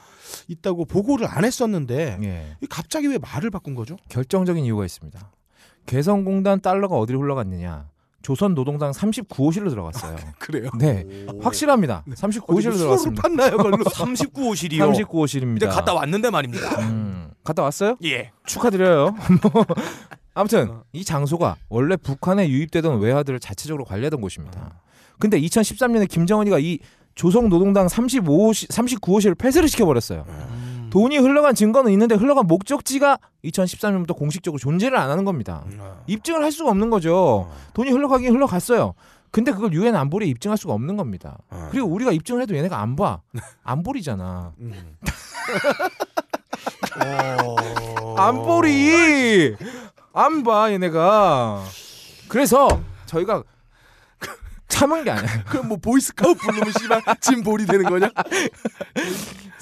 있다고 0.48 0.84
보고를 0.84 1.26
안 1.28 1.44
했었는데 1.44 2.18
예. 2.22 2.56
이 2.60 2.66
갑자기 2.66 3.08
왜 3.08 3.18
말을 3.18 3.50
바꾼 3.50 3.74
거죠? 3.74 3.96
결정적인 4.08 4.64
이유가 4.64 4.84
있습니다. 4.84 5.30
개성공단 5.86 6.60
달러가 6.60 6.96
어디로 6.96 7.20
흘러갔느냐? 7.20 7.88
조선 8.24 8.54
노동당 8.54 8.90
39호실로 8.90 9.68
들어갔어요. 9.68 10.16
그래요. 10.38 10.70
네, 10.78 11.04
확실합니다. 11.42 12.04
39호실로 12.08 12.74
들어갔습니다. 12.74 13.22
팠나요, 13.22 13.50
그걸로? 13.58 13.76
39호실이요. 13.84 14.78
39호실입니다. 14.78 15.60
근데 15.60 15.66
갔다 15.66 15.92
왔는데 15.92 16.30
말입니다. 16.30 16.80
음, 16.80 17.30
갔다 17.44 17.62
왔어요? 17.62 17.98
예. 18.02 18.32
축하드려요. 18.46 19.14
뭐, 19.52 19.66
아무튼 20.32 20.80
이 20.94 21.04
장소가 21.04 21.56
원래 21.68 21.96
북한에 21.96 22.48
유입되던 22.48 22.98
외화들을 22.98 23.40
자체적으로 23.40 23.84
관리하던 23.84 24.22
곳입니다. 24.22 24.80
근데 25.18 25.38
2013년에 25.38 26.08
김정은이가 26.08 26.58
이 26.60 26.78
조선 27.14 27.50
노동당 27.50 27.86
35호실, 27.88 28.70
39호실을 28.70 29.36
폐쇄를 29.36 29.68
시켜 29.68 29.84
버렸어요. 29.84 30.24
돈이 30.94 31.18
흘러간 31.18 31.56
증거는 31.56 31.90
있는데 31.90 32.14
흘러간 32.14 32.46
목적지가 32.46 33.18
2013년부터 33.46 34.16
공식적으로 34.16 34.60
존재를 34.60 34.96
안 34.96 35.10
하는 35.10 35.24
겁니다. 35.24 35.64
입증을 36.06 36.44
할 36.44 36.52
수가 36.52 36.70
없는 36.70 36.88
거죠. 36.88 37.50
돈이 37.72 37.90
흘러가긴 37.90 38.32
흘러갔어요. 38.32 38.94
근데 39.32 39.50
그걸 39.50 39.72
유엔 39.72 39.96
안보리에 39.96 40.28
입증할 40.30 40.56
수가 40.56 40.72
없는 40.72 40.96
겁니다. 40.96 41.36
그리고 41.72 41.88
우리가 41.88 42.12
입증을 42.12 42.42
해도 42.42 42.54
얘네가 42.56 42.80
안 42.80 42.94
봐. 42.94 43.18
안 43.64 43.82
보리잖아. 43.82 44.52
음. 44.60 44.96
안보리 48.16 49.56
안 50.12 50.44
봐 50.44 50.70
얘네가. 50.70 51.64
그래서 52.28 52.68
저희가 53.06 53.42
참은 54.68 55.02
게 55.02 55.10
아니야. 55.10 55.42
그럼 55.46 55.66
뭐 55.70 55.76
보이스카우트 55.76 56.38
부르면 56.38 56.70
씨발 56.78 57.02
진볼이 57.20 57.66
되는 57.66 57.84
거냐? 57.84 58.10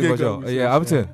되는 0.00 0.08
개그하고 0.08 0.40
거죠. 0.40 0.50
있어요. 0.50 0.60
예, 0.60 0.66
아무튼 0.66 1.08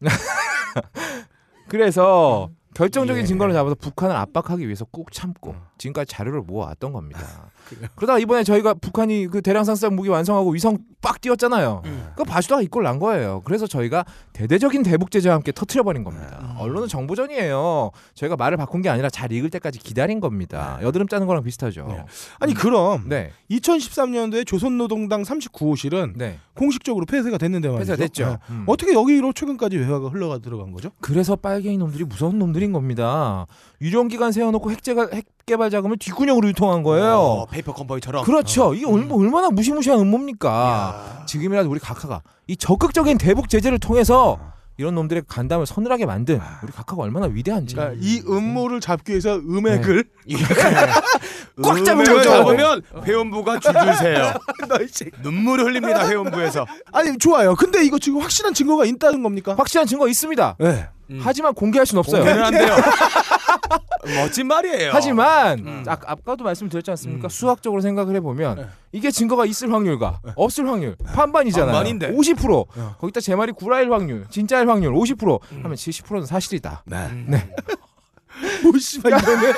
그래서 1.68 2.50
결정적인 2.74 3.26
증거를 3.26 3.52
잡아서 3.54 3.74
북한을 3.74 4.16
압박하기 4.16 4.64
위해서 4.64 4.84
꾹 4.86 5.12
참고 5.12 5.54
지금까지 5.78 6.12
자료를 6.12 6.40
모아왔던 6.42 6.92
겁니다. 6.92 7.50
그러다가 7.94 8.18
이번에 8.18 8.44
저희가 8.44 8.74
북한이 8.74 9.28
그 9.28 9.42
대량 9.42 9.64
상상 9.64 9.94
무기 9.96 10.08
완성하고 10.08 10.50
위성 10.50 10.78
빡 11.00 11.20
띄웠잖아요. 11.20 11.82
그거 12.10 12.24
봐주다가 12.24 12.62
이꼴 12.62 12.82
난 12.84 12.98
거예요. 12.98 13.42
그래서 13.44 13.66
저희가 13.66 14.04
대대적인 14.32 14.82
대북 14.82 15.10
제재와 15.10 15.34
함께 15.34 15.52
터트려 15.52 15.82
버린 15.82 16.04
겁니다. 16.04 16.56
언론은 16.58 16.88
정보전이에요. 16.88 17.90
저희가 18.14 18.36
말을 18.36 18.56
바꾼 18.56 18.82
게 18.82 18.88
아니라 18.88 19.10
잘 19.10 19.32
익을 19.32 19.50
때까지 19.50 19.78
기다린 19.78 20.20
겁니다. 20.20 20.78
여드름 20.82 21.08
짜는 21.08 21.26
거랑 21.26 21.42
비슷하죠. 21.42 21.86
네. 21.88 22.04
아니 22.38 22.54
그럼 22.54 23.08
네, 23.08 23.32
2013년도에 23.50 24.46
조선노동당 24.46 25.22
39호실은 25.22 26.12
네, 26.16 26.38
공식적으로 26.54 27.06
폐쇄가 27.06 27.38
됐는데 27.38 27.68
말이죠. 27.68 27.92
폐쇄가 27.92 27.96
됐죠. 27.96 28.28
네. 28.28 28.36
음. 28.50 28.64
어떻게 28.66 28.92
여기로 28.92 29.32
최근까지 29.32 29.76
외화가 29.76 30.08
흘러가 30.08 30.38
들어간 30.38 30.72
거죠? 30.72 30.90
그래서 31.00 31.36
빨갱이 31.36 31.78
놈들이 31.78 32.04
무서운 32.04 32.38
놈들인 32.38 32.72
겁니다. 32.72 33.46
유령기관 33.80 34.32
세워놓고 34.32 34.70
핵개발, 34.70 35.10
핵 35.12 35.26
개발 35.46 35.70
자금을 35.70 35.96
뒷구녕으로 35.98 36.48
유통한 36.48 36.82
거예요. 36.82 37.16
어, 37.18 37.46
페이퍼 37.46 37.72
컴퍼니처럼. 37.72 38.24
그렇죠. 38.24 38.74
이게 38.74 38.86
얼마, 38.86 39.14
얼마나 39.14 39.50
무시무시한 39.50 39.98
음모입니까? 40.00 41.24
지금이라도 41.26 41.68
우리 41.70 41.80
각하가 41.80 42.22
이 42.46 42.56
적극적인 42.56 43.18
대북 43.18 43.48
제재를 43.48 43.78
통해서 43.78 44.38
이런 44.78 44.94
놈들의 44.94 45.24
간담을 45.28 45.66
서늘하게 45.66 46.06
만든 46.06 46.40
우리 46.62 46.72
각하가 46.72 47.02
얼마나 47.02 47.26
위대한지. 47.26 47.74
그러니까 47.74 47.98
이 48.00 48.22
음모를 48.26 48.80
잡기 48.80 49.12
위해서 49.12 49.36
음핵을 49.36 50.04
꽉 51.62 51.84
잡은 51.84 52.06
음을 52.06 52.16
거죠. 52.16 52.30
잡으면 52.30 52.82
회음부가 53.04 53.60
줄줄 53.60 53.96
새요. 53.96 54.32
눈물을 55.22 55.66
흘립니다 55.66 56.08
회음부에서. 56.08 56.66
아니 56.92 57.18
좋아요. 57.18 57.54
근데 57.54 57.84
이거 57.84 57.98
지금 57.98 58.20
확실한 58.20 58.54
증거가 58.54 58.84
있다는 58.84 59.22
겁니까? 59.22 59.54
확실한 59.58 59.86
증거 59.86 60.08
있습니다. 60.08 60.56
네. 60.58 60.88
하지만 61.20 61.52
공개할 61.52 61.84
수는 61.84 61.98
없어요. 62.00 62.22
공개는 62.24 62.44
안 62.44 62.52
돼요. 62.52 62.74
멋진 64.16 64.46
말이에요. 64.46 64.90
하지만 64.92 65.58
음. 65.60 65.84
아, 65.86 65.92
아까도 65.92 66.44
말씀드렸지 66.44 66.90
않습니까? 66.90 67.28
수학적으로 67.28 67.80
생각을 67.80 68.16
해보면 68.16 68.56
네. 68.56 68.66
이게 68.92 69.10
증거가 69.10 69.46
있을 69.46 69.72
확률과 69.72 70.20
없을 70.36 70.68
확률 70.68 70.96
반반이잖아요. 70.96 71.72
반반인데. 71.72 72.12
50% 72.12 72.66
어. 72.76 72.96
거기다 72.98 73.20
제 73.20 73.34
말이 73.34 73.52
구라일 73.52 73.92
확률, 73.92 74.26
진짜일 74.30 74.68
확률 74.68 74.92
50% 74.94 75.40
하면 75.62 75.74
70%는 75.74 76.26
사실이다. 76.26 76.84
네. 76.86 77.08
네. 77.26 77.54
뭐 78.62 78.78
씨발 78.78 79.18
이거는 79.18 79.52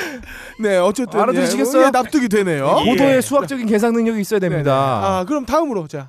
네 0.60 0.78
어쨌든 0.78 1.20
알아들으시겠어요? 1.20 1.86
예, 1.86 1.90
납득이 1.90 2.28
되네요. 2.28 2.78
예. 2.84 2.90
고도의 2.90 3.22
수학적인 3.22 3.66
계산 3.66 3.92
능력이 3.92 4.20
있어야 4.20 4.40
네네. 4.40 4.50
됩니다. 4.50 4.74
아 4.74 5.24
그럼 5.24 5.46
다음으로 5.46 5.86
자그 5.86 6.08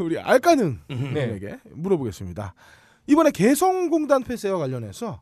우리 0.00 0.18
알까능에게 0.18 0.78
네. 1.40 1.58
물어보겠습니다. 1.72 2.54
이번에 3.06 3.30
개성공단 3.30 4.22
폐쇄와 4.22 4.58
관련해서 4.58 5.20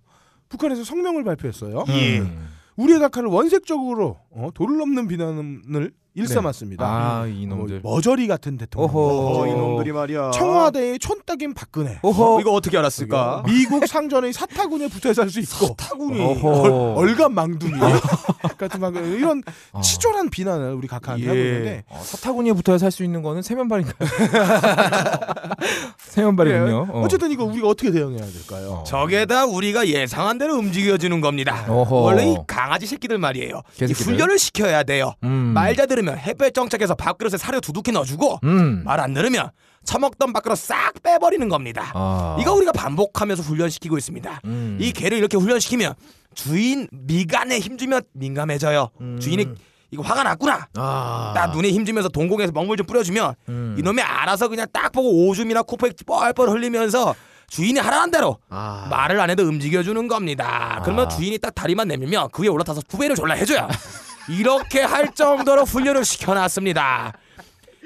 북한에서 0.50 0.84
성명을 0.84 1.24
발표했어요. 1.24 1.84
예. 1.88 2.18
음. 2.18 2.48
우리의 2.76 2.98
각하를 3.00 3.28
원색적으로 3.30 4.18
어, 4.30 4.50
도를 4.54 4.76
넘는 4.78 5.08
비난을 5.08 5.92
일삼았습니다. 6.14 6.84
아, 6.84 7.18
뭐, 7.20 7.26
이놈들. 7.28 7.80
머저리 7.82 8.26
같은 8.26 8.56
대통령. 8.58 8.90
어허. 8.90 9.40
어, 9.40 9.46
이놈들이 9.46 9.92
말이야. 9.92 10.30
청와대의 10.32 10.98
촌딱인 10.98 11.54
박근혜. 11.54 11.98
오호. 12.02 12.40
이거 12.40 12.52
어떻게 12.52 12.76
알았을까? 12.78 13.44
미국 13.46 13.86
상전의 13.86 14.32
사타군에 14.32 14.88
붙어 14.88 15.12
살 15.14 15.30
수 15.30 15.38
있고 15.40 15.74
타군이. 15.76 16.20
어허. 16.20 16.94
얼간 16.96 17.32
망둥이 17.34 17.78
같은 18.58 18.80
막 18.80 18.94
이런 18.96 19.42
어. 19.72 19.80
치졸한 19.80 20.30
비난을 20.30 20.74
우리 20.74 20.88
각하한테 20.88 21.24
예. 21.24 21.28
하고 21.28 21.38
있는데 21.40 21.84
어, 21.88 22.00
사타구니에 22.02 22.52
붙어야 22.54 22.78
살수 22.78 23.04
있는 23.04 23.22
거는 23.22 23.42
세면발인가요? 23.42 23.94
세면발이군요. 25.98 26.86
어. 26.90 27.02
어쨌든 27.04 27.30
이거 27.30 27.44
우리가 27.44 27.68
어떻게 27.68 27.90
대응해야 27.90 28.24
될까요? 28.26 28.84
저게 28.86 29.26
다 29.26 29.44
우리가 29.46 29.86
예상한 29.88 30.38
대로 30.38 30.54
움직여주는 30.56 31.20
겁니다. 31.20 31.64
어허. 31.68 31.96
원래 31.96 32.32
이 32.32 32.36
강아지 32.46 32.86
새끼들 32.86 33.18
말이에요. 33.18 33.62
이 33.76 33.78
개새끼들? 33.78 34.12
훈련을 34.14 34.38
시켜야 34.38 34.82
돼요. 34.82 35.14
음. 35.22 35.52
말잘들 35.54 35.99
으면 36.00 36.18
햇볕 36.18 36.52
정책에서 36.52 36.94
밥그릇에 36.94 37.36
사료 37.38 37.60
두둑히 37.60 37.92
넣어주고 37.92 38.40
음. 38.44 38.82
말안 38.84 39.14
들으면 39.14 39.50
처먹던 39.84 40.32
밥그릇 40.32 40.58
싹 40.58 40.92
빼버리는 41.02 41.48
겁니다. 41.48 41.90
아. 41.94 42.36
이거 42.40 42.52
우리가 42.54 42.72
반복하면서 42.72 43.42
훈련시키고 43.42 43.96
있습니다. 43.96 44.40
음. 44.44 44.78
이 44.80 44.92
개를 44.92 45.18
이렇게 45.18 45.36
훈련시키면 45.36 45.94
주인 46.34 46.88
미간에 46.90 47.58
힘주면 47.58 48.02
민감해져요. 48.12 48.90
음. 49.00 49.18
주인이 49.20 49.46
이거 49.92 50.02
화가 50.02 50.22
났구나. 50.22 50.68
아. 50.76 51.32
딱 51.34 51.52
눈에 51.52 51.70
힘주면서 51.70 52.08
동공에서 52.08 52.52
먹물 52.52 52.76
좀 52.76 52.86
뿌려주면 52.86 53.34
음. 53.48 53.76
이놈이 53.78 54.00
알아서 54.02 54.48
그냥 54.48 54.66
딱 54.72 54.92
보고 54.92 55.26
오줌이나 55.28 55.62
코팩 55.62 55.96
뻘뻘 56.06 56.48
흘리면서 56.48 57.14
주인이 57.48 57.80
하라는 57.80 58.12
대로 58.12 58.38
아. 58.48 58.86
말을 58.90 59.20
안 59.20 59.30
해도 59.30 59.42
움직여주는 59.42 60.06
겁니다. 60.08 60.80
그러면 60.84 61.06
아. 61.06 61.08
주인이 61.08 61.36
딱 61.38 61.52
다리만 61.54 61.88
내밀면 61.88 62.28
그 62.32 62.42
위에 62.42 62.48
올라타서 62.48 62.82
후배를 62.88 63.16
졸라 63.16 63.34
해줘요. 63.34 63.66
이렇게 64.30 64.80
할 64.80 65.12
정도로 65.14 65.64
훈련을 65.64 66.04
시켜놨습니다. 66.04 67.12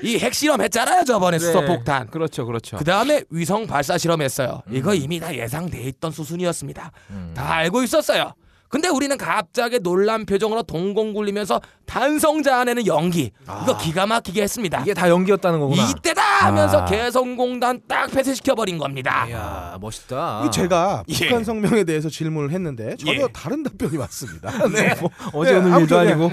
이 0.03 0.19
핵실험 0.19 0.61
했잖아요 0.61 1.05
저번에 1.05 1.39
네. 1.39 1.45
수소폭탄. 1.45 2.09
그렇죠, 2.09 2.45
그렇죠. 2.45 2.77
그 2.77 2.85
다음에 2.85 3.23
위성 3.31 3.67
발사 3.67 3.97
실험했어요. 3.97 4.63
이거 4.71 4.93
이미 4.95 5.21
다 5.21 5.35
예상돼 5.35 5.81
있던 5.83 6.11
수순이었습니다. 6.11 6.93
음. 7.11 7.33
다 7.35 7.55
알고 7.55 7.83
있었어요. 7.83 8.35
근데 8.75 8.89
우리는 8.89 9.17
갑자기 9.17 9.79
놀란 9.79 10.27
표정으로 10.27 10.65
동공 10.65 11.13
굴리면서 11.13 11.61
단성자 11.87 12.59
안에는 12.59 12.89
연기 12.89 13.31
이거 13.63 13.79
기가 13.79 14.05
막히게 14.05 14.43
했습니다. 14.43 14.81
아. 14.81 14.83
이게 14.83 14.93
다 14.93 15.09
연기였다는 15.09 15.61
거구나. 15.61 15.89
이때다 15.91 16.21
하면서 16.47 16.81
아. 16.81 16.85
개성공단 16.85 17.83
딱 17.87 18.11
폐쇄시켜 18.11 18.57
버린 18.57 18.77
겁니다. 18.77 19.29
이야, 19.29 19.79
멋있다. 19.81 20.51
제가 20.51 21.05
예. 21.07 21.15
북한 21.15 21.45
성명에 21.45 21.85
대해서 21.85 22.09
질문을 22.09 22.51
했는데 22.51 22.97
전혀 22.97 23.23
예. 23.23 23.29
다른 23.33 23.63
답변이 23.63 23.97
왔습니다. 23.97 24.51
네. 24.67 24.97
어제 25.33 25.53
네, 25.53 25.59
오늘 25.59 25.81
일도 25.83 25.97
아니고. 25.97 26.33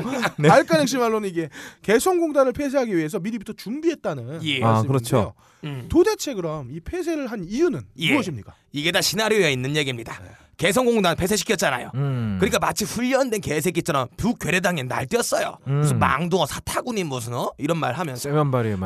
알까넥 0.50 0.88
씨 0.88 0.98
말로는 0.98 1.30
이게 1.30 1.48
개성공단을 1.84 2.54
폐쇄하기 2.54 2.98
위해서 2.98 3.20
미리부터 3.20 3.54
준비했다는 3.54 4.44
예. 4.46 4.64
아. 4.64 4.82
그렇죠. 4.82 5.36
음. 5.64 5.86
도대체 5.90 6.34
그럼 6.34 6.72
이 6.72 6.80
폐쇄를 6.80 7.28
한 7.28 7.44
이유는 7.44 7.82
예. 8.00 8.14
무엇입니까? 8.14 8.56
이게 8.72 8.92
다 8.92 9.00
시나리오에 9.00 9.54
있는 9.54 9.76
얘기입니다. 9.76 10.20
개성공단 10.62 11.16
폐쇄시켰잖아요. 11.16 11.90
음. 11.96 12.38
그러니까 12.40 12.60
마치 12.60 12.86
훈련된 12.86 13.42
개새끼처럼 13.42 14.08
북괴뢰당에 14.16 14.84
날뛰었어요. 14.84 15.58
음. 15.66 15.80
무슨 15.80 15.98
망둥어 15.98 16.46
사타구니 16.46 17.04
무슨 17.04 17.34
어 17.34 17.52
이런 17.58 17.78
말 17.78 17.94
하면서. 17.94 18.30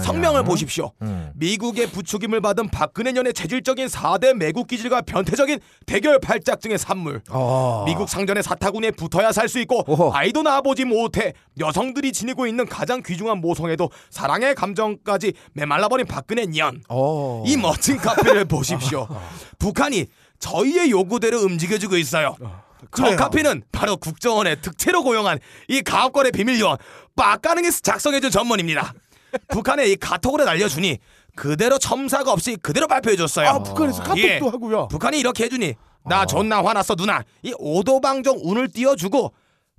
성명을 0.01 0.45
보십시오. 0.45 0.93
음. 1.01 1.31
미국의 1.35 1.88
부추김을 1.91 2.39
받은 2.39 2.69
박근혜 2.69 3.11
년의 3.11 3.33
체질적인 3.33 3.88
4대 3.88 4.33
매국 4.33 4.67
기질과 4.67 5.01
변태적인 5.01 5.59
대결 5.85 6.17
발작증의 6.19 6.77
산물. 6.77 7.21
어. 7.29 7.83
미국 7.85 8.07
상전의 8.07 8.41
사타구니에 8.43 8.91
붙어야 8.91 9.31
살 9.33 9.45
수 9.49 9.59
있고 9.59 9.83
오호. 9.85 10.11
아이도 10.15 10.41
낳아보지 10.43 10.85
못해 10.85 11.33
여성들이 11.59 12.13
지니고 12.13 12.47
있는 12.47 12.65
가장 12.65 13.03
귀중한 13.05 13.39
모성에도 13.41 13.91
사랑의 14.09 14.55
감정까지 14.55 15.33
메말라버린 15.53 16.07
박근혜 16.07 16.45
년. 16.47 16.81
어. 16.89 17.43
이 17.45 17.57
멋진 17.57 17.97
카페를 17.97 18.45
보십시오. 18.49 19.07
북한이 19.59 20.07
저희의 20.39 20.91
요구대로 20.91 21.39
움직여주고 21.41 21.98
있어요. 21.98 22.36
저 22.39 23.04
그래요. 23.04 23.17
카페는 23.17 23.63
바로 23.71 23.98
국정원의 23.98 24.62
특채로 24.62 25.04
고용한 25.04 25.39
이 25.67 25.82
가업거래 25.82 26.32
비밀요원 26.32 26.78
빡가능에서 27.15 27.80
작성해준 27.82 28.32
전문입니다. 28.32 28.93
북한에 29.50 29.88
이 29.88 29.95
카톡으로 29.95 30.45
날려주니 30.45 31.00
그대로 31.36 31.78
첨사가 31.78 32.32
없이 32.32 32.58
그대로 32.62 32.88
발표해줬어요. 32.88 33.48
아 33.48 33.60
북한에서 33.63 34.04
카톡도 34.04 34.21
예. 34.21 34.38
하고요. 34.39 34.88
북한이 34.88 35.19
이렇게 35.19 35.45
해주니 35.45 35.74
나 36.06 36.26
존나 36.26 36.63
화났어 36.63 36.95
누나 36.95 37.24
이 37.41 37.54
오도방정 37.58 38.39
운을 38.43 38.69
띄워주고 38.69 39.34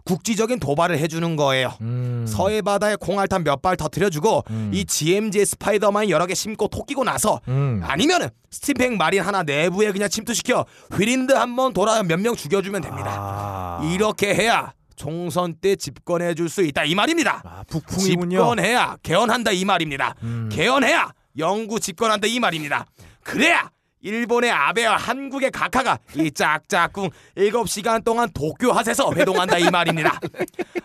국지적인 0.07 0.59
도발을 0.61 0.99
해주는 0.99 1.37
거예요. 1.37 1.75
음. 1.83 2.25
서해 2.27 2.63
바다에 2.63 2.97
콩알탄 2.99 3.45
몇 3.45 3.61
발 3.61 3.77
터뜨려주고 3.77 4.45
음. 4.51 4.71
이 4.73 4.85
GMG의 4.85 5.45
스파이더만 5.45 6.09
여러 6.09 6.25
개 6.27 6.35
심고 6.35 6.69
토끼고 6.69 7.05
나서 7.05 7.41
음. 7.49 7.81
아니면은 7.85 8.29
스팀팩 8.51 8.97
마린 8.97 9.21
하나 9.23 9.43
내부에 9.43 9.93
그냥 9.93 10.09
침투시켜 10.09 10.65
휘린드 10.95 11.33
한 11.33 11.57
번 11.57 11.73
돌아 11.73 12.03
몇 12.03 12.19
명 12.21 12.35
죽여주면 12.37 12.81
됩니다. 12.83 13.11
아. 13.15 13.81
이렇게 13.93 14.35
해야 14.35 14.73
총선 14.95 15.55
때 15.61 15.77
집권해 15.77 16.35
줄 16.35 16.49
수 16.49 16.63
있다 16.63 16.85
이 16.85 16.95
말입니다. 16.95 17.43
아, 17.45 17.65
북풍이군요. 17.69 18.39
집권해야 18.39 18.97
개헌한다 19.03 19.51
이 19.53 19.65
말입니다. 19.65 20.15
음. 20.23 20.49
개헌해야 20.53 21.13
영구 21.39 21.81
집권한다 21.81 22.27
이 22.29 22.39
말입니다. 22.41 22.87
그래야 23.23 23.69
일본의 24.11 24.53
아베와 24.53 24.97
한국의 24.97 25.51
각하가 25.51 25.99
이 26.15 26.31
짝짝꿍 26.31 27.11
7시간 27.37 28.05
동안 28.05 28.29
도쿄 28.33 28.71
핫에서 28.71 29.13
회동한다 29.13 29.59
이 29.59 29.69
말입니다. 29.69 30.21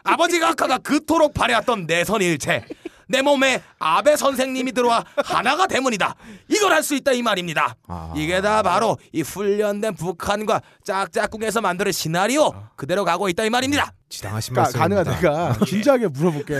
아버지 0.04 0.40
각하가 0.40 0.80
그토록 0.80 1.32
바래왔던 1.36 1.86
내선 1.86 2.22
일체 2.24 2.66
내 3.08 3.22
몸에 3.22 3.62
아베 3.78 4.16
선생님이 4.16 4.72
들어와 4.72 5.04
하나가 5.24 5.68
되문이다. 5.68 6.16
이걸 6.48 6.74
할 6.74 6.82
수 6.82 6.96
있다 6.96 7.12
이 7.12 7.22
말입니다. 7.22 7.76
아. 7.88 8.12
이게 8.16 8.42
다 8.42 8.64
바로 8.64 8.98
이 9.12 9.22
훈련된 9.22 9.94
북한과 9.96 10.62
짝짝꿍에서 10.84 11.62
만드는 11.62 11.92
시나리오 11.92 12.52
그대로 12.76 13.06
가고 13.06 13.30
있다 13.30 13.44
이 13.44 13.52
말입니다. 13.52 13.94
지당하신 14.10 14.56
가, 14.56 14.62
말씀입니다. 14.64 15.04
가능하 15.04 15.22
내가 15.22 15.66
진지하게 15.66 16.08
물어볼게. 16.08 16.60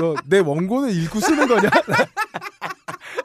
너 0.00 0.14
내 0.26 0.40
원고는 0.40 0.90
읽고 0.90 1.20
쓰는 1.20 1.46
거냐? 1.48 1.70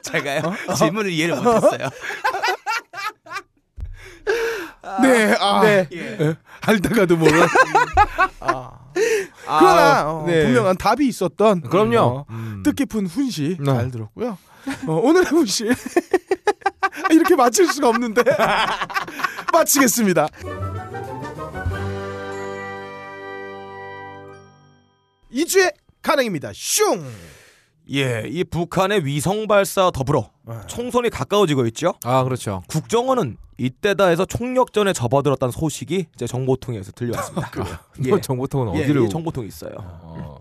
제가요 0.02 0.42
질문을 0.76 1.10
이해를 1.10 1.36
못했어요. 1.36 1.88
네, 5.02 5.34
아, 5.38 5.60
네. 5.62 5.88
예. 5.92 6.34
알다가도 6.60 7.16
모르. 7.16 7.46
그러나 9.44 10.10
어, 10.10 10.24
네. 10.26 10.44
분명한 10.44 10.76
답이 10.76 11.06
있었던 11.08 11.62
그럼요. 11.62 11.98
어, 11.98 12.26
음. 12.30 12.62
뜻깊은 12.64 13.06
훈시 13.06 13.56
네. 13.58 13.64
잘 13.64 13.90
들었고요. 13.90 14.38
어, 14.86 14.92
오늘의 14.92 15.26
훈시 15.26 15.68
이렇게 17.10 17.34
마칠 17.34 17.66
수가 17.66 17.88
없는데 17.88 18.22
마치겠습니다. 19.52 20.28
이주의 25.30 25.72
가능입니다. 26.02 26.52
슝. 26.54 27.04
예, 27.90 28.24
이 28.26 28.44
북한의 28.44 29.04
위성 29.04 29.46
발사 29.46 29.90
더불어 29.90 30.30
총선이 30.66 31.10
가까워지고 31.10 31.66
있죠. 31.66 31.94
아 32.04 32.24
그렇죠. 32.24 32.62
국정원은 32.68 33.36
이때다 33.58 34.06
해서 34.06 34.24
총력전에 34.24 34.92
접어들었다는 34.92 35.52
소식이 35.52 36.06
제 36.16 36.26
정보통에서 36.26 36.92
들려왔습니다. 36.92 37.50
예. 38.04 38.08
이번 38.08 38.22
정보통은 38.22 38.74
예, 38.76 38.84
어디로? 38.84 39.04
예, 39.04 39.08
정보통이 39.08 39.46
있어요. 39.46 39.72
어. 39.76 40.40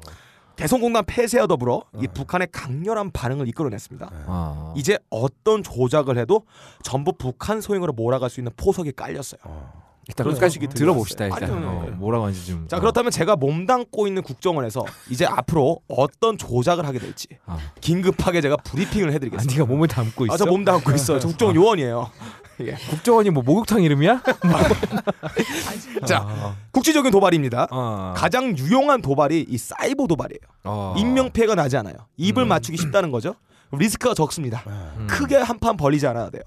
개성공단 0.55 1.05
폐쇄와 1.05 1.47
더불어 1.47 1.83
이 2.01 2.07
북한의 2.07 2.49
강렬한 2.51 3.11
반응을 3.11 3.47
이끌어냈습니다. 3.47 4.09
아. 4.27 4.73
이제 4.77 4.99
어떤 5.09 5.63
조작을 5.63 6.17
해도 6.17 6.45
전부 6.83 7.13
북한 7.13 7.61
소행으로 7.61 7.93
몰아갈 7.93 8.29
수 8.29 8.39
있는 8.39 8.51
포석이 8.55 8.91
깔렸어요. 8.91 9.39
일단 10.07 10.25
끝까지 10.25 10.39
소식이 10.55 10.67
들어봅시다. 10.67 11.25
일단 11.25 11.39
들려왔어요. 11.39 11.69
어, 11.69 11.81
아니요. 11.83 11.95
뭐라고 11.97 12.25
하는지 12.25 12.45
좀. 12.45 12.67
자 12.67 12.77
어. 12.77 12.79
그렇다면 12.79 13.11
제가 13.11 13.35
몸담고 13.35 14.07
있는 14.07 14.23
국정원에서 14.23 14.83
이제 15.09 15.25
앞으로 15.25 15.79
어떤 15.87 16.37
조작을 16.37 16.85
하게 16.85 16.99
될지 16.99 17.27
아. 17.45 17.57
긴급하게 17.81 18.41
제가 18.41 18.57
브리핑을 18.57 19.09
아, 19.09 19.11
해드리겠습니다. 19.13 19.53
네가 19.59 19.65
몸을 19.71 19.87
담고 19.87 20.25
있어. 20.25 20.33
아, 20.33 20.37
저 20.37 20.45
몸 20.45 20.65
담고 20.65 20.91
있어요. 20.91 21.19
저 21.21 21.27
국정원 21.27 21.55
요원이에요. 21.55 22.09
예. 22.61 22.73
국정원이 22.89 23.29
뭐 23.31 23.41
목욕탕 23.43 23.81
이름이야? 23.81 24.21
자, 26.05 26.25
아. 26.27 26.55
국지적인 26.71 27.11
도발입니다. 27.11 27.67
아. 27.71 28.13
가장 28.15 28.55
유용한 28.57 29.01
도발이 29.01 29.45
이 29.49 29.57
사이버 29.57 30.07
도발이에요. 30.07 30.39
아. 30.63 30.93
인명 30.97 31.31
피해가 31.31 31.55
나지 31.55 31.77
않아요. 31.77 31.95
입을 32.17 32.43
음. 32.43 32.49
맞추기 32.49 32.77
쉽다는 32.77 33.11
거죠. 33.11 33.35
리스크가 33.71 34.13
적습니다. 34.13 34.63
음. 34.67 35.07
크게 35.09 35.37
한 35.37 35.57
판 35.59 35.77
벌리지 35.77 36.05
않아야 36.07 36.29
돼요. 36.29 36.41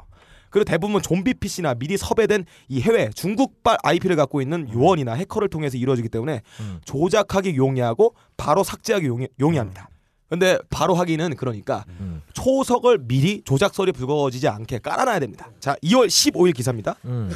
그리고 0.55 0.65
대부분 0.67 1.03
좀비 1.03 1.35
PC나 1.35 1.75
미리 1.75 1.97
섭외된 1.97 2.45
이 2.69 2.81
해외 2.81 3.11
중국발 3.13 3.77
IP를 3.83 4.15
갖고 4.15 4.41
있는 4.41 4.73
요원이나 4.73 5.15
해커를 5.15 5.49
통해서 5.49 5.77
이루어지기 5.77 6.09
때문에 6.09 6.43
음. 6.61 6.81
조작하기 6.85 7.57
용이하고 7.57 8.15
바로 8.37 8.63
삭제하기 8.63 9.05
용이, 9.05 9.27
용이합니다. 9.41 9.89
근데 10.29 10.57
바로 10.71 10.95
하기는 10.95 11.35
그러니까 11.35 11.85
음. 11.99 12.23
초석을 12.35 12.99
미리 13.09 13.43
조작설이 13.45 13.91
불거지지 13.91 14.47
않게 14.47 14.79
깔아놔야 14.79 15.19
됩니다. 15.19 15.51
자, 15.59 15.75
2월 15.83 16.07
15일 16.07 16.55
기사입니다. 16.55 16.95
음. 17.05 17.33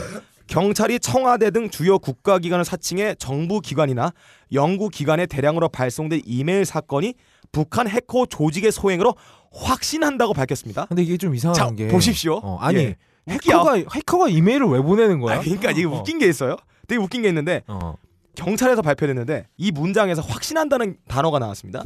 경찰이 0.46 1.00
청와대 1.00 1.50
등 1.50 1.70
주요 1.70 1.98
국가기관을 1.98 2.64
사칭해 2.64 3.16
정부 3.18 3.60
기관이나 3.60 4.12
연구 4.52 4.90
기관에 4.90 5.26
대량으로 5.26 5.68
발송된 5.70 6.22
이메일 6.24 6.64
사건이 6.64 7.14
북한 7.50 7.88
해커 7.88 8.26
조직의 8.26 8.70
소행으로 8.70 9.16
확신한다고 9.52 10.34
밝혔습니다. 10.34 10.86
근데 10.86 11.02
이게 11.02 11.16
좀 11.16 11.34
이상한 11.34 11.54
자, 11.54 11.70
게 11.74 11.88
보십시오. 11.88 12.40
어, 12.42 12.58
아니 12.60 12.78
예. 12.78 12.96
해커가 13.28 13.74
해커가 13.94 14.28
이메일을 14.28 14.66
왜 14.66 14.80
보내는 14.80 15.20
거야? 15.20 15.38
아, 15.38 15.40
그러니까 15.40 15.70
이게 15.70 15.84
어. 15.84 15.90
웃긴 15.90 16.18
게 16.18 16.26
있어요. 16.26 16.56
되게 16.86 17.00
웃긴 17.00 17.22
게 17.22 17.28
있는데 17.28 17.62
어. 17.66 17.96
경찰에서 18.34 18.82
발표됐는데 18.82 19.46
이 19.56 19.70
문장에서 19.72 20.22
확신한다는 20.22 20.96
단어가 21.08 21.38
나왔습니다. 21.38 21.82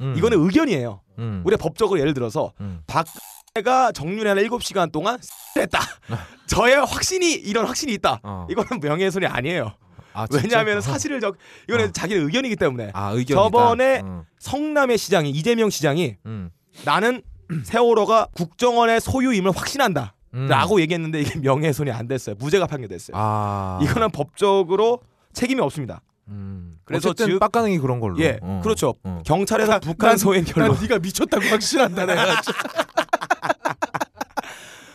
음. 0.00 0.14
이거는 0.16 0.44
의견이에요. 0.44 1.00
음. 1.18 1.42
우리가 1.44 1.62
법적으로 1.62 2.00
예를 2.00 2.12
들어서 2.14 2.52
음. 2.60 2.82
박가 2.86 3.92
정윤회 3.92 4.28
한 4.28 4.38
7시간 4.38 4.90
동안 4.90 5.18
했다. 5.56 5.78
저의 6.46 6.76
확신이 6.84 7.32
이런 7.32 7.66
확신이 7.66 7.92
있다. 7.94 8.20
어. 8.22 8.46
이거는 8.50 8.80
명예훼손이 8.80 9.26
아니에요. 9.26 9.72
아? 10.14 10.26
왜냐하면 10.32 10.78
어. 10.78 10.80
사실을 10.80 11.20
적 11.20 11.36
이거는 11.68 11.86
어. 11.88 11.92
자기의 11.92 12.20
의견이기 12.20 12.56
때문에 12.56 12.90
아. 12.94 13.14
저번에 13.28 14.00
음. 14.00 14.24
성남의 14.38 14.98
시장이 14.98 15.30
이재명 15.30 15.70
시장이 15.70 16.16
음. 16.26 16.50
나는 16.84 17.22
세월호가 17.64 18.28
국정원의 18.34 19.00
소유임을 19.00 19.52
확신한다. 19.52 20.14
음. 20.34 20.46
라고 20.48 20.80
얘기했는데 20.80 21.20
이게 21.20 21.38
명예훼손이 21.40 21.90
안 21.90 22.08
됐어요. 22.08 22.34
무죄가 22.38 22.66
판결됐어요. 22.66 23.16
아 23.16 23.78
이거는 23.82 24.10
법적으로 24.10 25.00
책임이 25.32 25.60
없습니다. 25.60 26.00
음. 26.28 26.72
그래서 26.84 27.12
즉- 27.12 27.38
빡가능이 27.38 27.78
그런 27.78 28.00
걸로. 28.00 28.18
예, 28.20 28.38
어. 28.42 28.60
그렇죠. 28.62 28.94
어. 29.04 29.22
경찰에서 29.26 29.80
북한 29.80 30.16
소행 30.16 30.44
결론. 30.44 30.72
난 30.72 30.80
네가 30.82 30.98
미쳤다고 31.00 31.44
확신한다 31.46 32.06
내가. 32.06 32.24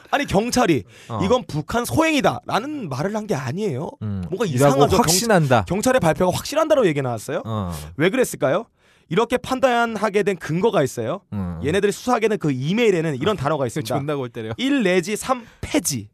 아니 0.10 0.26
경찰이 0.26 0.84
어. 1.10 1.20
이건 1.22 1.44
북한 1.48 1.84
소행이다라는 1.86 2.88
말을 2.90 3.14
한 3.16 3.28
게 3.28 3.36
아니에요. 3.36 3.92
음. 4.04 4.24
뭔가 4.30 4.46
이상하죠. 4.46 4.96
확신한다. 4.96 5.66
경찰의 5.68 6.00
발표가 6.00 6.36
확실한다고 6.36 6.88
얘기 6.88 7.02
나왔어요. 7.02 7.42
어. 7.46 7.74
왜 7.98 8.10
그랬을까요? 8.10 8.66
이렇게 9.10 9.38
판단하게 9.38 10.24
된 10.24 10.36
근거가 10.38 10.84
있어요. 10.84 11.22
음. 11.34 11.60
얘네들이 11.64 11.92
수사하게 11.92 12.28
된 12.30 12.38
그 12.38 12.52
이메일에는 12.52 13.16
이런 13.16 13.36
단어가 13.36 13.66
있습니다. 13.66 13.96
존나 13.98 14.16
골 14.16 14.30
때려. 14.30 14.54
1 14.58 14.84
내지 14.84 15.16
3 15.16 15.46
페지. 15.62 16.10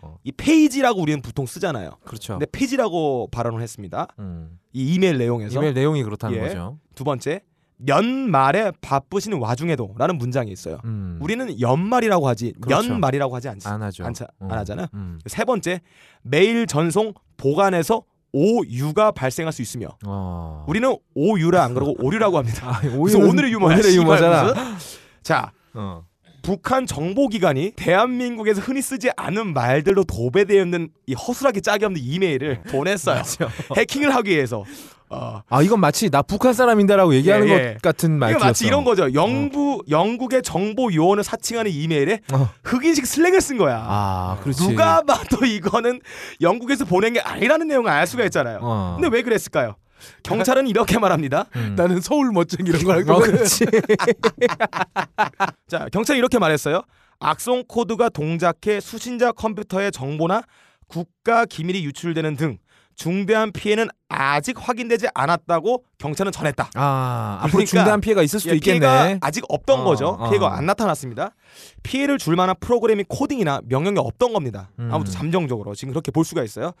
어. 0.00 0.16
이 0.24 0.32
페이지라고 0.32 1.00
우리는 1.02 1.20
보통 1.20 1.44
쓰잖아요. 1.46 1.90
그렇죠. 2.04 2.34
근데 2.34 2.46
페지라고 2.50 3.28
발언을 3.30 3.60
했습니다. 3.60 4.06
음. 4.18 4.58
이 4.72 4.94
이메일 4.94 5.18
내용에서 5.18 5.58
이메일 5.58 5.74
내용이 5.74 6.02
그렇다는 6.04 6.36
예. 6.36 6.40
거죠. 6.40 6.78
두 6.94 7.04
번째 7.04 7.40
년말에 7.86 8.72
바쁘신 8.80 9.34
와중에도라는 9.34 10.18
문장이 10.18 10.50
있어요. 10.50 10.80
음. 10.84 11.18
우리는 11.20 11.60
연말이라고 11.60 12.26
하지 12.28 12.52
그렇죠. 12.60 12.88
년말이라고 12.92 13.34
하지 13.36 13.48
않지, 13.48 13.68
안 13.68 13.82
하죠. 13.82 14.04
않자, 14.04 14.26
어. 14.40 14.48
안 14.50 14.58
하잖아요. 14.58 14.86
음. 14.94 15.18
세 15.26 15.44
번째 15.44 15.80
메일 16.22 16.66
전송 16.66 17.12
보관에서 17.36 18.02
오유가 18.32 19.10
발생할 19.10 19.52
수 19.52 19.62
있으며 19.62 19.88
어. 20.06 20.64
우리는 20.68 20.94
오유라 21.14 21.62
안 21.64 21.74
그러고 21.74 21.94
오류라고 21.98 22.38
합니다. 22.38 22.68
아, 22.70 22.80
오늘은- 22.82 23.28
오늘의 23.30 23.52
유머야. 23.52 23.74
오늘의 23.76 23.96
유머잖아. 23.96 24.54
자 25.22 25.52
어. 25.74 26.02
북한 26.42 26.86
정보기관이 26.86 27.72
대한민국에서 27.76 28.60
흔히 28.62 28.80
쓰지 28.80 29.10
않은 29.16 29.52
말들로 29.52 30.04
도배되어 30.04 30.62
있는 30.62 30.88
이 31.06 31.12
허술하게 31.14 31.60
짝이 31.60 31.84
없는 31.84 32.00
이메일을 32.02 32.62
보냈어요. 32.62 33.22
해킹을 33.76 34.14
하기 34.14 34.30
위해서. 34.30 34.64
어, 35.10 35.42
아 35.48 35.62
이건 35.62 35.80
마치 35.80 36.10
나 36.10 36.22
북한 36.22 36.52
사람인데라고 36.52 37.14
얘기하는 37.14 37.48
예, 37.48 37.52
예. 37.52 37.72
것 37.74 37.82
같은 37.82 38.18
말이었어. 38.18 38.44
마치 38.44 38.66
이런 38.66 38.84
거죠. 38.84 39.12
영부 39.14 39.82
영국의 39.88 40.42
정보 40.42 40.92
요원을 40.92 41.24
사칭하는 41.24 41.70
이메일에 41.70 42.20
어. 42.32 42.48
흑인식 42.64 43.06
슬랭을 43.06 43.40
쓴 43.40 43.56
거야. 43.56 43.82
아 43.86 44.38
그렇지. 44.42 44.66
누가 44.66 45.02
봐도 45.02 45.46
이거는 45.46 46.00
영국에서 46.40 46.84
보낸 46.84 47.14
게 47.14 47.20
아니라는 47.20 47.68
내용을 47.68 47.90
알 47.90 48.06
수가 48.06 48.24
있잖아요. 48.24 48.58
어. 48.62 48.96
근데 49.00 49.14
왜 49.14 49.22
그랬을까요? 49.22 49.76
경찰은 50.22 50.68
이렇게 50.68 50.98
말합니다. 50.98 51.46
음. 51.56 51.74
나는 51.76 52.00
서울 52.00 52.30
멋쟁이 52.32 52.68
이런 52.68 52.84
거 52.84 52.92
알고. 52.92 53.14
어, 53.14 53.18
그렇지. 53.18 53.66
자, 55.66 55.88
경찰이 55.92 56.18
이렇게 56.18 56.38
말했어요. 56.38 56.82
악성 57.20 57.64
코드가 57.66 58.08
동작해 58.10 58.80
수신자 58.80 59.32
컴퓨터의 59.32 59.90
정보나 59.90 60.42
국가 60.86 61.44
기밀이 61.44 61.84
유출되는 61.84 62.36
등 62.36 62.58
중대한 62.98 63.52
피해는 63.52 63.88
아직 64.08 64.56
확인되지 64.58 65.06
않았다고 65.14 65.84
경찰은 65.98 66.32
전했다. 66.32 66.70
아 66.74 67.38
앞으로 67.42 67.52
그러니까 67.52 67.70
중대한 67.70 68.00
피해가 68.00 68.22
있을 68.24 68.40
수도 68.40 68.52
예, 68.52 68.56
있겠네. 68.56 69.18
아직 69.20 69.44
없던 69.48 69.80
어, 69.80 69.84
거죠. 69.84 70.08
어. 70.08 70.28
피해가 70.28 70.56
안 70.56 70.66
나타났습니다. 70.66 71.30
피해를 71.84 72.18
줄 72.18 72.34
만한 72.34 72.56
프로그래밍 72.58 73.04
코딩이나 73.08 73.60
명령이 73.66 73.98
없던 74.00 74.32
겁니다. 74.32 74.70
음. 74.80 74.90
아무튼 74.92 75.12
잠정적으로 75.12 75.76
지금 75.76 75.92
그렇게 75.92 76.10
볼 76.10 76.24
수가 76.24 76.42
있어요. 76.42 76.72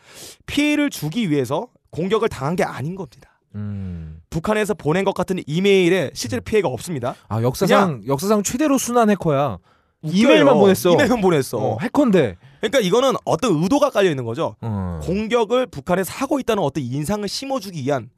피해를 0.46 0.90
주기 0.90 1.30
위해서 1.30 1.68
공격을 1.92 2.28
당한 2.28 2.56
게 2.56 2.64
아닌 2.64 2.96
겁니다. 2.96 3.38
음. 3.54 4.20
북한에서 4.28 4.74
보낸 4.74 5.04
것 5.04 5.14
같은 5.14 5.38
이메일에 5.46 6.10
실제 6.14 6.40
피해가 6.40 6.66
없습니다. 6.68 7.14
아 7.28 7.40
역사상 7.42 8.02
역사상 8.08 8.42
최대로 8.42 8.76
순한 8.76 9.08
해커야. 9.10 9.58
이메일만 10.02 10.54
보냈어. 10.54 10.94
이메일만 10.94 11.20
보냈어. 11.20 11.58
어, 11.58 11.78
해커인데. 11.80 12.36
그러니까 12.60 12.80
이거는 12.80 13.14
어떤 13.24 13.62
의도가 13.62 13.90
깔려 13.90 14.10
있는 14.10 14.24
거죠. 14.24 14.56
어. 14.60 15.00
공격을 15.02 15.66
북한에서 15.66 16.12
하고 16.12 16.38
있다는 16.40 16.62
어떤 16.62 16.82
인상을 16.84 17.26
심어주기 17.28 17.82
위한 17.84 18.10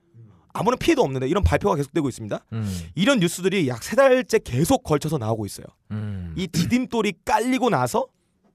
아무런 0.53 0.79
피해도 0.79 1.03
없는데 1.03 1.29
이런 1.29 1.45
발표가 1.45 1.77
계속되고 1.77 2.09
있습니다. 2.09 2.45
음. 2.55 2.81
이런 2.95 3.21
뉴스들이 3.21 3.69
약 3.69 3.83
세 3.83 3.95
달째 3.97 4.39
계속 4.39 4.83
걸쳐서 4.83 5.19
나오고 5.19 5.47
있어요. 5.47 5.67
음. 5.93 6.35
이 6.37 6.47
디딤돌이 6.49 7.13
깔리고 7.25 7.71
나서 7.71 8.07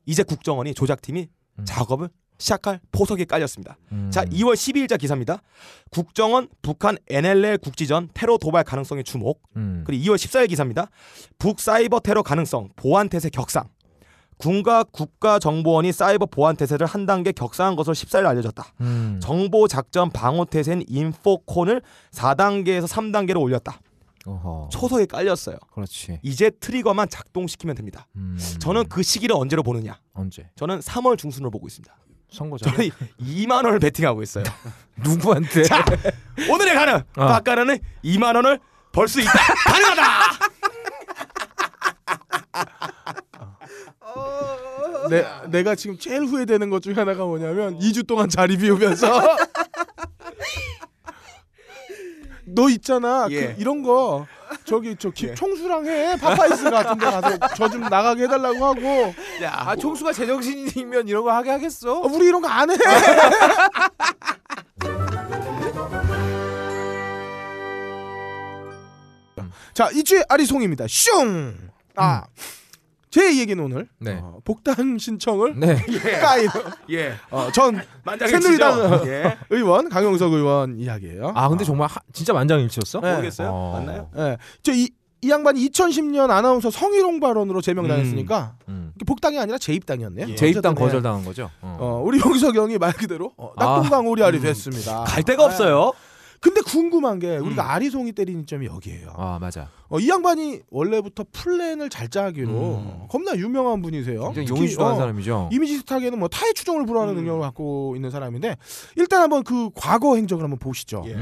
이제 0.05 0.23
국정원이 0.23 0.73
조작팀이 0.73 1.27
음. 1.59 1.65
작업을 1.65 2.09
시작할 2.37 2.81
포석이 2.91 3.23
깔렸습니다. 3.25 3.77
음. 3.93 4.09
자, 4.11 4.25
2월 4.25 4.55
12일자 4.55 4.99
기사입니다. 4.99 5.41
국정원 5.89 6.49
북한 6.61 6.97
NLL 7.07 7.59
국지전 7.59 8.09
테러 8.13 8.37
도발 8.37 8.65
가능성에 8.65 9.03
주목. 9.03 9.41
음. 9.55 9.83
그리고 9.87 10.03
2월 10.03 10.15
14일 10.17 10.49
기사입니다. 10.49 10.89
북 11.39 11.61
사이버 11.61 12.01
테러 12.01 12.23
가능성 12.23 12.69
보안 12.75 13.07
태세 13.07 13.29
격상. 13.29 13.69
군과 14.37 14.83
국가정보원이 14.83 15.91
사이버 15.91 16.25
보안 16.25 16.55
태세를 16.55 16.85
한 16.87 17.05
단계 17.05 17.31
격상한 17.31 17.75
것으로 17.75 17.93
14일 17.93 18.25
알려졌다. 18.25 18.63
음. 18.81 19.19
정보 19.21 19.67
작전 19.67 20.09
방어 20.09 20.45
태세인 20.45 20.83
인포콘을 20.87 21.81
4단계에서 22.11 22.87
3단계로 22.87 23.39
올렸다. 23.41 23.79
어허. 24.25 24.69
초석에 24.71 25.05
깔렸어요. 25.05 25.57
그렇지. 25.73 26.19
이제 26.23 26.49
트리거만 26.49 27.07
작동시키면 27.09 27.75
됩니다. 27.75 28.07
음. 28.15 28.37
저는 28.59 28.89
그 28.89 29.03
시기를 29.03 29.35
언제로 29.35 29.61
보느냐? 29.63 29.99
언제? 30.13 30.49
저는 30.55 30.79
3월 30.79 31.17
중순으로 31.17 31.51
보고 31.51 31.67
있습니다. 31.67 31.95
선거죠. 32.31 32.69
저는 32.71 32.89
2만 33.21 33.63
원을 33.65 33.79
베팅하고 33.79 34.23
있어요. 34.23 34.43
누구한테? 34.97 35.63
자, 35.63 35.85
오늘의 36.51 36.73
가능. 36.73 36.95
어. 36.95 37.27
박가는은 37.27 37.77
2만 38.03 38.35
원을 38.35 38.59
벌 38.91 39.07
수 39.07 39.21
있다. 39.21 39.31
가능하다. 39.67 40.01
내, 45.09 45.25
내가 45.49 45.75
지금 45.75 45.97
제일 45.99 46.23
후회되는 46.23 46.69
것 46.69 46.81
중에 46.81 46.93
하나가 46.95 47.25
뭐냐면 47.25 47.77
2주 47.79 48.07
동안 48.07 48.27
자리 48.29 48.57
비우면서 48.57 49.07
너 52.47 52.69
있잖아 52.69 53.27
예. 53.31 53.53
그 53.53 53.55
이런 53.61 53.81
거 53.83 54.25
저기 54.65 54.95
저 54.97 55.09
기- 55.09 55.27
예. 55.29 55.33
총수랑 55.35 55.85
해 55.87 56.15
파파이스 56.17 56.69
같은 56.69 56.97
데 56.97 57.05
가서 57.05 57.37
저 57.55 57.67
좀 57.69 57.81
나가게 57.81 58.23
해달라고 58.23 58.65
하고 58.65 59.13
아 59.47 59.75
총수가 59.75 60.13
제정신이면 60.13 61.07
이런 61.07 61.23
거 61.23 61.31
하게 61.31 61.49
하겠어? 61.51 61.99
어, 62.01 62.07
우리 62.07 62.27
이런 62.27 62.41
거 62.41 62.47
안 62.47 62.69
해. 62.69 62.75
자 69.73 69.89
이주의 69.93 70.23
아리송입니다. 70.29 70.85
슝. 70.87 71.69
아. 71.95 72.23
제 73.15 73.39
얘기는 73.39 73.63
오늘 73.63 73.87
네. 73.97 74.19
어, 74.21 74.39
복당 74.43 74.97
신청을 74.97 75.57
네. 75.57 75.75
까인 76.19 76.49
예. 76.89 77.13
어, 77.31 77.49
전. 77.53 77.81
새누리당 78.19 79.07
예. 79.07 79.37
의원 79.51 79.87
강용석 79.87 80.33
의원 80.33 80.77
이야기예요. 80.77 81.31
아 81.33 81.47
근데 81.47 81.63
정말 81.63 81.87
하, 81.87 82.01
진짜 82.11 82.33
만장일치였어? 82.33 82.99
네. 82.99 83.11
모르겠어요. 83.13 83.49
어. 83.49 83.71
맞나요? 83.77 84.09
예. 84.17 84.37
저이 84.63 84.89
이 85.21 85.29
양반이 85.29 85.65
2010년 85.69 86.29
아나운서 86.29 86.69
성희롱 86.69 87.21
발언으로 87.21 87.61
제명당했으니까 87.61 88.57
음. 88.67 88.91
이게 88.97 89.05
복당이 89.05 89.39
아니라 89.39 89.57
재입당이었네요. 89.59 90.27
예. 90.31 90.35
재입당 90.35 90.75
예. 90.77 90.83
거절당한 90.83 91.23
거죠. 91.23 91.49
어. 91.61 91.77
어, 91.79 92.01
우리 92.05 92.19
용석 92.23 92.52
형이 92.52 92.77
말 92.79 92.91
그대로 92.91 93.31
어, 93.37 93.53
낙동강 93.55 94.07
오리알이 94.07 94.41
됐습니다. 94.41 95.05
갈 95.05 95.23
데가 95.23 95.45
없어요. 95.45 95.93
근데 96.45 96.61
궁금한 96.61 97.17
게 97.17 97.37
우리가 97.37 97.63
음. 97.63 97.67
아리송이 97.67 98.11
때리는 98.11 98.45
점이 98.45 98.67
여기에요. 98.67 99.13
아 99.17 99.39
맞아. 99.41 99.67
어, 99.89 99.97
이 99.97 100.07
양반이 100.07 100.61
원래부터 100.69 101.25
플랜을 101.31 101.89
잘 101.89 102.07
짜기로 102.07 102.51
음. 102.51 103.07
겁나 103.09 103.35
유명한 103.35 103.81
분이세요. 103.81 104.31
굉장히 104.31 104.49
용의주도한 104.49 104.93
어, 104.93 104.95
사람이죠. 104.95 105.49
이미지 105.51 105.77
세탁에는 105.77 106.19
뭐 106.19 106.27
타의 106.27 106.53
추종을 106.53 106.85
불허하는 106.85 107.15
음. 107.15 107.17
능력을 107.17 107.41
갖고 107.41 107.95
있는 107.95 108.11
사람인데 108.11 108.57
일단 108.95 109.23
한번 109.23 109.43
그 109.43 109.71
과거 109.73 110.17
행적을 110.17 110.43
한번 110.43 110.59
보시죠. 110.59 111.03
예. 111.07 111.15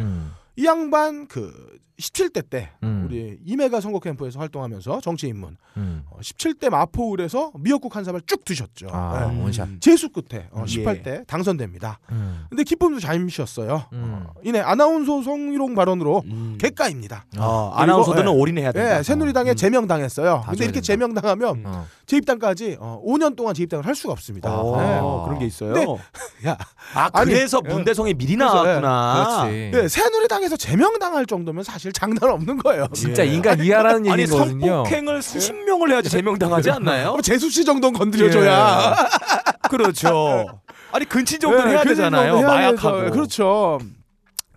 음. 0.58 0.62
이 0.62 0.66
양반 0.66 1.28
그 1.28 1.78
17대 2.00 2.50
때 2.50 2.72
음. 2.82 3.06
우리 3.08 3.38
이메가 3.46 3.80
선거 3.80 4.00
캠프에서 4.00 4.40
활동하면서 4.40 5.00
정치 5.02 5.28
입문 5.28 5.58
음. 5.78 6.04
어, 6.10 6.18
17대 6.22 6.70
마포울에서 6.70 7.52
미역국 7.60 7.96
한 7.96 8.04
사발 8.04 8.22
쭉 8.26 8.44
드셨죠. 8.44 8.88
아 8.92 9.30
네. 9.32 9.42
원샷. 9.42 9.80
재수 9.80 10.10
끝에 10.10 10.48
어, 10.52 10.62
음. 10.62 10.66
18대 10.66 11.26
당선됩니다. 11.28 12.00
음. 12.12 12.46
근데 12.50 12.64
기쁨도 12.64 13.00
잠시였어요. 13.00 13.86
음. 13.94 14.26
어, 14.28 14.34
이내 14.44 14.60
아나운서 14.60 15.22
성희롱 15.22 15.76
발언으로 15.76 16.24
음. 16.26 16.58
객가입니다. 16.60 17.26
어, 17.38 17.70
그리고, 17.76 17.82
아나운서들은 17.82 18.26
예. 18.32 18.36
올인해야 18.36 18.72
된다. 18.72 18.98
예, 18.98 19.04
새누리당에 19.04 19.52
음. 19.52 19.56
제명당했어요. 19.56 20.42
다 20.44 20.50
근데 20.52 20.66
이렇게 20.66 20.82
된다. 20.82 20.86
제명당하면 20.88 21.64
어. 21.66 21.86
재입당까지 22.08 22.78
어, 22.80 23.02
5년 23.06 23.36
동안 23.36 23.54
재입당을 23.54 23.86
할 23.86 23.94
수가 23.96 24.14
없습니다. 24.14 24.52
어, 24.60 24.82
네. 24.82 25.00
그런 25.26 25.40
게 25.40 25.46
있어요. 25.46 25.74
근데- 25.74 25.88
야, 26.50 26.58
아 26.96 27.10
아니, 27.14 27.32
그래서 27.32 27.62
예. 27.66 27.74
문대성이 27.74 28.14
미리 28.16 28.36
그래서, 28.36 28.64
나왔구나. 28.64 29.44
그렇지. 29.48 29.72
예, 29.76 29.88
새누리당 29.88 30.43
에서 30.44 30.58
제명당할 30.58 31.26
정도면 31.26 31.64
사실 31.64 31.92
장난 31.94 32.30
없는 32.30 32.58
거예요. 32.58 32.88
진짜 32.94 33.26
예. 33.26 33.34
인간 33.34 33.64
이하라는 33.64 34.12
아니 34.12 34.24
얘기거든요. 34.24 34.84
성폭행을 34.84 35.22
수십 35.22 35.54
명을 35.54 35.92
해야지 35.92 36.10
제명당하지 36.10 36.70
않나요? 36.72 37.12
어, 37.12 37.22
재수 37.22 37.50
씨 37.50 37.64
정도는 37.64 37.98
건드려줘야. 37.98 38.96
그렇죠. 39.70 40.60
아니 40.92 41.06
근친 41.06 41.40
정도는 41.40 41.68
예, 41.70 41.72
해야 41.76 41.84
그 41.84 41.90
되잖아요. 41.90 42.34
정도는 42.34 42.50
해야 42.50 42.72
마약하고. 42.72 43.00
되죠. 43.02 43.12
그렇죠. 43.14 43.80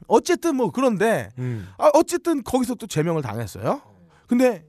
어쨌든 0.09 0.57
뭐 0.57 0.71
그런데 0.71 1.31
음. 1.39 1.69
아, 1.79 1.91
어쨌든 1.95 2.43
거기서 2.43 2.75
또 2.75 2.87
제명을 2.87 3.23
당했어요. 3.23 3.81
근데 4.27 4.65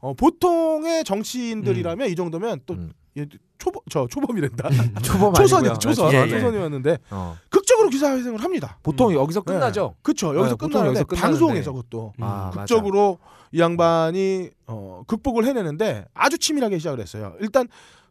어, 0.00 0.14
보통의 0.14 1.04
정치인들이라면 1.04 2.08
이 2.08 2.14
정도면 2.14 2.60
또 2.66 2.74
음. 2.74 2.92
얘, 3.16 3.26
초보 3.58 3.80
저 3.90 4.06
초범이란다. 4.08 4.68
초범 5.02 5.34
초선이. 5.34 5.68
초선 5.80 6.12
예, 6.12 6.22
예. 6.22 6.28
초선이었는데 6.28 6.98
어. 7.10 7.36
극적으로 7.48 7.88
기사회생을 7.88 8.42
합니다. 8.42 8.78
보통 8.82 9.12
여기서 9.14 9.40
끝나죠. 9.40 9.94
그렇죠. 10.02 10.36
여기서 10.36 10.56
네, 10.56 10.66
끝나는데. 10.68 11.04
방송에서 11.16 11.72
그것도 11.72 12.12
아, 12.20 12.50
맞아. 12.54 12.60
극적으로 12.60 13.18
이 13.52 13.60
양반이 13.60 14.50
어, 14.66 15.02
극복을 15.06 15.44
해내는데 15.46 16.04
아주 16.14 16.38
치밀하게 16.38 16.78
시작을 16.78 17.00
했어요. 17.00 17.34
일단 17.40 17.66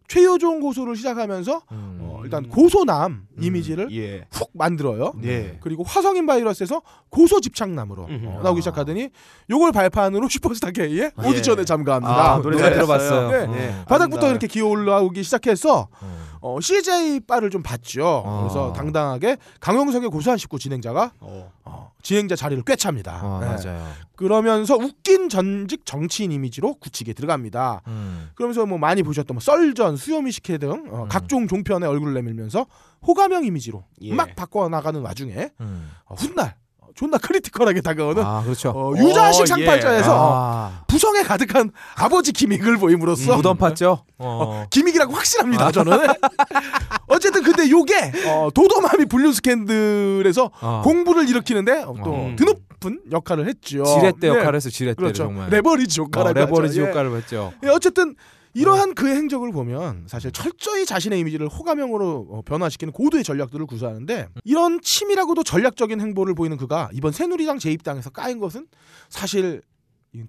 최효종 0.08 0.62
고소를 0.62 0.96
시작하면서 0.96 1.62
음. 1.72 1.98
어, 2.02 2.22
일단 2.24 2.48
고소남 2.48 3.12
음. 3.12 3.44
이미지를 3.44 3.92
예. 3.92 4.26
훅 4.32 4.52
만들어요. 4.54 5.14
예. 5.24 5.58
그리고 5.62 5.84
화성인 5.84 6.26
바이러스에서 6.26 6.82
고소 7.10 7.42
집착남으로. 7.42 8.04
어, 8.10 8.40
나오기 8.44 8.62
시작하더니 8.62 9.10
요걸 9.50 9.72
발판으로 9.74 10.28
슈퍼스타 10.30 10.72
K의 10.72 10.98
예. 10.98 11.12
오디션에 11.18 11.66
참가합니다. 11.66 12.34
아, 12.34 12.42
노래 12.42 12.58
잘 12.58 12.74
들어봤어요. 12.74 13.32
네. 13.32 13.38
어. 13.38 13.52
네. 13.52 13.84
바닥부터. 13.88 14.30
이렇게 14.30 14.48
기어 14.48 14.68
올라오기 14.68 15.24
시작해서 15.24 15.88
어. 16.02 16.28
어, 16.42 16.60
CJ 16.62 17.22
바를 17.22 17.50
좀 17.50 17.64
봤죠. 17.64 18.24
아. 18.26 18.42
그래서 18.42 18.74
당당하게 18.74 19.38
강용석의 19.60 20.10
고소한 20.10 20.38
식구 20.38 20.60
진행자가 20.60 21.12
어. 21.20 21.52
어, 21.66 21.92
진행자 22.02 22.36
자리를 22.36 22.64
꿰찹니다. 22.64 23.12
아, 23.12 23.40
네. 23.42 23.48
맞아요. 23.48 23.88
그러면서 24.16 24.76
웃긴 24.76 25.30
전직 25.30 25.86
정치인 25.86 26.32
이미지로 26.32 26.76
굳히기 26.76 27.14
들어갑니다. 27.14 27.82
음. 27.88 28.30
그러면서 28.36 28.66
뭐 28.66 28.78
많이 28.78 29.04
보셨던 29.04 29.36
뭐 29.36 29.42
썰전, 29.42 29.98
수요미식회 29.98 30.58
등 30.58 30.86
어, 30.90 31.04
음. 31.04 31.08
각종 31.08 31.48
종편에 31.48 31.86
얼굴을 31.86 32.14
내밀면서 32.14 32.66
호감형 33.06 33.46
이미지로 33.46 33.84
예. 34.02 34.14
막 34.14 34.36
바꿔 34.36 34.68
나가는 34.70 35.00
와중에 35.02 35.52
음. 35.60 35.92
어, 36.06 36.16
훗날 36.16 36.48
어, 36.48 36.67
존나 36.98 37.18
critical하게 37.20 37.82
다가오는 37.82 38.24
아 38.24 38.42
그렇죠. 38.44 38.72
어, 38.72 38.92
유자식 38.98 39.44
어, 39.44 39.46
상팔자에서 39.46 40.12
아, 40.12 40.84
부성애 40.88 41.22
가득한 41.22 41.72
아버지 41.96 42.32
gimmick을 42.32 42.78
보임으로써 42.78 43.36
무덤 43.38 43.56
팠죠. 43.58 44.02
어. 44.18 44.66
gimmick이라고 44.72 45.14
확실합니다 45.14 45.72
저는 45.72 45.96
어쨌든 47.08 47.44
근데 47.44 47.70
요게 47.70 48.14
어, 48.26 48.50
도도맘의 48.54 49.06
불륜 49.06 49.32
스캔들에서 49.32 50.50
어. 50.60 50.82
공분을 50.84 51.30
일으키는데 51.30 51.84
어, 51.84 51.94
또 52.04 52.14
음. 52.16 52.36
드높은 52.36 53.02
역할을 53.12 53.48
했죠 53.48 53.84
지렛대 53.84 54.20
네. 54.22 54.28
역할을 54.30 54.56
했어. 54.56 54.70
지렛대를 54.72 54.96
그렇죠 54.96 55.24
정말. 55.26 55.50
레버리지 55.52 56.02
어, 56.02 56.06
역할을 56.06 56.34
레버리지 56.34 56.82
하죠. 56.82 57.12
예. 57.12 57.16
했죠. 57.18 57.54
예, 57.64 57.68
어쨌든 57.70 58.16
이러한 58.54 58.96
그의 58.96 59.16
행적을 59.16 59.52
보면 59.52 60.06
사실 60.08 60.32
철저히 60.32 60.86
자신의 60.86 61.20
이미지를 61.20 61.48
호감형으로 61.48 62.28
어, 62.32 62.42
변화시키는 62.44 62.92
고도의 62.92 63.24
전략들을 63.24 63.66
구사하는데 63.66 64.28
이런 64.44 64.82
치밀하고도 64.82 65.44
전략적인 65.44 66.02
행보를 66.02 66.34
보이는 66.34 66.58
그가 66.58 66.90
이번 66.94 67.12
새누리당 67.12 67.60
재입당에서 67.60 68.10
까인 68.10 68.40
것은 68.40 68.68
사실 69.10 69.62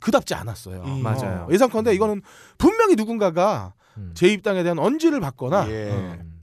그답지 0.00 0.34
않았어요. 0.34 0.82
음. 0.84 1.02
맞아요. 1.02 1.46
어, 1.48 1.52
예상컨대 1.52 1.94
이거는 1.94 2.20
분명히 2.58 2.94
누군가가 2.96 3.72
음. 3.96 4.12
재입당에 4.14 4.62
대한 4.62 4.78
언지를 4.78 5.20
받거나 5.20 5.68
예. 5.70 5.90
음. 5.90 6.34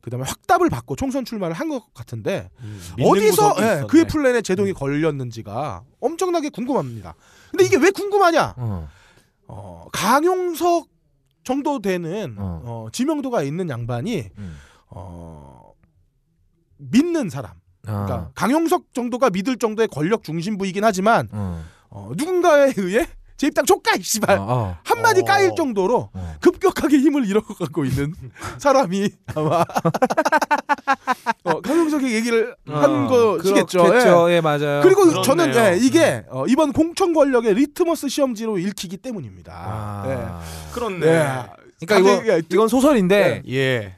그다음에 0.00 0.24
확답을 0.26 0.70
받고 0.70 0.96
총선 0.96 1.26
출마를 1.26 1.54
한 1.54 1.68
것 1.68 1.92
같은데 1.92 2.48
믿는 2.96 3.10
어디서 3.12 3.56
예. 3.58 3.80
음. 3.82 3.86
그의 3.86 4.06
플랜에 4.06 4.40
제동이 4.40 4.72
걸렸는지가 4.72 5.82
엄청나게 6.00 6.48
궁금합니다. 6.48 7.14
근데 7.50 7.64
이게 7.64 7.76
왜 7.76 7.90
궁금하냐? 7.90 8.54
어. 8.56 8.88
어, 9.48 9.86
강용석 9.92 10.86
정도 11.50 11.80
되는 11.80 12.36
어. 12.38 12.62
어, 12.64 12.88
지명도가 12.92 13.42
있는 13.42 13.68
양반이 13.68 14.30
음. 14.38 14.56
어, 14.88 15.72
미는 16.78 17.28
사람. 17.28 17.54
아. 17.86 18.04
그러니까 18.04 18.30
강용석 18.36 18.94
정도가 18.94 19.30
밀 19.30 19.56
정도의 19.56 19.88
권력 19.88 20.22
중심부이긴 20.22 20.84
하지만 20.84 21.28
어. 21.32 21.64
어, 21.88 22.12
누군가에 22.16 22.74
의해 22.76 23.08
재입당 23.40 23.64
좆까 23.64 23.92
이 23.98 24.02
씨발 24.02 24.36
어, 24.36 24.42
어. 24.42 24.76
한마디 24.84 25.22
어. 25.22 25.24
까일 25.24 25.54
정도로 25.56 26.10
어. 26.12 26.34
급격하게 26.42 26.98
힘을 26.98 27.26
잃어가고 27.26 27.86
있는 27.86 28.12
사람이 28.60 29.08
아마 29.34 29.64
어, 31.44 31.60
강용석의 31.62 32.12
얘기를 32.12 32.54
한 32.66 33.06
것이겠죠. 33.06 33.80
어, 33.80 33.84
그렇겠죠. 33.84 34.30
예, 34.32 34.42
맞아요. 34.42 34.82
그리고 34.82 35.04
그렇네요. 35.04 35.22
저는 35.22 35.54
예, 35.54 35.78
이게 35.78 36.22
어, 36.28 36.44
이번 36.48 36.74
공천 36.74 37.14
권력의 37.14 37.54
리트머스 37.54 38.10
시험지로 38.10 38.58
읽히기 38.58 38.98
때문입니다. 38.98 39.52
아. 39.54 40.04
예. 40.06 40.74
그렇네. 40.74 41.06
예. 41.06 41.86
그러니까 41.86 41.98
이거 41.98 42.34
예, 42.34 42.42
이건 42.46 42.68
소설인데 42.68 43.44
예. 43.48 43.96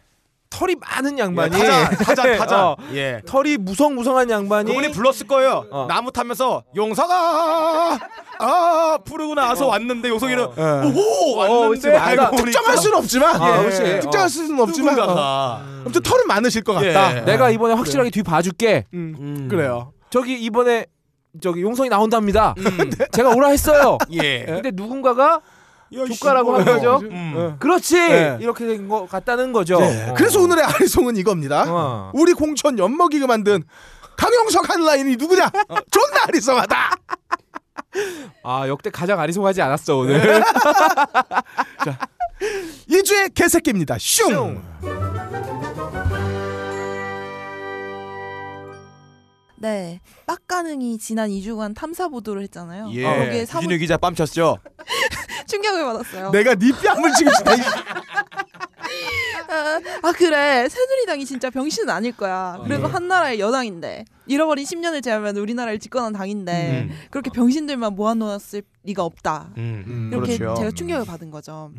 털이 0.53 0.77
많은 0.77 1.19
양반이 1.19 1.51
타자 1.59 1.89
타자 1.91 2.37
타자. 2.37 2.67
어, 2.69 2.77
예. 2.93 3.21
털이 3.27 3.57
무성무성한 3.57 4.29
양반이 4.29 4.69
그분이 4.69 4.93
불렀을 4.93 5.27
거예요. 5.27 5.67
어. 5.71 5.87
나무 5.89 6.13
타면서 6.13 6.63
용서가 6.77 7.99
아 8.39 8.99
부르고 9.05 9.35
나서 9.35 9.67
왔는데 9.67 10.11
용석이는 10.11 10.47
예. 10.59 10.63
오호 10.63 11.41
어, 11.41 11.61
왔는데. 11.61 11.97
알고 11.97 12.31
보니까 12.37 12.45
특정할 12.45 12.77
수는 12.77 12.99
없지만 12.99 13.43
아, 13.43 13.65
예. 13.65 14.01
특정할 14.01 14.27
어. 14.27 14.29
수는 14.29 14.61
없지만 14.61 14.99
어. 15.01 15.63
아무튼 15.85 16.03
털은 16.03 16.27
많으실 16.27 16.63
것 16.63 16.75
같다. 16.75 17.17
예. 17.17 17.21
내가 17.23 17.49
이번에 17.51 17.75
확실하게 17.75 18.11
뒤 18.11 18.23
봐줄게. 18.23 18.85
음, 18.93 19.17
음. 19.19 19.49
그래요. 19.49 19.93
저기 20.11 20.39
이번에 20.43 20.87
저기 21.41 21.63
용성이 21.63 21.89
나온답니다. 21.89 22.55
음. 22.59 22.91
제가 23.13 23.31
오라 23.31 23.49
했어요. 23.49 23.97
예. 24.23 24.45
근데 24.45 24.71
누군가가 24.75 25.25
야, 25.35 25.41
조카라고 25.93 26.57
씨, 26.57 26.61
하는 26.69 26.75
거죠? 26.83 26.97
음. 27.07 27.35
예. 27.37 27.55
그렇지 27.59 27.95
네. 27.95 28.39
이렇게 28.41 28.67
된 28.67 28.89
것 28.89 29.07
같다는 29.09 29.53
거죠. 29.53 29.79
예. 29.81 30.11
어. 30.11 30.15
그래서 30.15 30.41
오늘의 30.41 30.65
아리송은 30.65 31.17
이겁니다. 31.17 31.65
어. 31.69 32.11
우리 32.15 32.33
공천 32.33 32.79
엿먹이게 32.79 33.27
만든 33.27 33.63
강용석 34.17 34.69
한 34.71 34.85
라인이 34.85 35.17
누구냐? 35.17 35.51
존나 35.91 36.25
아리송하다. 36.29 36.91
아 38.45 38.69
역대 38.69 38.91
가장 38.91 39.21
아리송하지 39.21 39.61
않았어 39.63 39.97
오늘. 39.99 40.43
이주의 42.89 43.29
개새끼입니다. 43.35 43.97
슝. 43.99 44.61
네, 49.63 50.01
빡가능이 50.27 50.99
지난 50.99 51.31
2주간 51.31 51.73
탐사 51.73 52.09
보도를 52.09 52.43
했잖아요. 52.43 52.91
예. 52.95 53.05
거기에 53.05 53.47
사무 53.47 53.63
주진우 53.63 53.79
기자 53.79 53.97
뺨쳤죠. 53.97 54.59
충격을 55.47 55.85
받았어요. 55.85 56.31
내가 56.33 56.57
네 56.57 56.73
뺨을 56.73 57.13
지금 57.17 57.33
주다. 57.33 57.53
아, 59.49 59.81
아, 60.03 60.13
그래 60.13 60.69
새누리당이 60.69 61.25
진짜 61.27 61.49
병신은 61.49 61.91
아닐 61.91 62.11
거야. 62.11 62.59
그래도 62.65 62.89
한 62.89 63.07
나라의 63.07 63.39
여당인데 63.39 64.05
잃어버린 64.27 64.65
10년을 64.65 65.01
제하면 65.01 65.37
우리나라를 65.37 65.79
집권한 65.79 66.13
당인데 66.13 66.89
음. 66.91 66.99
그렇게 67.13 67.31
병신들만 67.31 67.95
모아놓았을 67.95 68.63
리가 68.83 69.05
없다. 69.05 69.53
음. 69.59 69.85
음, 69.87 70.11
이렇게 70.13 70.39
그렇죠. 70.39 70.59
제가 70.59 70.71
충격을 70.73 71.07
받은 71.07 71.31
거죠. 71.31 71.71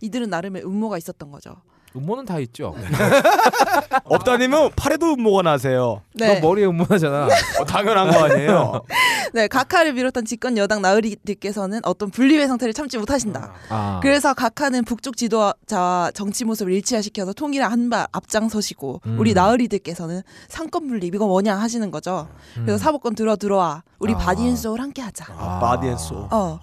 이들은 0.00 0.30
나름의 0.30 0.64
음모가 0.64 0.96
있었던 0.96 1.32
거죠. 1.32 1.56
음모는 1.94 2.24
다 2.24 2.38
있죠. 2.40 2.74
없다니면 4.04 4.70
팔에도 4.76 5.12
음모가 5.14 5.42
나세요. 5.42 6.02
네, 6.14 6.40
너 6.40 6.46
머리에 6.46 6.66
음모하잖아. 6.66 7.28
어, 7.60 7.64
당연한 7.64 8.10
거 8.10 8.24
아니에요. 8.24 8.82
네 9.34 9.48
각하를 9.48 9.94
비롯한 9.94 10.24
집권 10.24 10.56
여당 10.56 10.82
나으리들께서는 10.82 11.80
어떤 11.84 12.10
분리회 12.10 12.46
상태를 12.46 12.72
참지 12.72 12.98
못하신다. 12.98 13.52
아. 13.68 14.00
그래서 14.02 14.34
각하는 14.34 14.84
북쪽 14.84 15.16
지도자와 15.16 16.10
정치 16.14 16.44
모습을 16.44 16.72
일치화시켜서 16.72 17.32
통일에 17.32 17.64
한발 17.64 18.06
앞장서시고 18.12 19.00
음. 19.06 19.16
우리 19.18 19.34
나으리들께서는 19.34 20.22
상권 20.48 20.88
분립 20.88 21.14
이거 21.14 21.26
뭐냐 21.26 21.56
하시는 21.56 21.90
거죠. 21.90 22.28
그래서 22.54 22.78
사법권 22.78 23.14
들어 23.14 23.36
들어와 23.36 23.82
우리 23.98 24.14
아. 24.14 24.18
바디앤소울 24.18 24.80
함께 24.80 25.02
하자. 25.02 25.26
아. 25.36 25.60
바디앤소. 25.60 26.28
어 26.30 26.58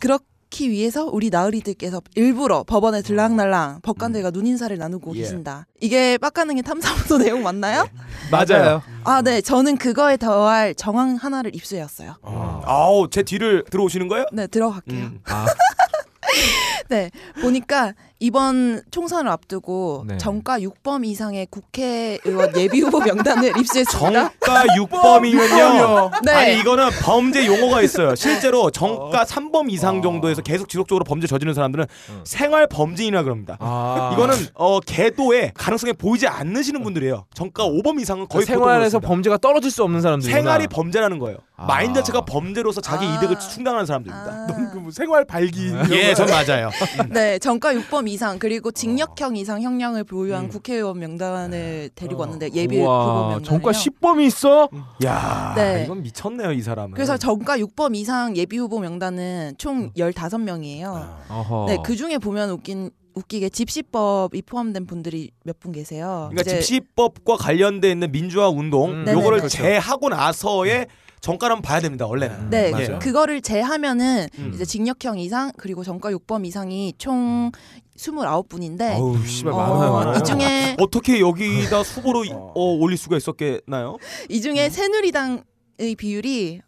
그렇 0.00 0.18
기 0.50 0.68
위해서 0.70 1.04
우리 1.04 1.30
나으리들께서 1.30 2.02
일부러 2.16 2.64
법원에 2.64 3.02
들락날락 3.02 3.82
법관들과 3.82 4.30
눈인사를 4.32 4.76
나누고 4.76 5.14
예. 5.16 5.20
계신다. 5.20 5.66
이게 5.80 6.18
빡가능의 6.18 6.62
탐사보도 6.64 7.18
내용 7.24 7.42
맞나요? 7.42 7.88
맞아요. 8.30 8.82
아 9.04 9.22
네 9.22 9.40
저는 9.40 9.76
그거에 9.76 10.16
더할 10.16 10.74
정황 10.74 11.14
하나를 11.14 11.54
입수해왔어요. 11.54 12.16
아우 12.64 13.08
제 13.10 13.22
뒤를 13.22 13.64
들어오시는 13.70 14.08
거예요? 14.08 14.26
네 14.32 14.46
들어갈게요. 14.48 14.98
음. 15.04 15.20
아. 15.26 15.46
네 16.88 17.10
보니까 17.40 17.94
이번 18.22 18.82
총선을 18.90 19.30
앞두고 19.30 20.04
네. 20.06 20.18
정가 20.18 20.58
6범 20.60 21.06
이상의 21.06 21.46
국회의원 21.50 22.54
예비 22.54 22.80
후보 22.80 23.00
명단을 23.00 23.56
입수했습니다. 23.58 24.30
정가 24.40 24.64
6범이면요. 24.76 26.22
네. 26.26 26.32
아니 26.32 26.60
이거는 26.60 26.90
범죄 27.02 27.46
용어가 27.46 27.80
있어요. 27.80 28.14
실제로 28.14 28.70
정가 28.70 29.24
3범 29.24 29.70
이상 29.72 30.02
정도에서 30.02 30.42
계속 30.42 30.68
지속적으로 30.68 31.02
범죄 31.04 31.26
저지르는 31.26 31.54
사람들은 31.54 31.86
생활 32.24 32.66
범죄인이라 32.66 33.22
그럽니다. 33.22 33.56
아. 33.58 34.10
이거는 34.12 34.34
어 34.54 34.80
개도의 34.80 35.52
가능성이 35.54 35.94
보이지 35.94 36.28
않으시는 36.28 36.82
분들이에요. 36.82 37.24
정가 37.32 37.64
5범 37.64 38.00
이상은 38.02 38.28
거의 38.28 38.44
생활에서 38.44 38.98
그렇습니다. 38.98 39.08
범죄가 39.08 39.38
떨어질 39.38 39.70
수 39.70 39.82
없는 39.82 40.02
사람들. 40.02 40.30
생활이 40.30 40.66
범죄라는 40.66 41.18
거예요. 41.18 41.38
아. 41.56 41.64
마인드 41.64 41.98
자체가 42.00 42.26
범죄로서 42.26 42.82
자기 42.82 43.06
아. 43.06 43.14
이득을 43.16 43.38
충당하는 43.38 43.86
사람들입니다. 43.86 44.30
아. 44.30 44.46
넌그 44.46 44.90
생활 44.92 45.24
발기. 45.24 45.72
예, 45.90 46.12
전 46.12 46.26
맞아요. 46.26 46.68
네, 47.08 47.38
정가 47.38 47.72
6범 47.72 48.09
이상 48.10 48.38
그리고 48.38 48.70
징역형 48.70 49.36
이상 49.36 49.62
형량을 49.62 50.04
보유한 50.04 50.44
음. 50.44 50.48
국회의원 50.48 50.98
명단을 50.98 51.90
데리고 51.94 52.20
왔는데 52.20 52.50
예비 52.54 52.78
후보 52.78 52.88
우와, 52.90 53.28
명단이요. 53.30 53.42
정가 53.46 53.70
10범이 53.70 54.26
있어? 54.26 54.68
야, 55.04 55.54
네. 55.56 55.84
이건 55.84 56.02
미쳤네요, 56.02 56.52
이 56.52 56.60
사람은. 56.62 56.92
그래서 56.94 57.16
정가 57.16 57.58
6범 57.58 57.94
이상 57.96 58.36
예비 58.36 58.58
후보 58.58 58.78
명단은 58.80 59.54
총 59.58 59.90
15명이에요. 59.92 61.16
어허. 61.30 61.66
네, 61.68 61.78
그 61.84 61.96
중에 61.96 62.18
보면 62.18 62.50
웃긴 62.50 62.90
웃기게 63.14 63.48
집시법이 63.48 64.42
포함된 64.42 64.86
분들이 64.86 65.30
몇 65.44 65.58
분 65.60 65.72
계세요. 65.72 66.28
그러니까 66.30 66.42
이제 66.42 66.60
집시법과 66.60 67.36
관련돼 67.36 67.90
있는 67.90 68.10
민주화 68.12 68.48
운동 68.48 68.90
음, 68.92 69.04
요거를 69.08 69.38
네네네. 69.38 69.48
제하고 69.48 70.08
나서의 70.08 70.86
정가는 71.20 71.60
봐야 71.62 71.80
됩니다. 71.80 72.06
원래는. 72.06 72.50
네, 72.50 72.70
맞아요. 72.70 72.98
그거를 72.98 73.42
제하면은 73.42 74.28
음. 74.38 74.52
이제 74.54 74.64
징역형 74.64 75.18
이상 75.18 75.52
그리고 75.56 75.84
정가 75.84 76.10
6범 76.12 76.46
이상이 76.46 76.94
총 76.98 77.50
29분인데 77.96 78.98
어우 78.98 79.26
씨발 79.26 79.52
어, 79.52 79.56
많아요. 79.56 80.18
이 80.18 80.24
중에 80.24 80.76
어떻게 80.80 81.20
여기다 81.20 81.80
후보로 81.82 82.24
어, 82.32 82.62
올릴 82.78 82.96
수가 82.96 83.18
있었겠나요? 83.18 83.98
이 84.30 84.40
중에 84.40 84.66
음. 84.66 84.70
새누리당의 84.70 85.94
비율이 85.98 86.60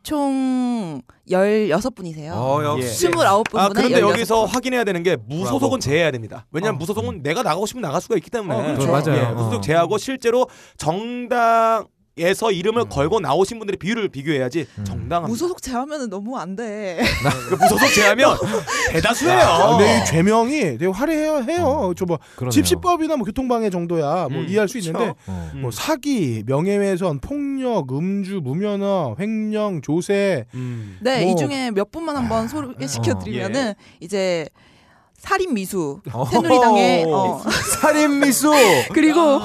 어총 0.00 1.02
16분이세요. 1.28 2.32
어, 2.32 2.60
예. 2.62 2.66
역시. 2.66 3.08
29분분에 3.08 3.56
아 3.58 3.68
그런데 3.68 4.00
16분. 4.00 4.10
여기서 4.10 4.44
확인해야 4.46 4.84
되는 4.84 5.02
게 5.02 5.16
무소속은 5.16 5.60
브라보. 5.60 5.78
제해야 5.80 6.10
됩니다. 6.10 6.46
왜냐하면 6.50 6.76
어. 6.76 6.78
무소속은 6.78 7.22
내가 7.22 7.42
나가고 7.42 7.66
싶으면 7.66 7.82
나갈 7.82 8.00
수가 8.00 8.16
있기 8.16 8.30
때문에 8.30 8.54
어, 8.58 8.62
그렇죠. 8.76 8.90
맞아요. 8.90 9.22
예, 9.22 9.34
무소속 9.34 9.58
어. 9.58 9.60
제하고 9.60 9.98
실제로 9.98 10.48
정당 10.78 11.86
에서 12.18 12.50
이름을 12.50 12.86
걸고 12.90 13.20
나오신 13.20 13.58
분들의 13.60 13.78
비율을 13.78 14.08
비교해야지 14.08 14.66
음. 14.78 14.84
정당합니다. 14.84 15.20
무소속 15.28 15.62
제하면은 15.62 16.10
너무 16.10 16.36
안 16.36 16.54
돼. 16.56 17.00
그 17.48 17.54
무소속 17.54 17.88
제하면 17.94 18.36
대다수예요. 18.92 19.40
아, 19.40 19.68
근데 19.78 20.02
이 20.02 20.04
죄명이 20.06 20.60
되게 20.78 20.86
화려해요. 20.86 21.44
해요. 21.44 21.94
저뭐 21.96 22.18
그러네요. 22.36 22.50
집시법이나 22.50 23.16
뭐 23.16 23.24
교통방해 23.24 23.70
정도야 23.70 24.28
뭐 24.28 24.40
음, 24.42 24.46
이해할 24.48 24.68
수 24.68 24.74
그쵸. 24.74 24.88
있는데 24.90 25.14
어. 25.26 25.50
음. 25.54 25.60
뭐 25.62 25.70
사기, 25.70 26.42
명예훼손, 26.46 27.20
폭력, 27.20 27.90
음주, 27.92 28.40
무면허, 28.42 29.16
횡령, 29.18 29.80
조세 29.80 30.44
음. 30.54 30.98
네, 31.00 31.22
뭐- 31.24 31.32
이 31.32 31.36
중에 31.36 31.70
몇 31.70 31.90
분만 31.90 32.16
한번 32.16 32.48
소개시켜 32.48 33.18
드리면은 33.18 33.72
이제 34.00 34.46
살인 35.16 35.54
미수. 35.54 36.00
새누리당의 36.30 37.04
어, 37.08 37.40
살인 37.80 38.20
미수. 38.20 38.50
그리고 38.92 39.38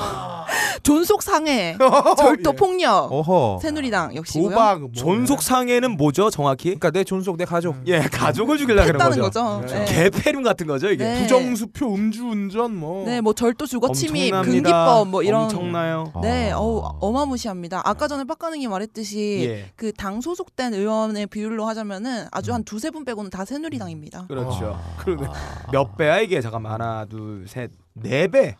존속 0.83 1.21
상해, 1.23 1.77
절도 2.17 2.53
폭력 2.53 3.11
어허. 3.11 3.59
새누리당 3.61 4.15
역시고요. 4.15 4.49
도박, 4.49 4.79
뭐. 4.81 4.89
존속 4.93 5.41
상해는 5.41 5.91
뭐죠, 5.97 6.29
정확히? 6.29 6.65
그러니까 6.75 6.91
내 6.91 7.03
존속 7.03 7.37
내 7.37 7.45
가족. 7.45 7.75
예, 7.87 7.99
가족을 7.99 8.57
죽이려고 8.57 8.87
했다는 8.87 9.21
거죠. 9.21 9.61
거죠. 9.61 9.75
네. 9.75 9.85
개패륜 9.85 10.43
같은 10.43 10.67
거죠, 10.67 10.89
이게. 10.89 11.03
네. 11.03 11.21
부정수표, 11.21 11.93
음주운전 11.93 12.75
뭐. 12.75 13.05
네, 13.05 13.21
뭐 13.21 13.33
절도 13.33 13.65
주거 13.65 13.91
침입. 13.91 14.31
금기법 14.31 15.07
뭐 15.09 15.23
이런 15.23 15.43
엄청나요. 15.43 16.11
네, 16.21 16.51
아. 16.51 16.57
어우, 16.57 16.83
어마무시합니다. 16.99 17.81
아까 17.85 18.07
전에 18.07 18.23
빡가능이 18.23 18.67
말했듯이 18.67 19.45
예. 19.49 19.71
그당 19.75 20.21
소속된 20.21 20.73
의원의 20.73 21.27
비율로 21.27 21.65
하자면은 21.65 22.27
아주 22.31 22.51
음. 22.51 22.55
한 22.55 22.63
두세 22.63 22.89
분 22.91 23.05
빼고는 23.05 23.29
다 23.29 23.45
새누리당입니다. 23.45 24.25
그렇죠. 24.27 24.79
그러네. 24.97 25.27
몇 25.71 25.97
배야 25.97 26.19
이게? 26.19 26.41
잠깐만 26.41 26.73
하나, 26.73 27.05
둘, 27.05 27.45
셋, 27.47 27.71
네 27.93 28.27
배. 28.27 28.55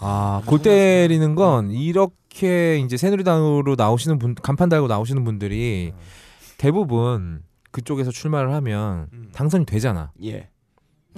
아, 0.00 0.42
골 0.46 0.62
때리는 0.62 1.34
건 1.34 1.70
이렇게 1.70 2.78
이제 2.78 2.96
새누리당으로 2.96 3.74
나오시는 3.76 4.18
분, 4.18 4.34
간판 4.34 4.68
달고 4.68 4.86
나오시는 4.86 5.24
분들이 5.24 5.92
대부분 6.56 7.42
그쪽에서 7.70 8.10
출마를 8.10 8.52
하면 8.54 9.08
음. 9.12 9.30
당선이 9.32 9.66
되잖아. 9.66 10.12
예. 10.24 10.48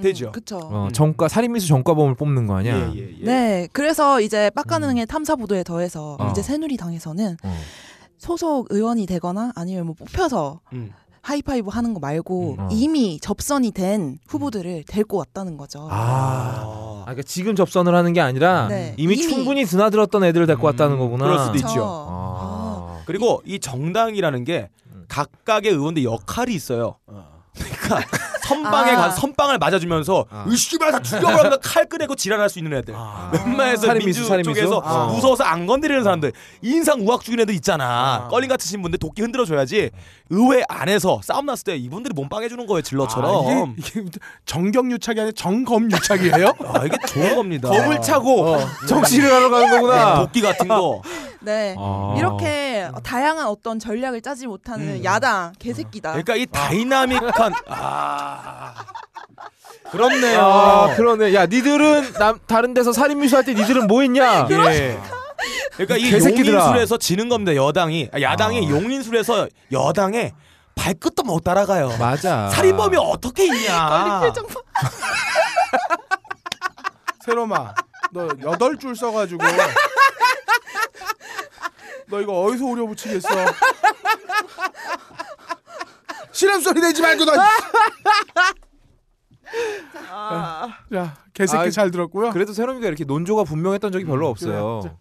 되죠. 0.01 0.27
음, 0.27 0.31
그쵸. 0.31 0.57
어, 0.57 0.87
음. 0.87 0.93
정과 0.93 1.27
살인미수 1.27 1.67
정과범을 1.67 2.15
뽑는 2.15 2.47
거 2.47 2.55
아니야? 2.55 2.91
예, 2.93 2.97
예, 2.97 3.15
예. 3.19 3.23
네, 3.23 3.67
그래서 3.71 4.19
이제 4.19 4.49
빡가능의 4.51 5.05
탐사 5.05 5.35
보도에 5.35 5.63
더해서 5.63 6.17
어. 6.19 6.29
이제 6.31 6.41
새누리당에서는 6.41 7.37
어. 7.43 7.57
소속 8.17 8.67
의원이 8.69 9.05
되거나 9.05 9.51
아니면 9.55 9.85
뭐 9.85 9.95
뽑혀서 9.95 10.61
음. 10.73 10.91
하이파이브 11.21 11.69
하는 11.69 11.93
거 11.93 11.99
말고 11.99 12.55
음. 12.57 12.59
어. 12.59 12.69
이미 12.71 13.19
접선이 13.19 13.71
된 13.71 14.17
후보들을 14.27 14.83
데리고 14.87 15.17
왔다는 15.17 15.57
거죠. 15.57 15.87
아. 15.91 17.01
아, 17.01 17.01
그러니까 17.05 17.23
지금 17.23 17.55
접선을 17.55 17.93
하는 17.95 18.13
게 18.13 18.21
아니라 18.21 18.67
네. 18.67 18.93
이미, 18.97 19.15
이미. 19.15 19.23
충분히 19.27 19.65
드나들었던 19.65 20.23
애들을 20.23 20.47
데리고 20.47 20.67
왔다는 20.67 20.95
음, 20.95 20.99
거구나. 20.99 21.25
그럴 21.25 21.39
수도 21.39 21.51
그쵸. 21.53 21.67
있죠. 21.67 21.83
아. 22.09 23.01
그리고 23.05 23.41
이 23.45 23.59
정당이라는 23.59 24.43
게 24.43 24.69
음. 24.87 25.05
각각의 25.07 25.71
의원들 25.71 26.03
역할이 26.03 26.53
있어요. 26.53 26.95
그러니까 27.53 28.07
선방에 28.43 28.91
아. 28.91 28.95
가서 28.95 29.21
선방을 29.21 29.57
맞아주면서 29.57 30.25
아. 30.29 30.45
으씨발 30.47 30.91
다 30.91 31.01
죽여버리면 31.01 31.59
칼 31.61 31.85
꺼내고 31.85 32.15
지랄할 32.15 32.49
수 32.49 32.59
있는 32.59 32.77
애들. 32.77 32.93
웬만해서 33.33 33.87
살인미수, 33.87 34.29
민주? 34.29 34.43
쪽에서 34.53 34.81
아. 34.83 35.05
무서워서 35.07 35.43
안 35.43 35.65
건드리는 35.65 36.03
사람들 36.03 36.31
인상 36.61 37.01
우악 37.07 37.21
죽이는 37.21 37.43
애들 37.43 37.53
있잖아. 37.55 38.25
아. 38.25 38.27
껄림 38.29 38.49
같으신 38.49 38.81
분들 38.81 38.99
도끼 38.99 39.21
흔들어줘야지 39.21 39.91
의회 40.29 40.63
안에서 40.69 41.19
싸움 41.23 41.45
났을 41.45 41.63
때 41.65 41.75
이분들이 41.75 42.13
몸빵해주는 42.13 42.65
거예요 42.67 42.81
질러처럼. 42.81 43.47
아, 43.47 43.73
이게, 43.77 43.99
이게 44.01 44.19
정경유착이 44.45 45.19
아니라 45.19 45.33
정검유착이에요? 45.35 46.53
아, 46.73 46.85
이게 46.85 46.97
좋은 47.07 47.35
겁니다. 47.35 47.69
검을 47.69 48.01
차고 48.01 48.45
어. 48.53 48.59
정치를 48.87 49.31
하러 49.31 49.49
가는 49.49 49.69
거구나. 49.69 50.19
도끼 50.21 50.41
같은 50.41 50.67
거. 50.67 51.01
네. 51.41 51.75
아. 51.77 52.13
이렇게 52.17 52.87
다양한 53.03 53.47
어떤 53.47 53.79
전략을 53.79 54.21
짜지 54.21 54.47
못하는 54.47 54.99
음. 54.99 55.03
야당 55.03 55.53
개새끼다. 55.59 56.11
그러니까 56.11 56.35
이 56.35 56.45
다이나믹한 56.45 57.53
아 57.67 58.40
그렇네요. 59.91 60.39
아, 60.41 60.95
그러네. 60.95 61.33
야, 61.33 61.45
니들은 61.45 62.13
남, 62.13 62.39
다른 62.47 62.73
데서 62.73 62.93
살인 62.93 63.19
미수 63.19 63.35
할 63.35 63.43
때 63.43 63.53
니들은 63.53 63.87
뭐 63.87 64.01
했냐? 64.01 64.47
예. 64.49 64.99
그러니까 65.75 65.97
이 65.97 66.09
개새끼들아. 66.09 66.59
용인술에서 66.59 66.97
지는 66.97 67.27
겁니다. 67.29 67.55
여당이 67.55 68.09
아, 68.13 68.21
야당이 68.21 68.67
아. 68.67 68.69
용인술에서 68.69 69.47
여당에 69.71 70.33
발끝도 70.75 71.23
못 71.23 71.43
따라가요. 71.43 71.97
맞아. 71.99 72.49
살인범이 72.49 72.95
어떻게 72.97 73.45
있냐? 73.45 74.19
표정 74.21 74.47
봐. 74.47 74.53
세로마, 77.25 77.73
너 78.11 78.29
여덟 78.43 78.77
줄 78.77 78.95
써가지고 78.95 79.43
너 82.07 82.19
이거 82.21 82.41
어디서 82.41 82.65
오려 82.65 82.85
붙이겠어? 82.87 83.29
실험 86.31 86.61
소리 86.61 86.81
내지 86.81 87.01
말고 87.01 87.25
너. 87.25 87.33
자, 90.93 91.17
개새끼 91.33 91.57
아, 91.61 91.69
잘 91.69 91.91
들었고요. 91.91 92.31
그래도 92.31 92.53
새롬이가 92.53 92.87
이렇게 92.87 93.03
논조가 93.03 93.43
분명했던 93.43 93.91
적이 93.91 94.05
별로 94.05 94.27
없어요. 94.29 94.81
그래. 94.81 94.93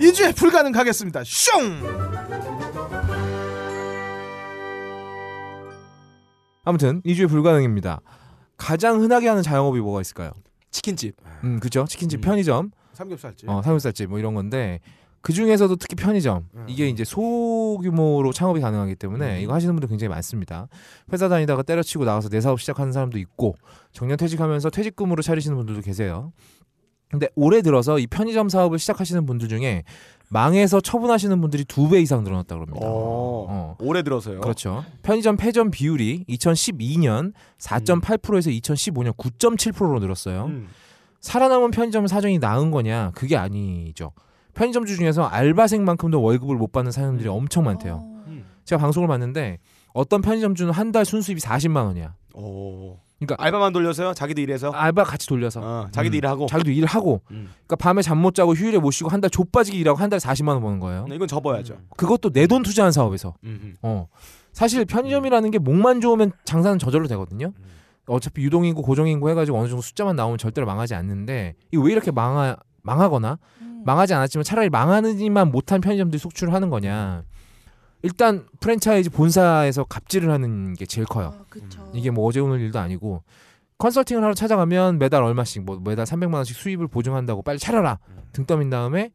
이 0.00 0.12
주에 0.12 0.32
불가능하겠습니다. 0.32 1.22
슝. 1.24 1.82
아무튼 6.64 7.00
2주에 7.02 7.28
불가능입니다. 7.28 8.00
가장 8.56 9.00
흔하게 9.00 9.28
하는 9.28 9.42
자영업이 9.42 9.80
뭐가 9.80 10.00
있을까요? 10.02 10.32
치킨집. 10.70 11.16
음, 11.44 11.60
그죠? 11.60 11.86
치킨집, 11.88 12.20
음. 12.20 12.20
편의점, 12.20 12.70
삼겹살집. 12.92 13.48
어, 13.48 13.62
삼겹살집 13.62 14.10
뭐 14.10 14.18
이런 14.18 14.34
건데 14.34 14.80
그 15.28 15.34
중에서도 15.34 15.76
특히 15.76 15.94
편의점 15.94 16.46
음. 16.54 16.64
이게 16.70 16.88
이제 16.88 17.04
소규모로 17.04 18.32
창업이 18.32 18.62
가능하기 18.62 18.94
때문에 18.94 19.36
음. 19.36 19.42
이거 19.42 19.52
하시는 19.52 19.74
분들 19.74 19.86
굉장히 19.86 20.08
많습니다. 20.08 20.68
회사 21.12 21.28
다니다가 21.28 21.62
때려치고 21.62 22.06
나가서 22.06 22.30
내 22.30 22.40
사업 22.40 22.58
시작하는 22.58 22.92
사람도 22.94 23.18
있고 23.18 23.54
정년 23.92 24.16
퇴직하면서 24.16 24.70
퇴직금으로 24.70 25.20
차리시는 25.20 25.54
분들도 25.58 25.82
계세요. 25.82 26.32
근데 27.10 27.28
올해 27.34 27.60
들어서 27.60 27.98
이 27.98 28.06
편의점 28.06 28.48
사업을 28.48 28.78
시작하시는 28.78 29.26
분들 29.26 29.48
중에 29.48 29.82
망해서 30.30 30.80
처분하시는 30.80 31.38
분들이 31.42 31.66
두 31.66 31.90
배 31.90 32.00
이상 32.00 32.24
늘어났다 32.24 32.54
그럽니다. 32.54 32.80
어. 32.82 33.76
오래 33.80 34.02
들어서요. 34.02 34.40
그렇죠. 34.40 34.82
편의점 35.02 35.36
폐점 35.36 35.70
비율이 35.70 36.24
2012년 36.26 37.34
4.8%에서 37.58 38.48
2015년 38.48 39.14
9.7%로 39.14 39.98
늘었어요. 40.00 40.46
음. 40.46 40.68
살아남은 41.20 41.70
편의점 41.72 42.06
사정이 42.06 42.38
나은 42.38 42.70
거냐? 42.70 43.10
그게 43.14 43.36
아니죠. 43.36 44.12
편의점 44.58 44.84
주 44.86 44.96
중에서 44.96 45.24
알바생만큼도 45.24 46.20
월급을 46.20 46.56
못 46.56 46.72
받는 46.72 46.90
사람들이 46.90 47.28
엄청 47.28 47.64
많대요. 47.64 47.94
어. 48.04 48.24
음. 48.26 48.44
제가 48.64 48.80
방송을 48.80 49.06
봤는데 49.08 49.58
어떤 49.94 50.20
편의점 50.20 50.54
주는 50.56 50.72
한 50.72 50.90
달 50.92 51.04
순수입이 51.04 51.40
40만 51.40 51.84
원이야. 51.86 52.14
오. 52.34 52.96
그러니까 53.20 53.36
알바만 53.44 53.72
돌려서요? 53.72 54.14
자기도 54.14 54.40
일해서? 54.40 54.70
알바 54.70 55.04
같이 55.04 55.26
돌려서 55.28 55.60
어, 55.62 55.88
자기도 55.92 56.14
음. 56.14 56.18
일하고. 56.18 56.46
자기도 56.46 56.70
일을 56.70 56.86
하고 56.88 57.20
음. 57.30 57.50
그러니까 57.66 57.76
밤에 57.76 58.00
잠 58.02 58.18
못 58.18 58.34
자고 58.34 58.54
휴일에 58.54 58.78
못 58.78 58.90
쉬고 58.90 59.08
한 59.10 59.20
달 59.20 59.30
좆빠지게 59.30 59.76
일하고 59.78 59.98
한 59.98 60.08
달에 60.10 60.18
40만 60.18 60.48
원 60.48 60.60
버는 60.62 60.80
거예요. 60.80 61.06
이건 61.12 61.26
접어야죠. 61.28 61.78
그것도 61.96 62.30
내 62.30 62.46
돈 62.46 62.62
투자한 62.62 62.90
사업에서. 62.92 63.34
음. 63.44 63.76
어. 63.82 64.06
사실 64.52 64.84
편의점이라는 64.84 65.50
게 65.52 65.58
목만 65.58 66.00
좋으면 66.00 66.32
장사는 66.44 66.78
저절로 66.80 67.06
되거든요. 67.08 67.52
음. 67.56 67.64
어차피 68.06 68.42
유동인구, 68.42 68.82
고정인구 68.82 69.28
해가지고 69.30 69.58
어느 69.58 69.68
정도 69.68 69.82
숫자만 69.82 70.16
나오면 70.16 70.38
절대로 70.38 70.66
망하지 70.66 70.94
않는데 70.94 71.54
이거 71.70 71.82
왜 71.82 71.92
이렇게 71.92 72.10
망하 72.10 72.56
망하거나 72.82 73.38
음. 73.60 73.67
망하지 73.84 74.14
않았지만 74.14 74.44
차라리 74.44 74.70
망하지만 74.70 75.50
못한 75.50 75.80
편의점들이 75.80 76.18
속출을 76.18 76.52
하는 76.52 76.70
거냐? 76.70 77.24
일단 78.02 78.46
프랜차이즈 78.60 79.10
본사에서 79.10 79.84
갑질을 79.84 80.30
하는 80.30 80.74
게 80.74 80.86
제일 80.86 81.06
커요. 81.06 81.34
아, 81.38 81.44
그쵸. 81.48 81.90
이게 81.94 82.10
뭐 82.10 82.26
어제 82.26 82.40
오늘 82.40 82.60
일도 82.60 82.78
아니고 82.78 83.22
컨설팅을 83.78 84.22
하러 84.22 84.34
찾아가면 84.34 84.98
매달 84.98 85.22
얼마씩 85.22 85.64
뭐 85.64 85.80
매달 85.82 86.04
300만 86.04 86.34
원씩 86.34 86.56
수입을 86.56 86.88
보증한다고 86.88 87.42
빨리 87.42 87.58
차려라 87.58 87.98
등 88.32 88.44
떠민 88.44 88.70
다음에 88.70 89.10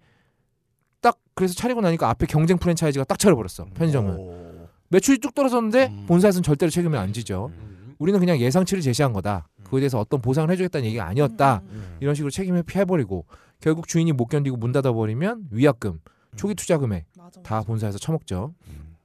딱 1.01 1.19
그래서 1.35 1.53
차리고 1.53 1.81
나니까 1.81 2.09
앞에 2.09 2.25
경쟁 2.25 2.57
프랜차이즈가 2.57 3.03
딱 3.03 3.19
차려버렸어 3.19 3.67
편의점은 3.73 4.15
오. 4.15 4.69
매출이 4.87 5.19
뚝 5.19 5.35
떨어졌는데 5.35 5.87
음. 5.87 6.05
본사에서는 6.07 6.43
절대로 6.43 6.69
책임을 6.69 6.97
안 6.97 7.11
지죠 7.11 7.51
음. 7.57 7.95
우리는 7.99 8.17
그냥 8.19 8.37
예상치를 8.37 8.81
제시한 8.81 9.11
거다 9.11 9.49
그거에 9.63 9.81
대해서 9.81 9.99
어떤 9.99 10.21
보상을 10.21 10.49
해주겠다는 10.49 10.85
얘기가 10.87 11.05
아니었다 11.05 11.61
음. 11.65 11.69
음. 11.71 11.97
이런 11.99 12.15
식으로 12.15 12.31
책임을 12.31 12.63
피해버리고 12.63 13.25
결국 13.63 13.87
주인이 13.87 14.11
못 14.11 14.25
견디고 14.25 14.57
문 14.57 14.73
닫아버리면 14.73 15.47
위약금 15.51 16.01
초기 16.35 16.53
투자 16.53 16.77
금액 16.77 17.05
맞아, 17.17 17.41
다 17.41 17.55
맞아. 17.55 17.65
본사에서 17.65 17.97
처먹죠 17.97 18.53
음. 18.67 18.97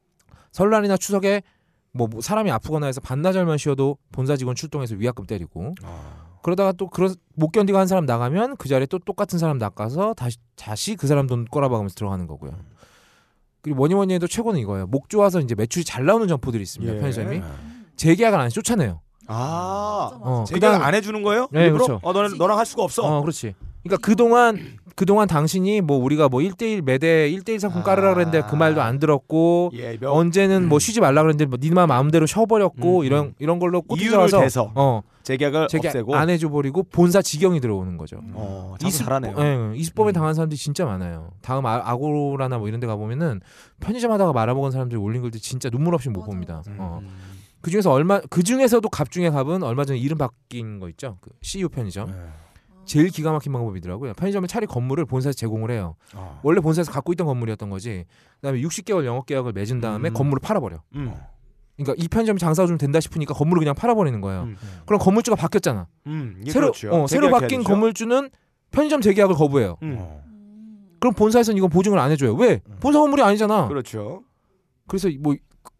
설날이나 0.51 0.97
추석에 0.97 1.43
뭐, 1.93 2.09
뭐 2.09 2.21
사람이 2.21 2.51
아프거나 2.51 2.87
해서 2.87 3.01
반나절만 3.01 3.57
쉬어도 3.57 3.99
본사 4.11 4.37
직원 4.37 4.57
출동해서 4.57 4.97
위약금 4.97 5.27
때리고 5.27 5.77
아. 5.85 6.41
그러다가 6.43 6.73
또 6.73 6.89
그런 6.89 7.15
못 7.37 7.53
견디고 7.53 7.79
한 7.79 7.87
사람 7.87 8.05
나가면 8.05 8.57
그 8.57 8.69
자리에 8.69 8.87
또 8.87 8.99
똑같은 8.99 9.39
사람 9.39 9.59
낚아서 9.59 10.13
다시 10.15 10.39
다시 10.57 10.97
그 10.97 11.07
사람 11.07 11.29
돈 11.29 11.45
꼬라박으면서 11.45 11.95
들어가는 11.95 12.27
거고요. 12.27 12.53
그리고 13.61 13.77
뭐니 13.77 13.95
뭐니 13.95 14.15
해도 14.15 14.27
최고는 14.27 14.59
이거예요. 14.61 14.87
목 14.87 15.09
좋아서 15.09 15.41
이제 15.41 15.55
매출이 15.55 15.85
잘 15.85 16.05
나오는 16.05 16.27
점포들이 16.27 16.63
있습니다. 16.63 16.95
예. 16.95 16.99
편의점이 16.99 17.43
재계약을 17.97 18.39
안 18.39 18.47
해서 18.47 18.55
쫓아내요. 18.55 19.03
아. 19.27 20.11
어, 20.21 20.45
그다음- 20.53 20.83
안 20.83 20.95
해주는 20.95 21.23
거예요? 21.23 21.49
네, 21.53 21.67
일부러? 21.67 21.85
그렇죠. 21.85 22.01
어, 22.03 22.13
너는 22.13 22.39
너랑 22.39 22.59
할 22.59 22.67
수가 22.67 22.83
없어. 22.83 23.03
어, 23.03 23.21
그렇지. 23.21 23.55
그러니까 23.89 23.97
그동안 24.07 24.79
그동안 24.95 25.29
당신이 25.29 25.81
뭐 25.81 25.97
우리가 25.99 26.29
뭐 26.29 26.41
1대1 26.41 26.83
매대 26.83 27.31
1대1 27.31 27.61
상품 27.61 27.85
깔으라 27.85 28.15
그랬는데 28.15 28.43
그 28.51 28.57
말도 28.57 28.83
안 28.83 28.99
들었고 28.99 29.71
예, 29.75 29.97
명, 29.97 30.13
언제는 30.13 30.69
뭐 30.69 30.81
쉬지 30.81 31.01
말라 31.01 31.23
그랬는데 31.23 31.47
뭐 31.47 31.57
니마 31.61 31.87
마음대로 31.87 32.27
쉬어버렸고 32.27 33.01
음, 33.01 33.05
이런 33.05 33.25
음. 33.27 33.35
이런 33.39 33.61
걸로 33.61 33.79
이유를 33.89 34.11
꼬투리져서 34.19 34.41
대서 34.41 34.73
어 34.75 35.03
재계약을 35.23 35.69
제게 35.69 35.87
없애고 35.89 36.17
안 36.17 36.31
해줘 36.31 36.49
버리고 36.49 36.83
본사 36.83 37.23
직영이 37.23 37.61
들어오는 37.61 37.97
거죠. 37.97 38.21
어, 38.33 38.75
장사 38.81 38.89
이습- 38.97 39.05
잘하네요. 39.05 39.35
예, 39.39 39.77
이수법에 39.79 40.11
음. 40.11 40.13
당한 40.15 40.35
사람들이 40.35 40.59
진짜 40.59 40.85
많아요. 40.85 41.31
다음 41.43 41.65
아, 41.67 41.81
아고라나 41.85 42.59
뭐 42.59 42.67
이런 42.67 42.81
데 42.81 42.87
가보면은 42.89 43.41
편의점 43.79 44.11
하다가 44.11 44.33
말아먹은 44.33 44.73
사람들이 44.73 44.99
올린 45.01 45.23
글들 45.23 45.39
진짜 45.41 45.71
눈물 45.71 45.95
없이 45.95 46.09
못 46.09 46.21
맞아, 46.21 46.27
봅니다. 46.27 46.55
맞아. 46.57 46.73
어. 46.79 46.99
음. 47.03 47.09
그 47.61 47.71
중에서 47.71 47.93
얼마 47.93 48.21
그 48.31 48.43
중에서도 48.43 48.89
갑 48.89 49.11
중에 49.13 49.31
갑은 49.31 49.63
얼마 49.63 49.85
전에 49.85 49.99
이름 49.99 50.19
바뀐 50.19 50.81
거 50.81 50.89
있죠. 50.89 51.19
그 51.21 51.31
CU 51.43 51.69
편의점. 51.69 52.11
네. 52.11 52.17
제일 52.89 53.09
기가 53.11 53.31
막힌 53.33 53.53
방법이더라고요. 53.53 54.15
편의점을 54.15 54.49
차리 54.49 54.67
건물을 54.67 55.05
본사에서 55.05 55.37
제공을 55.37 55.71
해요. 55.71 55.95
어. 56.15 56.41
원래 56.43 56.61
본사에서 56.61 56.91
갖고 56.91 57.13
있던 57.13 57.27
건물이었던 57.27 57.71
거지. 57.71 58.05
그다음에 58.41 58.61
60개월 58.63 59.05
영업 59.05 59.27
계약을 59.27 59.53
맺은 59.53 59.81
다음에 59.81 60.09
음. 60.11 60.15
건물을 60.15 60.41
팔아버려. 60.41 60.83
음. 60.97 61.15
그러니까 61.77 61.95
이 62.03 62.09
편의점이 62.09 62.41
장사가 62.41 62.67
좀 62.67 62.77
된다 62.79 62.99
싶으니까 62.99 63.35
건물을 63.35 63.61
그냥 63.61 63.75
팔아버리는 63.77 64.21
거예요. 64.21 64.43
음. 64.45 64.57
그럼 64.87 64.99
건물주가 65.01 65.37
바뀌었잖아. 65.37 65.87
음, 66.09 66.43
새로 66.49 66.73
그렇죠. 66.73 66.91
어, 66.91 67.07
새로 67.07 67.31
바뀐 67.31 67.61
되죠. 67.61 67.63
건물주는 67.69 68.31
편의점 68.73 69.01
재계약을 69.01 69.37
거부해요. 69.37 69.77
음. 69.83 70.05
그럼 70.99 71.15
본사에서는 71.15 71.57
이건 71.57 71.71
보증을 71.71 71.99
안 71.99 72.11
해줘요. 72.11 72.35
왜? 72.35 72.61
본사 72.81 72.99
건물이 72.99 73.23
아니잖아. 73.23 73.69
그렇죠. 73.69 74.23
그래서 74.89 75.09
뭐 75.21 75.37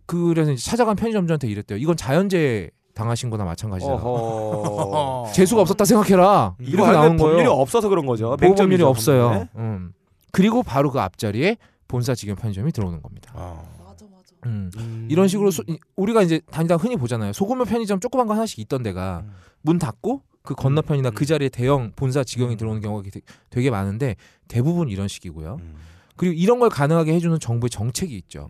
그- 0.07 0.29
그래서 0.29 0.53
이제 0.53 0.63
찾아간 0.71 0.95
편의점주한테 0.95 1.49
이랬대요. 1.49 1.79
이건 1.79 1.97
자연재해 1.97 2.71
당하신 2.99 3.31
거나 3.31 3.45
마찬가지다. 3.45 3.93
어허. 3.93 5.31
재수가 5.33 5.63
없었다 5.63 5.85
생각해라. 5.85 6.57
이거 6.61 6.71
이렇게 6.83 6.91
나온 6.93 7.17
법률이 7.17 7.45
거예요. 7.45 7.51
없어서 7.53 7.89
그런 7.89 8.07
거죠. 8.07 8.37
100점이죠, 8.37 8.83
없어요. 8.87 9.47
음. 9.55 9.93
그리고 10.33 10.65
바로 10.65 10.91
그 10.91 10.99
앞자리에 11.01 11.59
본사 11.87 12.17
직영 12.17 12.35
편의점이 12.35 12.73
들어오는 12.73 13.01
겁니다. 13.01 13.33
아. 13.37 13.63
맞아 13.85 14.05
맞아. 14.11 14.35
음. 14.47 14.71
음. 14.77 15.07
이런 15.09 15.29
식으로 15.29 15.53
소- 15.53 15.63
이- 15.69 15.79
우리가 15.95 16.23
이제 16.23 16.41
다니다 16.51 16.75
흔히 16.77 16.97
보잖아요. 16.97 17.33
소규모 17.33 17.65
편의점 17.65 18.01
조그만 18.01 18.27
거 18.27 18.35
하나씩 18.35 18.59
있던 18.59 18.83
데가 18.83 19.23
음. 19.25 19.33
문 19.63 19.79
닫고 19.79 20.23
그 20.43 20.55
건너편이나 20.57 21.11
음. 21.11 21.15
그 21.15 21.25
자리에 21.25 21.51
대형 21.51 21.93
본사 21.95 22.25
직영이 22.25 22.55
음. 22.55 22.57
들어오는 22.57 22.81
경우가 22.83 23.05
되게- 23.05 23.21
되게 23.49 23.71
많은데 23.71 24.17
대부분 24.49 24.89
이런 24.89 25.07
식이고요. 25.07 25.59
음. 25.61 25.77
그리고 26.17 26.35
이런 26.35 26.59
걸 26.59 26.69
가능하게 26.69 27.15
해주는 27.15 27.39
정부의 27.39 27.71
정책이 27.71 28.17
있죠. 28.17 28.49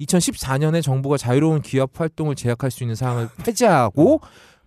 음. 0.00 0.04
2014년에 0.04 0.82
정부가 0.82 1.16
자유로운 1.16 1.60
기업 1.62 2.00
활동을 2.00 2.34
제약할 2.34 2.70
수 2.70 2.82
있는 2.82 2.94
사항을 2.94 3.28
폐지하고 3.44 4.20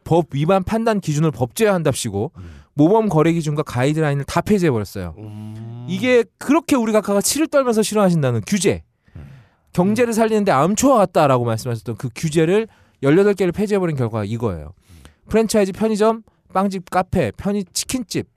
법 0.04 0.28
위반 0.34 0.64
판단 0.64 1.00
기준을 1.00 1.32
법제화한답시고 1.32 2.32
음. 2.38 2.62
모범 2.74 3.10
거래 3.10 3.32
기준과 3.34 3.64
가이드라인을 3.64 4.24
다 4.26 4.42
폐지해 4.42 4.72
버렸어요. 4.72 5.16
음. 5.18 5.86
이게 5.90 6.24
그렇게 6.38 6.76
우리 6.76 6.92
각하가 6.92 7.22
치를 7.22 7.48
떨면서 7.48 7.84
싫어하신다는 7.84 8.42
규제, 8.48 8.84
음. 9.16 9.28
경제를 9.74 10.14
살리는데 10.14 10.52
암초와 10.52 10.98
같다라고 10.98 11.46
말씀하셨던 11.46 11.98
그 11.98 12.10
규제를 12.16 12.68
18개를 13.04 13.54
폐지해 13.54 13.80
버린 13.80 13.96
결과가 13.96 14.26
이거예요. 14.26 14.74
프랜차이즈 15.28 15.72
편의점, 15.74 16.24
빵집, 16.54 16.90
카페, 16.90 17.32
편의 17.32 17.66
치킨집 17.74 18.28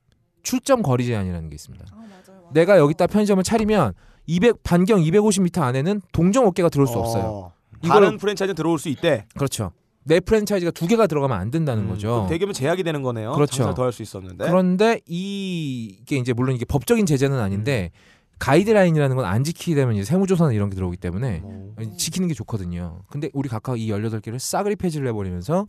출점 0.43 0.83
거리 0.83 1.07
제한이라는 1.07 1.49
게 1.49 1.55
있습니다. 1.55 1.85
아 1.91 1.97
맞아요. 1.97 2.41
맞아요. 2.41 2.51
내가 2.53 2.79
여기다 2.79 3.07
편의점을 3.07 3.43
차리면 3.43 3.95
200 4.27 4.63
반경 4.63 5.01
250m 5.01 5.61
안에는 5.63 6.01
동종 6.13 6.47
업계가 6.47 6.69
들어올 6.69 6.87
수 6.87 6.99
없어요. 6.99 7.23
어. 7.25 7.53
이거를- 7.83 7.89
다른 7.89 8.17
프랜차이즈 8.19 8.55
들어올 8.55 8.79
수 8.79 8.89
있대. 8.89 9.27
그렇죠. 9.37 9.73
내 10.05 10.21
프랜차이즈가 10.21 10.71
두 10.71 10.87
개가 10.87 11.07
들어가면 11.07 11.37
안 11.39 11.51
된다는 11.51 11.85
음, 11.85 11.89
거죠. 11.91 12.27
대기업은 12.29 12.53
제약이 12.53 12.83
되는 12.83 13.03
거네요. 13.03 13.33
그렇죠. 13.33 13.73
더할 13.75 13.93
수 13.93 14.03
있었는데. 14.03 14.47
그런데 14.47 15.01
이- 15.07 15.97
이게 16.03 16.17
이제 16.17 16.33
물론 16.33 16.55
이게 16.57 16.65
법적인 16.65 17.07
제재는 17.07 17.39
아닌데 17.39 17.91
가이드라인이라는 18.39 19.17
건 19.17 19.25
안 19.25 19.45
지키게 19.45 19.75
되면 19.75 19.95
이제 19.95 20.05
세무조사나 20.05 20.53
이런 20.53 20.69
게 20.69 20.75
들어오기 20.77 20.97
때문에 20.99 21.41
어. 21.45 21.75
지키는 21.97 22.29
게 22.29 22.35
좋거든요. 22.35 23.03
근데 23.09 23.31
우리 23.33 23.49
각각 23.49 23.79
이 23.81 23.89
18개를 23.91 24.39
싸그리 24.39 24.77
폐지를 24.77 25.07
해버리면서 25.09 25.67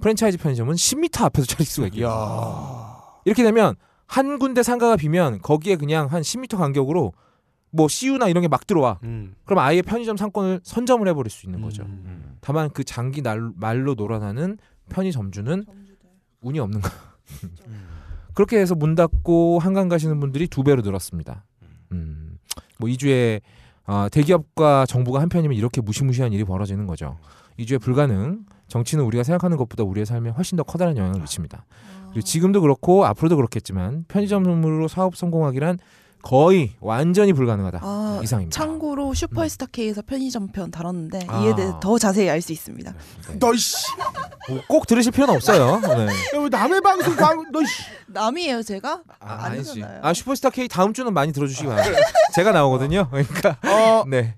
프랜차이즈 0.00 0.38
편의점은 0.38 0.74
10m 0.74 1.22
앞에서 1.24 1.46
차릴 1.56 1.66
수가. 1.66 1.88
이야. 1.92 2.98
이렇게 3.24 3.42
되면 3.42 3.74
한 4.06 4.38
군데 4.38 4.62
상가가 4.62 4.96
비면 4.96 5.40
거기에 5.42 5.76
그냥 5.76 6.06
한 6.06 6.22
10m 6.22 6.56
간격으로 6.56 7.12
뭐 7.70 7.88
CU나 7.88 8.28
이런 8.28 8.42
게 8.42 8.48
막 8.48 8.66
들어와. 8.66 8.98
음. 9.02 9.34
그럼 9.44 9.58
아예 9.60 9.82
편의점 9.82 10.16
상권을 10.16 10.60
선점을 10.62 11.06
해버릴 11.08 11.30
수 11.30 11.46
있는 11.46 11.60
거죠. 11.60 11.82
음. 11.84 12.36
다만 12.40 12.70
그 12.70 12.84
장기 12.84 13.22
날, 13.22 13.50
말로 13.56 13.94
놀아나는 13.94 14.58
편의점주는 14.88 15.64
점주들. 15.64 15.96
운이 16.40 16.58
없는 16.60 16.80
거. 16.80 16.88
음. 17.66 17.88
그렇게 18.34 18.58
해서 18.58 18.74
문 18.74 18.94
닫고 18.94 19.58
한강 19.58 19.88
가시는 19.88 20.20
분들이 20.20 20.46
두 20.46 20.62
배로 20.62 20.80
늘었습니다. 20.82 21.44
음, 21.92 22.38
뭐 22.78 22.88
2주에 22.88 23.40
아, 23.84 24.08
대기업과 24.12 24.86
정부가 24.86 25.20
한편이면 25.20 25.56
이렇게 25.56 25.80
무시무시한 25.80 26.32
일이 26.32 26.44
벌어지는 26.44 26.86
거죠. 26.86 27.18
2주에 27.58 27.80
불가능. 27.80 28.44
정치는 28.68 29.02
우리가 29.04 29.22
생각하는 29.24 29.56
것보다 29.56 29.82
우리의 29.82 30.04
삶에 30.04 30.28
훨씬 30.30 30.56
더 30.56 30.62
커다란 30.62 30.96
영향을 30.98 31.20
미칩니다. 31.20 31.64
아. 31.66 32.06
그리고 32.10 32.20
지금도 32.20 32.60
그렇고 32.60 33.06
앞으로도 33.06 33.36
그렇겠지만 33.36 34.04
편의점으로 34.08 34.88
사업 34.88 35.16
성공하기란 35.16 35.78
거의 36.22 36.72
완전히 36.80 37.32
불가능하다 37.32 37.80
아, 37.82 38.20
이상입니다. 38.22 38.54
참고로 38.58 39.14
슈퍼스타 39.14 39.66
K에서 39.66 40.02
편의점 40.02 40.48
편 40.48 40.70
다뤘는데 40.70 41.20
아. 41.28 41.40
이에 41.42 41.54
대해 41.54 41.72
더 41.80 41.98
자세히 41.98 42.28
알 42.28 42.42
수 42.42 42.52
있습니다. 42.52 42.92
너씨 43.38 43.76
뭐꼭 44.48 44.86
들으실 44.86 45.12
필요는 45.12 45.34
없어요. 45.34 45.80
네. 45.80 46.38
왜 46.38 46.48
남의 46.48 46.80
방송 46.80 47.14
광 47.16 47.44
너씨 47.52 47.82
남이에요 48.08 48.62
제가? 48.62 49.02
아, 49.20 49.32
아, 49.32 49.44
아니지. 49.46 49.84
아 50.02 50.12
슈퍼스타 50.12 50.50
K 50.50 50.68
다음 50.68 50.92
주는 50.92 51.12
많이 51.12 51.32
들어주시기 51.32 51.66
바랍니다. 51.68 51.98
제가 52.34 52.52
나오거든요. 52.52 53.08
그러니까 53.10 53.56
어 53.64 54.04
네. 54.08 54.36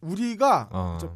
우리가 0.00 0.68
어. 0.70 0.98
저- 1.00 1.12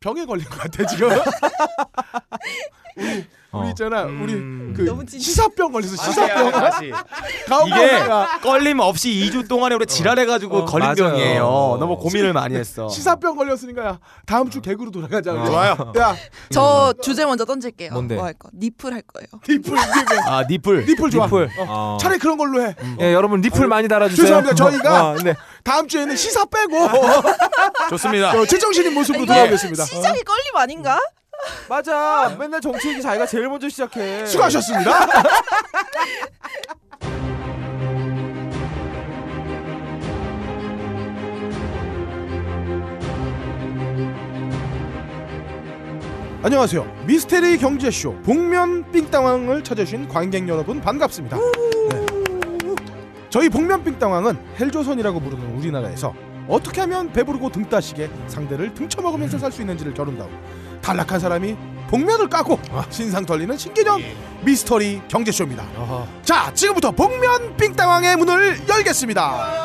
병에 0.00 0.24
걸린 0.24 0.44
것 0.46 0.58
같아 0.58 0.84
지금 0.86 1.10
우리 3.52 3.58
어. 3.58 3.60
우리 3.60 3.68
있잖아 3.70 4.04
음. 4.04 4.22
우리 4.22 4.74
그 4.76 4.82
너무 4.88 5.04
찐- 5.04 5.20
시사병 5.20 5.70
걸려서 5.72 5.96
시사병 5.96 6.50
다시. 6.52 6.86
이게. 7.66 8.02
걸림 8.42 8.80
없이 8.80 9.10
2주 9.10 9.46
동안에 9.46 9.74
우리 9.74 9.84
지랄해가지고 9.84 10.56
어, 10.56 10.64
걸린 10.64 10.86
맞아요. 10.88 11.12
병이에요. 11.12 11.44
어. 11.46 11.76
너무 11.78 11.98
고민을 11.98 12.32
많이 12.32 12.54
했어. 12.56 12.88
시사병 12.88 13.36
걸렸으니까 13.36 13.84
야, 13.84 13.98
다음 14.26 14.48
주 14.48 14.60
개그로 14.62 14.90
돌아가자. 14.90 15.32
좋아요. 15.44 15.92
야 15.98 16.16
저 16.50 16.94
주제 17.02 17.24
먼저 17.26 17.44
던질게요. 17.44 17.92
뭔데? 17.92 18.14
뭐 18.14 18.24
할 18.24 18.32
거? 18.34 18.48
nipple 18.54 18.92
할 18.94 19.02
거예요. 19.02 19.26
nipple 19.48 19.72
nipple 19.72 20.18
아 20.26 20.44
nipple. 20.48 20.86
nipple 20.86 21.10
좋아. 21.10 21.26
nipple. 21.26 21.50
어. 21.58 21.64
어. 21.68 21.98
차라리 22.00 22.18
그런 22.18 22.38
걸로 22.38 22.62
해. 22.62 22.74
예, 23.00 23.12
여러분 23.12 23.40
리플 23.42 23.66
많이 23.66 23.88
달아주세요. 23.88 24.24
죄송합니다. 24.24 24.54
저희가 24.54 25.10
어, 25.10 25.16
네. 25.16 25.34
다음 25.64 25.86
주에는 25.88 26.16
시사 26.16 26.44
빼고 26.46 26.88
좋습니다. 27.90 28.30
어, 28.38 28.46
제정신인 28.46 28.94
모습으로 28.94 29.26
돌아오겠습니다. 29.26 29.84
시작이 29.84 30.22
걸림 30.22 30.56
아닌가? 30.56 30.98
맞아. 31.68 32.34
맨날 32.38 32.60
정치 32.60 32.88
얘기 32.90 33.02
자기가 33.02 33.26
제일 33.26 33.48
먼저 33.48 33.68
시작해. 33.68 34.26
수고하셨습니다. 34.26 34.92
안녕하세요. 46.44 46.84
미스테리 47.06 47.58
경제쇼 47.58 48.14
복면 48.22 48.90
삥땅왕을 48.90 49.62
찾아주신 49.62 50.08
관객 50.08 50.48
여러분 50.48 50.80
반갑습니다. 50.80 51.36
네. 51.36 52.06
저희 53.30 53.48
복면 53.48 53.84
삥땅왕은 53.84 54.36
헬조선이라고 54.58 55.20
부르는 55.20 55.56
우리나라에서 55.56 56.12
어떻게 56.48 56.80
하면 56.80 57.12
배부르고 57.12 57.50
등 57.50 57.68
따시게 57.68 58.10
상대를 58.26 58.74
등쳐먹으면서 58.74 59.38
살 59.38 59.52
수 59.52 59.60
있는지를 59.62 59.94
겨룬다고 59.94 60.30
탈락한 60.82 61.20
사람이 61.20 61.56
복면을 61.88 62.28
까고 62.28 62.58
신상 62.90 63.24
털리는 63.24 63.56
신개념 63.56 64.02
미스터리 64.42 65.00
경제쇼입니다. 65.08 65.64
자, 66.22 66.52
지금부터 66.54 66.90
복면 66.90 67.56
삥땅왕의 67.56 68.16
문을 68.16 68.68
열겠습니다. 68.68 69.62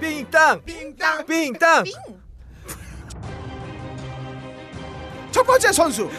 삥땅. 0.00 0.62
삥땅. 0.64 1.26
삥땅. 1.26 1.84
첫 5.30 5.42
번째 5.44 5.72
선수 5.72 6.10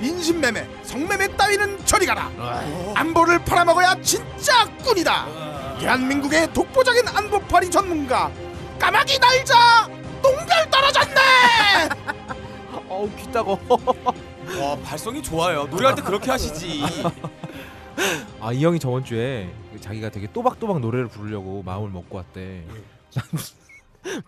인신매매, 0.00 0.66
성매매 0.82 1.36
따위는 1.36 1.84
저리 1.84 2.06
가라. 2.06 2.30
안보를 2.94 3.38
팔아먹어야 3.44 3.96
진짜 4.02 4.66
꾼이다. 4.84 5.26
대한민국의 5.78 6.52
독보적인 6.52 7.08
안보팔이 7.08 7.70
전문가 7.70 8.30
까마귀 8.78 9.18
날자 9.18 9.88
똥별 10.22 10.70
떨어졌네. 10.70 11.20
어우 12.88 13.10
귀 13.16 13.30
따고. 13.32 13.58
와 14.60 14.76
발성이 14.84 15.22
좋아요. 15.22 15.64
노래할 15.66 15.94
때 15.94 16.02
그렇게 16.02 16.30
하시지. 16.30 16.82
아 18.40 18.52
이 18.52 18.64
형이 18.64 18.78
저번 18.80 19.04
주에 19.04 19.50
자기가 19.80 20.08
되게 20.10 20.26
또박또박 20.32 20.80
노래를 20.80 21.08
부르려고 21.08 21.62
마음을 21.62 21.90
먹고 21.90 22.16
왔대. 22.18 22.64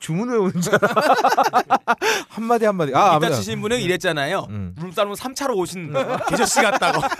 주문 0.01 0.29
외우는 0.31 0.61
줄. 0.61 0.73
한마디 2.29 2.67
한마디. 2.67 2.95
아, 2.95 3.15
아무튼. 3.15 3.35
치신 3.35 3.61
분은 3.63 3.81
이랬잖아요. 3.81 4.47
음. 4.51 4.75
룸사롱 4.79 5.15
3차로 5.15 5.57
오신 5.57 5.95
계저씨 6.29 6.61
같다고. 6.61 7.01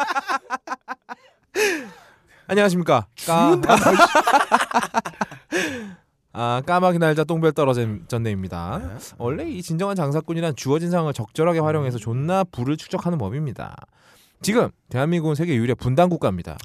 안녕하십니까. 2.49 3.07
까... 3.27 3.57
아 6.33 6.63
까마귀 6.65 6.99
날자 6.99 7.25
똥별 7.25 7.53
떨어진 7.53 8.05
전네입니다. 8.09 8.81
원래 9.19 9.45
이 9.49 9.61
진정한 9.63 9.97
장사꾼이란 9.97 10.57
주어진 10.57 10.91
상황을 10.91 11.13
적절하게 11.13 11.59
활용해서 11.61 11.99
존나 11.99 12.43
부를 12.45 12.77
축적하는 12.77 13.19
법입니다. 13.19 13.77
지금 14.41 14.71
대한민국은 14.89 15.35
세계 15.35 15.55
유일의 15.55 15.77
분단 15.77 16.09
국가입니다. 16.09 16.57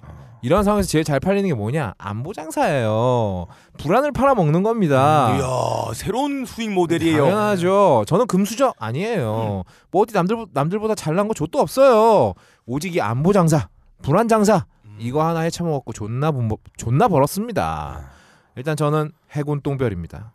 이런 0.42 0.64
상황에서 0.64 0.88
제일 0.88 1.04
잘 1.04 1.20
팔리는 1.20 1.48
게 1.50 1.54
뭐냐? 1.54 1.96
안보 1.98 2.32
장사예요. 2.32 3.48
불안을 3.78 4.12
팔아 4.14 4.36
먹는 4.36 4.64
겁니다. 4.64 5.36
이야 5.36 5.94
새로운 5.94 6.46
수익 6.46 6.72
모델이에요. 6.72 7.26
당연하죠. 7.26 8.06
저는 8.08 8.28
금수저 8.28 8.74
아니에요. 8.80 9.64
뭐 9.92 10.02
어디 10.02 10.14
남들 10.14 10.46
남들보다 10.54 10.96
잘난 10.96 11.28
거 11.28 11.34
좆도 11.34 11.60
없어요. 11.60 12.34
오직 12.66 12.96
이 12.96 13.02
안보 13.02 13.34
장사, 13.34 13.68
불안 14.02 14.28
장사 14.28 14.66
이거 15.00 15.24
하나 15.28 15.42
해쳐먹었고 15.42 15.92
존나 15.94 16.32
분, 16.32 16.50
존나 16.78 17.08
벌었습니다. 17.08 18.17
일단 18.58 18.76
저는 18.76 19.12
해군 19.32 19.62
똥별입니다. 19.62 20.34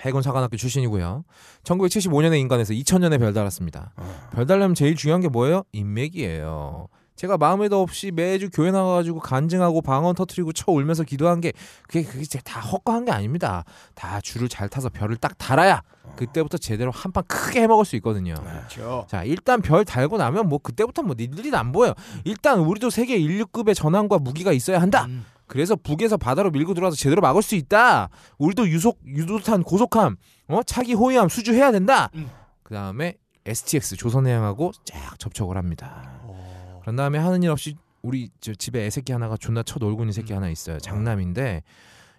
해군 0.00 0.20
사관학교 0.22 0.56
출신이고요. 0.56 1.24
1975년에 1.62 2.38
인간에서 2.38 2.74
2000년에 2.74 3.18
별 3.18 3.32
달았습니다. 3.32 3.92
별 4.32 4.46
달려면 4.46 4.74
제일 4.74 4.94
중요한 4.94 5.20
게 5.22 5.28
뭐예요? 5.28 5.62
인맥이에요. 5.72 6.88
제가 7.14 7.38
마음에도 7.38 7.80
없이 7.80 8.10
매주 8.10 8.50
교회 8.52 8.70
나가가지고 8.70 9.20
간증하고 9.20 9.80
방언 9.80 10.16
터트리고 10.16 10.52
쳐 10.52 10.70
울면서 10.70 11.02
기도한 11.04 11.40
게 11.40 11.52
그게 11.84 12.02
그게 12.02 12.26
다 12.44 12.60
헛거한 12.60 13.06
게 13.06 13.10
아닙니다. 13.12 13.64
다 13.94 14.20
줄을 14.20 14.50
잘 14.50 14.68
타서 14.68 14.90
별을 14.90 15.16
딱 15.16 15.38
달아야 15.38 15.82
그때부터 16.16 16.58
제대로 16.58 16.90
한 16.90 17.10
판 17.12 17.24
크게 17.26 17.62
해먹을 17.62 17.86
수 17.86 17.96
있거든요. 17.96 18.34
그렇죠. 18.34 19.06
자 19.08 19.24
일단 19.24 19.62
별 19.62 19.86
달고 19.86 20.18
나면 20.18 20.46
뭐 20.50 20.58
그때부터 20.58 21.02
뭐 21.02 21.14
니들이 21.18 21.54
안 21.56 21.72
보여. 21.72 21.94
일단 22.24 22.58
우리도 22.58 22.90
세계 22.90 23.16
인류급의 23.16 23.74
전함과 23.74 24.18
무기가 24.18 24.52
있어야 24.52 24.78
한다. 24.82 25.06
그래서 25.46 25.76
북에서 25.76 26.16
바다로 26.16 26.50
밀고 26.50 26.74
들어와서 26.74 26.96
제대로 26.96 27.22
막을 27.22 27.42
수 27.42 27.54
있다. 27.54 28.08
우리도 28.38 28.68
유속 28.68 29.00
유도탄 29.06 29.62
고속함, 29.62 30.16
어 30.48 30.62
차기 30.64 30.94
호위함 30.94 31.28
수주해야 31.28 31.72
된다. 31.72 32.10
음. 32.14 32.28
그 32.62 32.74
다음에 32.74 33.14
STX 33.44 33.96
조선해양하고 33.96 34.72
쫙 34.84 35.18
접촉을 35.18 35.56
합니다. 35.56 36.20
그런 36.82 36.96
다음에 36.96 37.18
하는 37.18 37.42
일 37.42 37.50
없이 37.50 37.76
우리 38.02 38.30
저 38.40 38.54
집에 38.54 38.86
애새끼 38.86 39.12
하나가 39.12 39.36
존나 39.36 39.62
쳐 39.62 39.78
놀고 39.80 40.02
있는 40.02 40.12
새끼 40.12 40.32
하나 40.32 40.48
있어요. 40.48 40.78
장남인데 40.78 41.62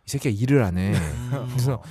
이 0.06 0.10
새끼가 0.10 0.36
일을 0.40 0.64
안 0.64 0.78
해. 0.78 0.94
그래서 1.52 1.82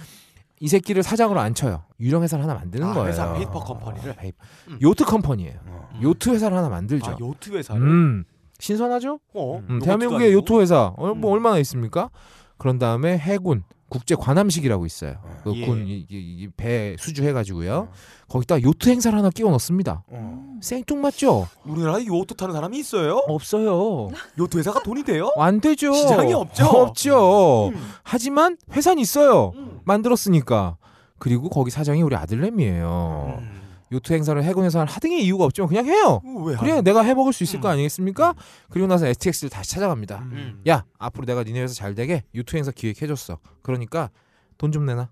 이 0.58 0.68
새끼를 0.68 1.02
사장으로 1.02 1.38
안 1.38 1.54
쳐요. 1.54 1.84
유령 2.00 2.22
회사를 2.22 2.42
하나 2.42 2.54
만드는 2.54 2.86
아, 2.86 2.94
거예요. 2.94 3.08
회사 3.08 3.32
페이퍼 3.34 3.60
컴퍼니를? 3.60 4.12
아, 4.12 4.14
페이퍼. 4.14 4.38
요트 4.80 5.04
company예요. 5.04 5.60
요트 6.02 6.30
회사를 6.30 6.56
하나 6.56 6.68
만들죠. 6.70 7.10
아 7.10 7.16
요트 7.20 7.50
회사를. 7.50 7.82
음. 7.82 8.24
신선하죠? 8.58 9.20
어, 9.34 9.62
음, 9.68 9.80
대한민국의? 9.80 10.32
요트 10.32 10.52
회사 10.60 10.92
어, 10.96 11.14
뭐 11.14 11.30
음. 11.30 11.34
얼마나 11.34 11.58
있습니까? 11.58 12.10
그런 12.58 12.78
다음에 12.78 13.18
해군 13.18 13.64
국제 13.88 14.16
관함식이라고 14.16 14.84
있어요. 14.86 15.16
그 15.44 15.54
예. 15.54 15.64
군 15.66 15.86
이- 15.86 16.04
이- 16.10 16.42
이배 16.42 16.96
수주해 16.98 17.32
가지고요. 17.32 17.88
거기다 18.28 18.60
요트 18.60 18.88
행사를 18.88 19.16
하나 19.16 19.30
끼워 19.30 19.50
넣습니다. 19.52 20.02
어. 20.08 20.56
생뚱 20.60 21.00
맞죠? 21.00 21.46
우리나라에 21.64 22.06
요트 22.06 22.34
타는 22.34 22.52
사람이 22.52 22.78
있어요? 22.78 23.22
없어요. 23.28 24.08
요트 24.38 24.58
회사가 24.58 24.80
돈이 24.82 25.04
돼요? 25.04 25.30
안 25.36 25.60
되죠. 25.60 25.92
시장이 25.92 26.32
없죠? 26.32 26.64
없죠. 26.66 27.68
음. 27.68 27.90
하지만 28.02 28.56
회사는 28.72 28.98
있어요. 29.00 29.52
음. 29.54 29.80
만들었으니까. 29.84 30.76
그리고 31.18 31.48
거기 31.48 31.70
사장이 31.70 32.02
우리 32.02 32.16
아들내미예요. 32.16 33.36
음. 33.38 33.65
요트 33.92 34.12
행사를 34.12 34.42
해군에서 34.42 34.84
하등의 34.84 35.24
이유가 35.24 35.44
없지만 35.44 35.68
그냥 35.68 35.86
해요. 35.86 36.20
왜? 36.44 36.56
그래야 36.56 36.80
내가 36.80 37.02
해먹을 37.02 37.32
수 37.32 37.44
있을 37.44 37.60
거 37.60 37.68
음. 37.68 37.72
아니겠습니까? 37.74 38.34
그리고 38.70 38.86
나서 38.88 39.06
STX를 39.06 39.48
다시 39.50 39.70
찾아갑니다. 39.72 40.18
음. 40.32 40.62
야 40.68 40.84
앞으로 40.98 41.24
내가 41.26 41.44
니네 41.44 41.60
회사 41.62 41.74
잘 41.74 41.94
되게 41.94 42.24
요트 42.34 42.56
행사 42.56 42.70
기획해줬어. 42.72 43.38
그러니까 43.62 44.10
돈 44.58 44.72
좀 44.72 44.86
내놔. 44.86 45.08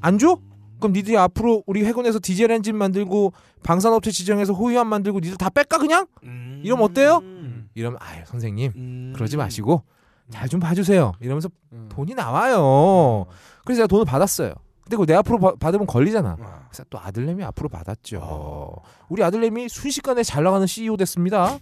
안 0.00 0.18
줘? 0.18 0.38
그럼 0.78 0.92
니들이 0.92 1.16
앞으로 1.16 1.62
우리 1.66 1.84
해군에서 1.84 2.18
디젤 2.22 2.50
엔진 2.50 2.76
만들고 2.76 3.32
방산업체 3.62 4.10
지정해서 4.10 4.52
호위함 4.52 4.86
만들고 4.86 5.20
니들 5.20 5.36
다 5.38 5.48
뺄까 5.48 5.78
그냥? 5.78 6.06
음. 6.24 6.60
이러면 6.64 6.84
어때요? 6.84 7.18
음. 7.22 7.68
이러면 7.74 7.98
아유 8.02 8.22
선생님 8.26 8.72
음. 8.76 9.12
그러지 9.16 9.36
마시고 9.36 9.82
잘 10.30 10.48
좀 10.48 10.60
봐주세요. 10.60 11.12
이러면서 11.20 11.48
음. 11.72 11.88
돈이 11.90 12.14
나와요. 12.14 13.26
그래서 13.64 13.82
내가 13.82 13.86
돈을 13.86 14.04
받았어요. 14.04 14.52
근데 14.86 14.96
그거 14.96 15.04
내 15.04 15.14
앞으로 15.14 15.38
바- 15.40 15.54
받으면 15.56 15.84
걸리잖아. 15.88 16.36
아. 16.40 16.60
그래서 16.68 16.84
또 16.88 16.98
아들내미 17.00 17.42
앞으로 17.42 17.68
받았죠. 17.68 18.76
우리 19.08 19.24
아들내미 19.24 19.68
순식간에 19.68 20.22
잘 20.22 20.44
나가는 20.44 20.64
CEO 20.64 20.96
됐습니다. 20.96 21.58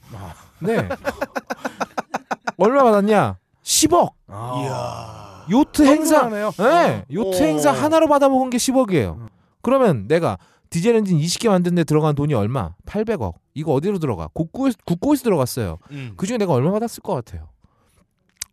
네. 0.60 0.86
얼마 2.58 2.84
받았냐? 2.84 3.38
10억. 3.62 4.12
이야. 4.28 5.46
요트 5.50 5.86
행사. 5.86 6.28
네. 6.28 7.04
요트 7.10 7.42
어. 7.42 7.46
행사 7.46 7.72
하나로 7.72 8.08
받아먹은 8.08 8.50
게 8.50 8.58
10억이에요. 8.58 9.28
그러면 9.62 10.06
내가 10.06 10.36
디젤 10.68 10.94
엔진 10.96 11.18
20개 11.18 11.48
만드는데 11.48 11.84
들어간 11.84 12.14
돈이 12.14 12.34
얼마? 12.34 12.74
800억. 12.84 13.34
이거 13.54 13.72
어디로 13.72 13.98
들어가? 14.00 14.28
국고에, 14.34 14.72
국고에서 14.84 15.22
들어갔어요. 15.22 15.78
음. 15.92 16.12
그 16.18 16.26
중에 16.26 16.36
내가 16.36 16.52
얼마 16.52 16.72
받았을 16.72 17.02
것 17.02 17.14
같아요? 17.14 17.48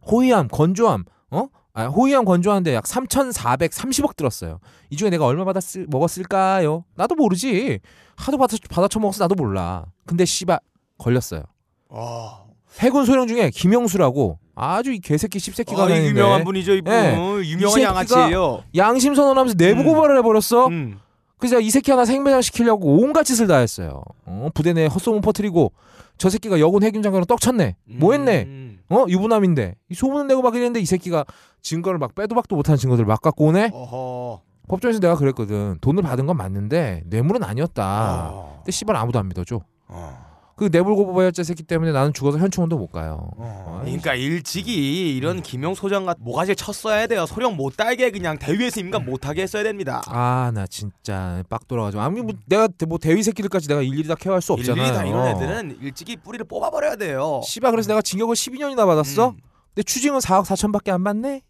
호위함, 0.09 0.47
건조함, 0.47 1.03
어? 1.32 1.47
아, 1.74 1.86
호위함 1.86 2.26
건조하는데 2.26 2.74
약 2.74 2.84
3,430억 2.84 4.15
들었어요. 4.15 4.59
이 4.89 4.97
중에 4.97 5.09
내가 5.09 5.26
얼마 5.26 5.45
받았을 5.45 5.88
먹었을까요? 5.89 6.84
나도 6.95 7.15
모르지. 7.15 7.80
하도 8.15 8.38
받아 8.38 8.57
받아 8.69 8.88
처먹어서 8.88 9.24
나도 9.24 9.36
몰라. 9.36 9.86
근데 10.05 10.26
씨발 10.26 10.59
걸렸어요. 10.97 11.43
아. 11.89 12.43
해군 12.80 13.05
소령 13.05 13.28
중에 13.28 13.49
김영수라고 13.49 14.39
아주 14.55 14.91
이 14.91 14.99
개새끼 14.99 15.39
아, 15.39 15.89
이 15.89 15.97
있는데 15.97 16.09
유명한 16.09 16.43
분이죠, 16.43 16.74
이분. 16.74 16.91
네. 16.93 17.15
유명한 17.45 17.82
양아치예요. 17.82 18.63
양심 18.76 19.15
선언하면서 19.15 19.57
내부 19.57 19.82
음. 19.82 19.86
고발을 19.86 20.17
해버렸어. 20.19 20.67
음. 20.67 20.99
그래서 21.38 21.59
이 21.59 21.69
새끼 21.72 21.89
하나 21.89 22.05
생매장 22.05 22.41
시키려고 22.41 23.01
온갖 23.01 23.24
짓을 23.24 23.47
다 23.47 23.57
했어요. 23.57 24.03
어, 24.26 24.49
부대 24.53 24.74
내에 24.74 24.86
헛소문 24.86 25.22
퍼뜨리고 25.22 25.74
저 26.17 26.30
새끼가 26.30 26.59
여군 26.59 26.84
해군 26.84 27.01
장관으로 27.01 27.26
떡쳤네. 27.26 27.78
뭐 27.86 28.13
했네? 28.13 28.43
음. 28.43 28.61
어 28.92 29.06
유부남인데 29.08 29.76
이 29.89 29.94
소문을 29.94 30.28
내고 30.28 30.42
막 30.42 30.54
이랬는데 30.54 30.80
이 30.80 30.86
새끼가 30.86 31.26
증거를 31.62 31.98
막 32.00 32.14
빼도 32.16 32.36
박도 32.36 32.56
못하는 32.56 32.78
증거들을 32.78 33.06
막 33.08 33.22
갖고 33.22 33.46
오네 33.48 33.72
어허. 33.74 34.42
법정에서 34.68 35.00
내가 35.00 35.16
그랬거든 35.16 35.78
돈을 35.82 36.04
받은 36.04 36.26
건 36.28 36.38
맞는데 36.38 37.04
뇌물은 37.06 37.44
아니었다 37.44 38.30
어. 38.32 38.54
근데 38.58 38.72
씨발 38.72 38.96
아무도 38.96 39.20
안 39.20 39.28
믿어줘 39.28 39.60
어. 39.88 40.30
그 40.56 40.70
내불고보발자 40.72 41.43
새끼 41.43 41.64
때문에 41.64 41.91
나는 41.91 42.14
죽어서 42.14 42.38
현충원도 42.38 42.78
못 42.78 42.91
가요 42.91 43.32
어. 43.38 43.80
그러니까 43.84 44.14
일찍이 44.14 45.16
이런 45.16 45.41
김용 45.41 45.74
소장 45.74 46.06
같은 46.06 46.24
모가지 46.24 46.56
쳤어야 46.56 47.08
돼요. 47.08 47.26
소령 47.26 47.56
못 47.56 47.76
달게 47.78 48.12
그냥 48.12 48.38
대위에서 48.38 48.80
인간 48.80 49.06
못하게 49.06 49.43
했어야 49.43 49.64
됩니다. 49.64 50.02
아 50.08 50.52
나 50.54 50.68
진짜 50.68 51.43
빡 51.49 51.68
돌아가지고 51.68 52.02
아무 52.04 52.22
뭐 52.24 52.34
내가 52.45 52.68
대- 52.68 52.86
뭐 52.86 52.97
대위 52.97 53.24
새끼들까지 53.24 53.68
내가 53.68 53.82
일일이 53.82 54.08
다 54.08 54.16
케어할 54.16 54.41
수 54.41 54.54
없잖아요 54.54 54.84
일일이 54.84 54.95
다 54.97 55.06
이런 55.06 55.28
애들은 55.28 55.78
일찍이 55.82 56.18
뿌리를 56.18 56.45
뽑아버려야 56.45 56.95
돼요. 56.97 57.41
씨발 57.45 57.72
그래서 57.72 57.88
내가 57.88 58.02
징역을 58.02 58.36
12년이나 58.36 58.86
받았어 58.86 59.30
음. 59.30 59.38
근데 59.74 59.84
추징은 59.84 60.20
4억 60.20 60.43
4천밖에 60.45 60.89
안 60.91 61.04
받네 61.04 61.41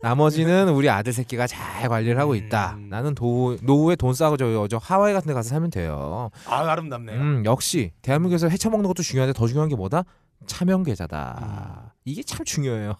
나머지는 0.00 0.68
우리 0.70 0.88
아들 0.88 1.12
새끼가 1.12 1.46
잘 1.46 1.88
관리를 1.88 2.18
하고 2.20 2.34
있다 2.34 2.74
음. 2.78 2.88
나는 2.88 3.14
도, 3.14 3.56
노후에 3.62 3.96
돈 3.96 4.14
싸고 4.14 4.36
저, 4.36 4.68
저 4.68 4.78
하와이 4.80 5.12
같은 5.12 5.28
데 5.28 5.34
가서 5.34 5.48
살면 5.48 5.70
돼요 5.70 6.30
아 6.46 6.56
아름답네요. 6.70 7.16
음, 7.20 7.42
역시 7.44 7.90
대한민국에서 8.02 8.48
헤쳐먹는 8.48 8.86
것도 8.88 9.02
중요한데 9.02 9.32
더 9.32 9.46
중요한 9.46 9.68
게 9.68 9.74
뭐다? 9.76 10.04
차명 10.46 10.84
계좌다. 10.84 11.38
음. 11.42 11.90
이게 12.04 12.22
참 12.22 12.44
중요해요. 12.44 12.94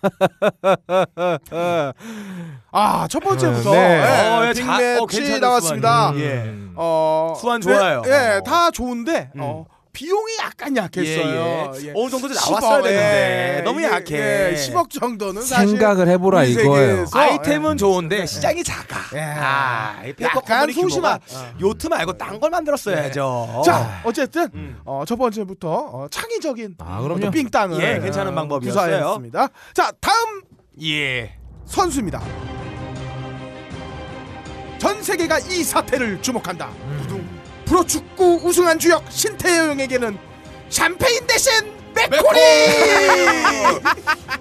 아, 2.72 3.06
첫 3.08 3.20
번째부터 3.20 3.70
네. 3.72 3.78
예, 3.78 4.28
어, 4.28 4.46
예, 4.48 4.52
자- 4.52 4.74
어, 4.74 5.06
빅매치 5.06 5.16
괜찮은 5.18 5.40
나왔습니다. 5.40 5.98
수완이. 6.08 6.20
예. 6.22 6.32
음. 6.46 6.72
어, 6.76 7.34
수완 7.38 7.60
좋아요. 7.60 8.02
네, 8.02 8.10
예, 8.10 8.36
어. 8.38 8.40
다 8.42 8.70
좋은데 8.72 9.30
음. 9.36 9.40
어, 9.40 9.64
비용이 9.92 10.36
약간 10.40 10.76
약했어요. 10.76 11.72
예, 11.74 11.80
예. 11.80 11.86
예. 11.88 11.92
어느 11.94 12.10
정도 12.10 12.28
나왔어야 12.28 12.80
10억, 12.80 12.82
되는데 12.84 13.56
예, 13.58 13.62
너무 13.62 13.80
이게, 13.80 13.88
약해. 13.88 14.16
예, 14.52 14.54
10억 14.54 14.90
정도는 14.90 15.42
생각을 15.42 16.08
해보라 16.08 16.44
이거예요. 16.44 17.06
아이템은 17.12 17.76
좋은데 17.76 18.26
시장이 18.26 18.62
작아. 18.62 18.98
예. 19.14 19.20
아, 19.20 20.02
약간 20.20 20.70
소심한. 20.72 21.18
규모가 21.20 21.20
요트 21.60 21.86
말고 21.88 22.16
딴 22.18 22.38
걸 22.38 22.50
만들었어야죠. 22.50 23.62
자, 23.64 24.00
어쨌든 24.04 24.48
음. 24.54 24.80
어, 24.84 25.02
첫 25.06 25.16
번째부터 25.16 25.68
어, 25.92 26.06
창의적인 26.10 26.76
아, 26.78 27.00
그럼요. 27.00 27.30
삥땅을 27.30 27.82
예, 27.82 27.98
괜찮은 28.00 28.32
어, 28.32 28.34
방법이었어요. 28.34 29.22
자, 29.74 29.92
다음 30.00 30.42
예. 30.82 31.34
선수입니다. 31.66 32.22
전 34.78 35.02
세계가 35.02 35.40
이 35.40 35.64
사태를 35.64 36.22
주목한다. 36.22 36.68
음. 36.84 37.37
프로축구 37.68 38.40
우승한 38.44 38.78
주역 38.78 39.04
신태영에게는 39.12 40.16
샴페인 40.70 41.26
대신 41.26 41.52
맥코리. 41.94 42.38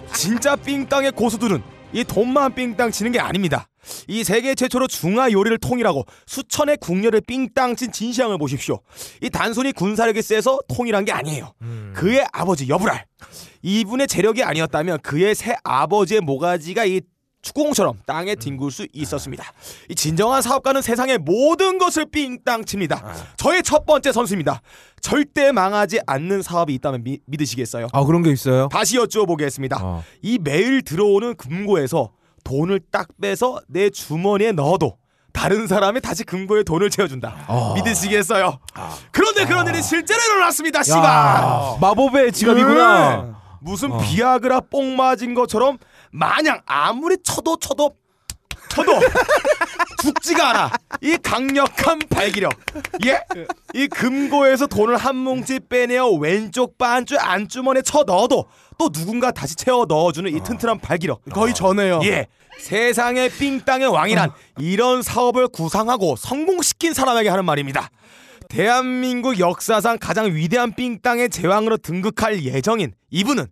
진짜 0.16 0.56
삥땅의 0.56 1.12
고수들은 1.12 1.62
이 1.92 2.06
돈만 2.06 2.56
삥땅 2.56 2.92
치는 2.92 3.12
게 3.12 3.20
아닙니다. 3.20 3.68
이 4.08 4.24
세계 4.24 4.56
최초로 4.56 4.88
중화 4.88 5.32
요리를 5.32 5.58
통일하고 5.58 6.06
수천의 6.26 6.78
궁녀를 6.78 7.22
삥땅 7.28 7.76
친 7.76 7.92
진시황을 7.92 8.38
보십시오. 8.38 8.80
이 9.22 9.30
단순히 9.30 9.74
군사력이 9.74 10.22
세서 10.22 10.60
통일한 10.70 11.04
게 11.04 11.12
아니에요. 11.12 11.54
음. 11.62 11.94
그의 11.96 12.26
아버지 12.32 12.70
여부랄 12.70 13.06
이분의 13.62 14.08
재력이 14.08 14.44
아니었다면 14.44 15.00
그의 15.02 15.36
새 15.36 15.56
아버지의 15.64 16.22
모가지가 16.22 16.86
이 16.86 17.02
축구공처럼 17.48 18.00
땅에 18.06 18.36
뒹굴 18.36 18.72
수 18.72 18.88
있었습니다. 18.94 19.44
이 19.90 19.96
진정한 19.96 20.42
사업가는 20.42 20.82
세상의 20.82 21.18
모든 21.20 21.78
것을 21.78 22.06
삥땅 22.06 22.66
칩니다. 22.66 23.04
저의 23.38 23.64
첫 23.64 23.86
번째 23.86 24.12
선수입니다. 24.12 24.62
절대 25.02 25.52
망하지 25.52 26.00
않는 26.06 26.42
사업이 26.42 26.74
있다면 26.76 27.04
미- 27.04 27.20
믿으시겠어요? 27.26 27.88
아 27.94 28.04
그런 28.04 28.24
게 28.24 28.32
있어요? 28.32 28.68
다시 28.72 28.98
여쭈어보겠습니다. 28.98 29.80
어. 29.82 30.04
이 30.22 30.40
매일 30.42 30.82
들어오는 30.82 31.36
금고에서 31.36 32.12
돈을 32.44 32.80
딱 32.92 33.08
빼서 33.22 33.60
내 33.68 33.90
주머니에 33.90 34.52
넣어도 34.54 34.98
다른 35.34 35.68
사람이 35.68 36.02
다시 36.02 36.24
금고에 36.24 36.64
돈을 36.64 36.90
채워준다. 36.90 37.46
어. 37.48 37.74
믿으시겠어요? 37.76 38.58
그런데 39.12 39.46
그런 39.46 39.68
일이 39.68 39.82
실제로 39.84 40.20
일어났습니다. 40.20 40.82
씨발. 40.84 41.04
야, 41.04 41.78
마법의 41.80 42.32
지갑이구나. 42.32 43.22
네. 43.24 43.32
무슨 43.60 43.92
어. 43.92 43.98
비아그라 44.00 44.62
뽕 44.62 44.96
맞은 44.96 45.34
것처럼 45.34 45.78
마냥 46.22 46.62
아무리 46.66 47.16
쳐도 47.24 47.58
쳐도 47.58 47.96
쳐도 48.70 48.92
죽지가 50.02 50.50
않아. 50.50 50.72
이 51.02 51.18
강력한 51.22 52.00
발기력. 52.10 52.54
예? 53.06 53.20
이 53.74 53.88
금고에서 53.88 54.68
돈을 54.68 54.98
한 54.98 55.16
뭉치 55.16 55.62
빼내어 55.70 56.10
왼쪽 56.12 56.78
반주 56.78 57.18
안주머니에 57.18 57.82
쳐 57.84 58.04
넣어도 58.04 58.46
또 58.78 58.90
누군가 58.90 59.32
다시 59.32 59.56
채워 59.56 59.86
넣어주는 59.86 60.36
이 60.36 60.44
튼튼한 60.44 60.80
발기력. 60.80 61.24
거의 61.32 61.54
전에요. 61.54 62.02
예. 62.04 62.28
세상의 62.60 63.30
삥땅의 63.30 63.88
왕이란 63.88 64.32
이런 64.60 65.04
사업을 65.04 65.48
구상하고 65.48 66.16
성공시킨 66.16 66.94
사람에게 66.94 67.30
하는 67.30 67.46
말입니다. 67.46 67.90
대한민국 68.50 69.40
역사상 69.40 69.98
가장 70.00 70.34
위대한 70.34 70.74
삥땅의 70.74 71.30
제왕으로 71.30 71.78
등극할 71.78 72.44
예정인 72.44 72.94
이분은 73.12 73.48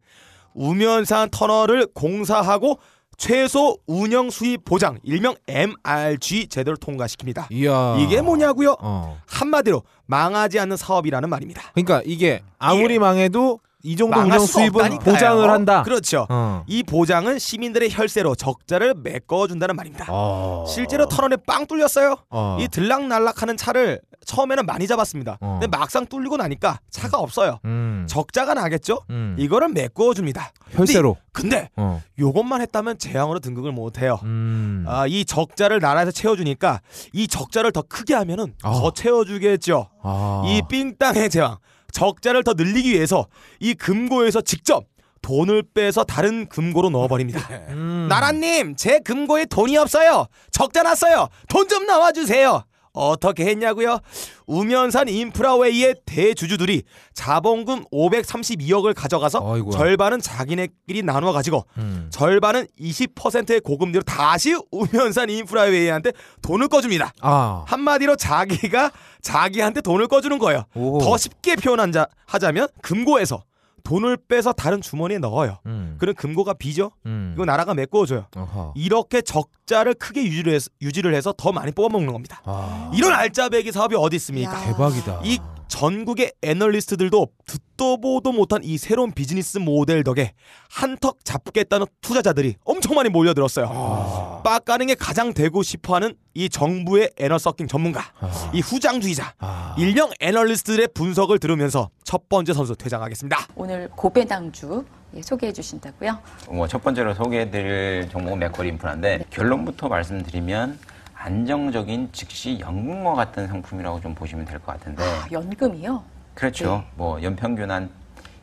우면산 0.56 1.30
터널을 1.30 1.88
공사하고 1.94 2.80
최소 3.18 3.78
운영 3.88 4.30
수입 4.30 4.66
보장 4.66 5.00
일명 5.04 5.36
MRG 5.48 6.48
제도를 6.48 6.78
통과시킵니다. 6.78 7.46
이야. 7.52 7.98
이게 8.00 8.22
뭐냐고요? 8.22 8.76
어. 8.80 9.18
한마디로 9.28 9.84
망하지 10.06 10.60
않는 10.60 10.76
사업이라는 10.76 11.30
말입니다. 11.30 11.62
그러니까 11.74 12.02
이게 12.06 12.42
아무리 12.58 13.00
망해도 13.00 13.60
이 13.86 13.96
정도 13.96 14.20
운영 14.20 14.40
수 14.40 14.48
수입은 14.54 14.82
없다니까요. 14.82 15.14
보장을 15.14 15.50
한다. 15.50 15.84
그렇죠. 15.84 16.26
어. 16.30 16.64
이 16.66 16.82
보장은 16.82 17.38
시민들의 17.38 17.90
혈세로 17.92 18.34
적자를 18.34 18.96
메꿔준다는 18.98 19.76
말입니다. 19.76 20.08
어. 20.10 20.66
실제로 20.68 21.08
터널에 21.08 21.38
빵 21.46 21.68
뚫렸어요. 21.68 22.16
어. 22.32 22.58
이 22.60 22.68
들락날락하는 22.68 23.58
차를 23.58 24.02
처음에는 24.26 24.66
많이 24.66 24.88
잡았습니다. 24.88 25.38
어. 25.40 25.60
근데 25.62 25.68
막상 25.78 26.08
뚫리고 26.08 26.36
나니까 26.38 26.80
차가 26.90 27.20
없어요. 27.20 27.60
음. 27.66 28.08
적자가 28.10 28.56
나겠죠? 28.56 29.02
음. 29.12 29.36
이거를 29.38 29.70
메꿔 29.70 30.16
줍니다. 30.16 30.52
혈세로. 30.72 31.18
근데 31.32 31.70
어. 31.76 32.02
요것만 32.18 32.62
했다면 32.62 32.98
재앙으로 32.98 33.40
등극을 33.40 33.72
못 33.72 34.02
해요. 34.02 34.20
음. 34.24 34.84
아, 34.88 35.06
이 35.06 35.26
적자를 35.26 35.80
나라에서 35.80 36.10
채워주니까 36.10 36.82
이 37.14 37.28
적자를 37.28 37.72
더 37.72 37.84
크게 37.84 38.16
하면은 38.16 38.56
아. 38.64 38.72
더 38.72 38.92
채워주겠죠. 38.92 39.90
아. 40.02 40.44
이 40.48 40.62
삥땅의 40.68 41.30
제왕 41.30 41.58
적자를 42.00 42.44
더 42.44 42.54
늘리기 42.54 42.92
위해서 42.94 43.26
이 43.62 43.74
금고에서 43.74 44.42
직접 44.42 44.84
돈을 45.22 45.64
빼서 45.74 46.04
다른 46.04 46.48
금고로 46.50 46.90
넣어버립니다. 46.90 47.40
음. 47.70 48.08
나라님, 48.10 48.76
제 48.76 49.00
금고에 49.00 49.46
돈이 49.46 49.78
없어요. 49.78 50.28
적자 50.52 50.84
났어요. 50.84 51.30
돈 51.48 51.68
좀 51.70 51.86
나와주세요. 51.86 52.64
어떻게 52.96 53.46
했냐고요? 53.46 54.00
우면산 54.48 55.08
인프라웨이의 55.10 55.96
대주주들이 56.06 56.84
자본금 57.14 57.86
532억을 57.92 58.94
가져가서 58.96 59.54
아이고야. 59.54 59.78
절반은 59.78 60.22
자기네끼리 60.22 61.04
나눠 61.04 61.32
가지고 61.32 61.66
음. 61.78 62.08
절반은 62.10 62.68
20%의 62.80 63.60
고금리로 63.62 64.04
다시 64.04 64.56
우면산 64.72 65.30
인프라웨이한테 65.30 66.14
돈을 66.42 66.68
꺼줍니다. 66.68 67.14
아. 67.22 67.64
한마디로 67.68 68.16
자기가 68.16 68.92
자기한테 69.22 69.82
돈을 69.82 70.08
꺼주는 70.08 70.38
거예요. 70.40 70.64
오. 70.76 71.00
더 71.00 71.18
쉽게 71.18 71.56
표현하자 71.56 72.08
하자면 72.26 72.68
금고에서 72.82 73.44
돈을 73.86 74.18
빼서 74.28 74.52
다른 74.52 74.82
주머니에 74.82 75.20
넣어요. 75.20 75.60
음. 75.68 75.96
그럼 76.00 76.16
금고가 76.16 76.56
비죠? 76.56 76.92
음. 77.06 77.32
이거 77.36 77.46
나라가 77.46 77.74
메꿔줘요. 77.74 78.26
어허. 78.36 78.74
이렇게 78.76 79.22
적자를 79.22 79.94
크게 79.94 80.24
유지를 80.24 80.54
해서, 80.54 80.70
유지를 80.82 81.14
해서 81.14 81.34
더 81.38 81.52
많이 81.54 81.72
뽑아먹는 81.72 82.12
겁니다. 82.12 82.42
아. 82.46 82.92
이런 82.94 83.14
알짜배기 83.14 83.72
사업이 83.72 83.96
어디 83.96 84.18
있습니까? 84.18 84.54
야. 84.54 84.66
대박이다. 84.66 85.22
이 85.24 85.40
전국의 85.68 86.32
애널리스트들도 86.42 87.28
듣도 87.48 88.00
보도 88.00 88.32
못한 88.32 88.62
이 88.64 88.78
새로운 88.78 89.12
비즈니스 89.12 89.58
모델 89.58 90.04
덕에 90.04 90.34
한턱 90.70 91.24
잡겠다는 91.24 91.86
투자자들이 92.02 92.56
엄청 92.64 92.96
많이 92.96 93.10
몰려들었어요. 93.10 94.42
빡가능에 94.44 94.96
가장 94.96 95.34
되고 95.34 95.64
싶어하는 95.64 96.16
이 96.34 96.50
정부의 96.50 97.12
에너 97.18 97.38
서킹 97.38 97.68
전문가, 97.68 98.02
아. 98.20 98.52
이 98.54 98.60
후장주의자, 98.62 99.34
아. 99.40 99.76
일명 99.78 100.12
애널리스트들의 100.20 100.90
분석을 100.94 101.40
들으면서 101.40 101.90
첫 102.04 102.30
번째 102.30 102.54
선수 102.54 102.76
퇴장하겠습니다. 102.76 103.48
오늘 103.56 103.90
고배당주 103.96 104.86
예, 105.16 105.22
소개해 105.22 105.54
주신다고요? 105.54 106.20
뭐 106.50 106.68
첫 106.68 106.84
번째로 106.84 107.14
소개해드릴 107.14 108.10
종목은 108.12 108.40
맥쿼리 108.40 108.68
인프라인데 108.70 109.26
결론부터 109.30 109.88
말씀드리면 109.88 110.78
안정적인 111.26 112.10
즉시 112.12 112.60
연금과 112.60 113.16
같은 113.16 113.48
상품이라고 113.48 114.00
좀 114.00 114.14
보시면 114.14 114.46
될 114.46 114.60
것 114.60 114.74
같은데 114.74 115.02
아, 115.04 115.28
연금이요? 115.32 116.04
그렇죠. 116.36 116.78
네. 116.78 116.88
뭐 116.96 117.22
연평균 117.24 117.72
한 117.72 117.90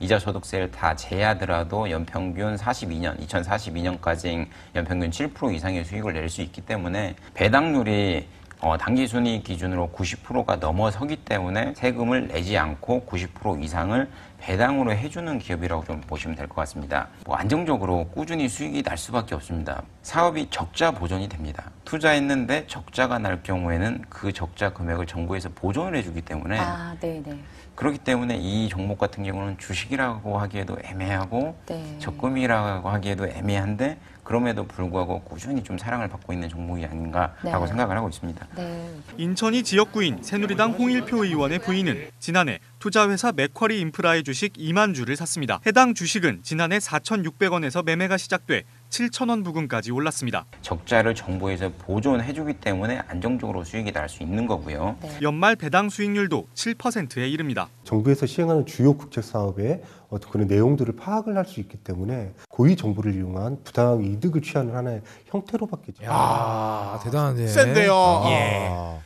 이자 0.00 0.18
소득세를 0.18 0.72
다 0.72 0.96
제하더라도 0.96 1.88
연평균 1.88 2.56
42년, 2.56 3.16
2042년까지 3.24 4.46
연평균 4.74 5.10
7% 5.10 5.54
이상의 5.54 5.84
수익을 5.84 6.12
낼 6.14 6.28
수 6.28 6.42
있기 6.42 6.60
때문에 6.62 7.14
배당률이 7.34 8.26
어, 8.64 8.78
당기 8.78 9.08
순이익 9.08 9.42
기준으로 9.42 9.90
90%가 9.92 10.54
넘어서기 10.54 11.16
때문에 11.16 11.74
세금을 11.76 12.28
내지 12.28 12.56
않고 12.56 13.06
90% 13.10 13.60
이상을 13.64 14.08
배당으로 14.38 14.92
해주는 14.92 15.38
기업이라고 15.40 15.84
좀 15.84 16.00
보시면 16.02 16.36
될 16.36 16.46
것 16.46 16.54
같습니다. 16.56 17.08
뭐 17.26 17.34
안정적으로 17.34 18.06
꾸준히 18.14 18.48
수익이 18.48 18.84
날 18.84 18.96
수밖에 18.96 19.34
없습니다. 19.34 19.82
사업이 20.02 20.46
적자 20.50 20.92
보전이 20.92 21.28
됩니다. 21.28 21.70
투자했는데 21.84 22.68
적자가 22.68 23.18
날 23.18 23.42
경우에는 23.42 24.04
그 24.08 24.32
적자 24.32 24.72
금액을 24.72 25.06
정부에서 25.06 25.48
보존을 25.56 25.96
해주기 25.96 26.20
때문에 26.22 26.56
아, 26.60 26.94
네, 27.00 27.20
네. 27.24 27.36
그렇기 27.82 27.98
때문에 27.98 28.36
이 28.36 28.68
종목 28.68 28.96
같은 28.96 29.24
경우는 29.24 29.58
주식이라고 29.58 30.38
하기에도 30.38 30.76
애매하고 30.84 31.58
네. 31.66 31.96
적금이라고 31.98 32.88
하기에도 32.88 33.26
애매한데 33.26 33.98
그럼에도 34.22 34.64
불구하고 34.68 35.22
꾸준히 35.22 35.64
좀 35.64 35.76
사랑을 35.78 36.06
받고 36.06 36.32
있는 36.32 36.48
종목이 36.48 36.84
아닌가라고 36.84 37.64
네. 37.64 37.66
생각을 37.66 37.96
하고 37.96 38.08
있습니다. 38.08 38.46
네. 38.54 38.88
인천이 39.16 39.64
지역구인 39.64 40.22
새누리당 40.22 40.74
홍일표 40.74 41.24
의원의 41.24 41.58
부인은 41.58 42.10
지난해 42.20 42.60
투자회사 42.78 43.32
맥쿼리 43.32 43.80
인프라의 43.80 44.22
주식 44.22 44.52
2만 44.52 44.94
주를 44.94 45.16
샀습니다. 45.16 45.58
해당 45.66 45.94
주식은 45.94 46.44
지난해 46.44 46.78
4,600원에서 46.78 47.84
매매가 47.84 48.16
시작돼 48.16 48.62
7,000원 48.96 49.42
부근까지 49.42 49.90
올랐습니다. 49.90 50.44
적자를 50.60 51.14
정부에서 51.14 51.70
보존해주기 51.78 52.54
때문에 52.54 53.00
안정적으로 53.08 53.64
수익이 53.64 53.90
날 53.90 54.02
수 54.12 54.22
있는 54.22 54.46
거고요. 54.46 54.96
네. 55.00 55.18
연말 55.22 55.56
배당 55.56 55.88
수익률도 55.88 56.48
7%에 56.54 57.26
이릅니다. 57.28 57.68
정부에서 57.84 58.26
시행하는 58.26 58.66
주요 58.66 58.92
국책 58.92 59.24
사업의 59.24 59.80
어떤 60.10 60.30
그런 60.30 60.46
내용들을 60.48 60.94
파악을 60.96 61.36
할 61.36 61.42
수 61.46 61.60
있기 61.60 61.78
때문에 61.78 62.32
고위 62.50 62.76
정보를 62.76 63.14
이용한 63.14 63.58
부당 63.64 64.04
이득을 64.04 64.42
취하는 64.42 64.74
하나의 64.76 65.00
형태로 65.26 65.66
바뀌죠. 65.66 66.04
야 66.04 67.00
대단하네. 67.02 67.46
센데요. 67.46 67.92
아. 67.94 68.98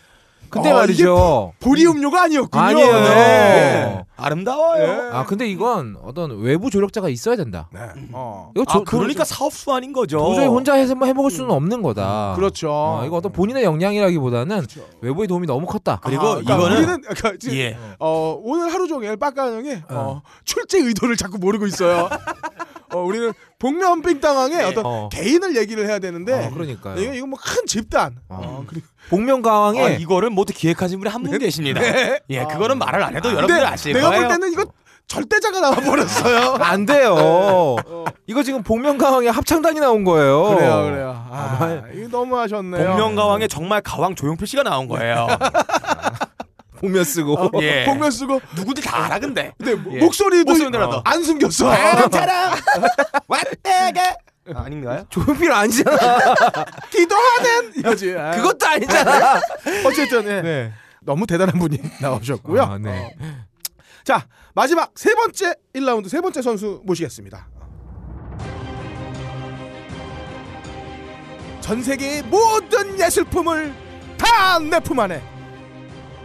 근데 0.51 0.71
어, 0.71 0.75
말이죠. 0.77 1.53
보리 1.61 1.87
음료가 1.87 2.23
아니었군요. 2.25 2.63
아니에요. 2.63 2.93
네. 2.93 4.03
아름다워요. 4.17 5.11
아 5.15 5.25
근데 5.27 5.47
이건 5.47 5.97
어떤 6.03 6.39
외부 6.41 6.71
조력자가 6.71 7.09
있어야 7.09 7.37
된다. 7.37 7.69
네. 7.73 7.81
어. 8.13 8.51
이거 8.55 8.65
아, 8.67 8.73
조- 8.73 8.85
그러니까 8.85 9.25
도- 9.25 9.29
사업 9.35 9.53
수완인 9.53 9.93
거죠. 9.93 10.19
도저히 10.19 10.47
혼자 10.47 10.75
해서 10.75 10.95
뭐 10.95 11.07
해먹을 11.07 11.31
수는 11.31 11.51
없는 11.51 11.83
거다. 11.83 12.33
그렇죠. 12.37 12.71
어, 12.71 13.03
이거 13.07 13.17
어떤 13.17 13.33
본인의 13.33 13.65
역량이라기보다는 13.65 14.67
외부의 15.03 15.29
도움이 15.29 15.47
너무 15.47 15.67
컸다. 15.67 16.01
그리고 16.03 16.23
아, 16.23 16.29
그러니까 16.37 16.55
이거는 16.55 16.77
우리는 16.79 17.01
그러니까 17.03 17.33
지금 17.39 17.57
예. 17.57 17.77
어, 17.99 18.41
오늘 18.43 18.73
하루 18.73 18.89
종일 18.89 19.17
빡가능이 19.17 19.83
어, 19.91 20.23
출제 20.45 20.79
의도를 20.79 21.17
자꾸 21.17 21.39
모르고 21.39 21.67
있어요. 21.67 22.09
어, 22.95 22.99
우리는 23.01 23.33
복면 23.59 24.03
빙땅왕의 24.03 24.65
어떤 24.65 24.85
어. 24.87 25.09
개인을 25.11 25.57
얘기를 25.57 25.87
해야 25.89 25.99
되는데 25.99 26.33
어, 26.47 26.51
그러니까요. 26.51 27.01
이거 27.01 27.15
이거 27.15 27.27
뭐 27.27 27.39
큰 27.43 27.65
집단. 27.67 28.17
어. 28.29 28.39
어, 28.43 28.65
그리고 28.67 28.87
복면 29.09 29.41
가왕에 29.43 29.83
아, 29.83 29.89
이거를 29.91 30.31
모두 30.31 30.53
기획하신 30.53 30.99
분이 31.01 31.11
한분 31.11 31.39
계십니다. 31.39 31.81
예, 32.29 32.45
그거는 32.45 32.79
말을 32.79 33.03
안 33.03 33.17
해도 33.17 33.29
여러분들 33.31 33.57
근데 33.57 33.67
아실 33.71 33.93
내가 33.95 34.09
거예요. 34.11 34.23
볼 34.23 34.31
때는 34.31 34.53
이거 34.53 34.65
절대자가 35.07 35.61
나와 35.61 35.77
버렸어요. 35.77 36.55
안 36.61 36.85
돼요. 36.85 37.77
이거 38.27 38.43
지금 38.43 38.63
복면가왕의 38.65 39.31
합창단이 39.31 39.79
나온 39.79 40.03
거예요. 40.03 40.43
그래요, 40.57 40.83
그래요. 40.91 41.27
아, 41.31 41.57
아, 41.61 41.83
이거 41.95 42.09
너무 42.09 42.37
하셨네요. 42.39 42.91
복면가왕에 42.91 43.47
정말 43.47 43.81
가왕 43.83 44.17
조용필 44.17 44.47
씨가 44.49 44.65
나온 44.65 44.89
거예요. 44.89 45.29
복면 46.87 47.05
쓰고. 47.05 47.35
어, 47.35 47.51
예. 47.63 47.85
복면 47.85 48.11
쓰고 48.11 48.41
누구들 48.55 48.83
다 48.83 49.05
알아 49.07 49.19
근데. 49.19 49.53
근데 49.59 49.73
예. 49.97 49.99
목소리도 49.99 50.53
알아. 50.53 51.03
안 51.05 51.23
숨겼어. 51.23 51.69
바람처럼 51.69 52.53
왔다가 53.27 54.17
아, 54.55 54.63
아닌가요? 54.65 55.05
조용필 55.11 55.51
아니잖아. 55.51 55.97
기도하는 56.91 57.73
이거지. 57.77 58.15
아. 58.17 58.31
그것도 58.31 58.67
아니잖아. 58.67 59.41
어쨌든 59.85 60.25
예. 60.29 60.43
네. 60.43 60.73
너무 61.03 61.27
대단한 61.27 61.59
분이 61.59 61.79
나오셨고요. 62.01 62.63
아, 62.63 62.79
네. 62.79 63.17
자 64.05 64.27
마지막 64.55 64.93
세 64.95 65.15
번째 65.15 65.55
1라운드 65.75 66.09
세 66.09 66.21
번째 66.21 66.41
선수 66.43 66.81
모시겠습니다. 66.85 67.49
전 71.61 71.83
세계의 71.83 72.23
모든 72.25 72.99
예술품을 73.01 73.75
다 74.17 74.59
내 74.61 74.79
품 74.81 75.01
안에 75.01 75.21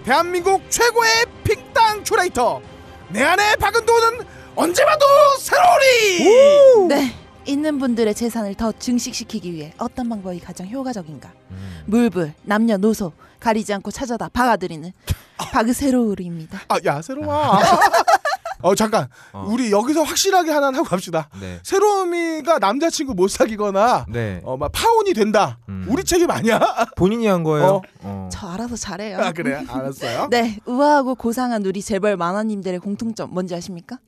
대한민국 0.04 0.62
최고의 0.70 1.26
삥땅 1.43 2.04
큐레이터 2.04 2.62
내 3.10 3.22
안에 3.24 3.56
박은도는 3.58 4.26
언제 4.56 4.84
봐도 4.86 5.06
새로우니 5.39 6.88
네. 6.88 7.16
있는 7.45 7.80
분들의 7.80 8.14
재산을 8.16 8.56
더 8.56 8.72
증식시키기 8.72 9.54
위해 9.54 9.74
어떤 9.78 10.10
방법이 10.10 10.39
가장 10.39 10.68
효과적인가? 10.70 11.32
음. 11.52 11.84
물불, 11.86 12.34
남녀노소 12.43 13.12
가리지 13.39 13.74
않고 13.74 13.91
찾아다 13.91 14.30
박아드리는 14.30 14.91
바그세로우리입니다. 15.38 16.62
아야 16.68 17.02
새로워 17.02 17.58
어 18.62 18.76
잠깐 18.76 19.07
어. 19.34 19.45
우리 19.47 19.72
여기서 19.72 20.03
확실하게 20.03 20.51
하나 20.51 20.68
하고 20.68 20.84
갑시다 20.84 21.30
네. 21.39 21.59
새로미가 21.64 22.59
남자친구 22.59 23.14
못 23.14 23.30
사귀거나 23.30 24.05
네. 24.09 24.41
어막 24.43 24.72
파혼이 24.72 25.14
된다 25.14 25.59
음. 25.70 25.86
우리 25.89 26.03
책임 26.03 26.30
아니야 26.32 26.59
본인이 26.97 27.28
한 27.28 27.43
거예요. 27.43 27.66
어. 27.68 27.82
어. 28.01 28.30
저 28.32 28.47
알아서 28.47 28.76
잘해요. 28.76 29.20
아 29.20 29.32
그래 29.32 29.64
알았어요 29.68 30.28
네, 30.30 30.59
우아하고 30.66 31.16
고상한 31.16 31.66
우리 31.66 31.82
재벌 31.82 32.18
만화님들의 32.18 32.80
공통점 32.80 33.34
뭔지 33.34 33.55
아십니까? 33.55 33.99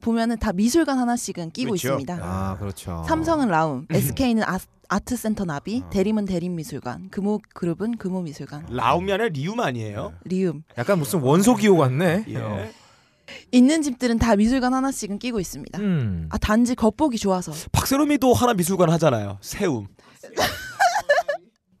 보면은 0.00 0.38
다 0.38 0.52
미술관 0.52 0.98
하나씩은 0.98 1.50
끼고 1.52 1.70
그렇죠. 1.70 1.88
있습니다. 1.88 2.18
아, 2.22 2.56
그렇죠. 2.58 3.02
삼성은 3.08 3.48
라움, 3.48 3.86
SK는 3.90 4.44
아, 4.44 4.58
아트센터 4.88 5.44
나비, 5.44 5.82
대림은 5.90 6.26
대림미술관, 6.26 7.08
금호그룹은 7.10 7.96
금호미술관, 7.96 8.66
라움이 8.70 9.10
아니라 9.12 9.28
리움 9.28 9.60
아니에요? 9.60 10.12
리움. 10.24 10.62
약간 10.78 10.98
무슨 10.98 11.20
원소 11.20 11.56
기호 11.56 11.76
같네. 11.78 12.24
예. 12.28 12.72
어. 13.28 13.46
있는 13.52 13.82
집들은 13.82 14.18
다 14.18 14.36
미술관 14.36 14.74
하나씩은 14.74 15.18
끼고 15.18 15.40
있습니다. 15.40 15.78
음. 15.80 16.28
아 16.30 16.38
단지 16.38 16.74
겉보기 16.74 17.18
좋아서. 17.18 17.52
박세롬이도 17.72 18.32
하나 18.34 18.54
미술관 18.54 18.90
하잖아요. 18.90 19.38
세움. 19.40 19.86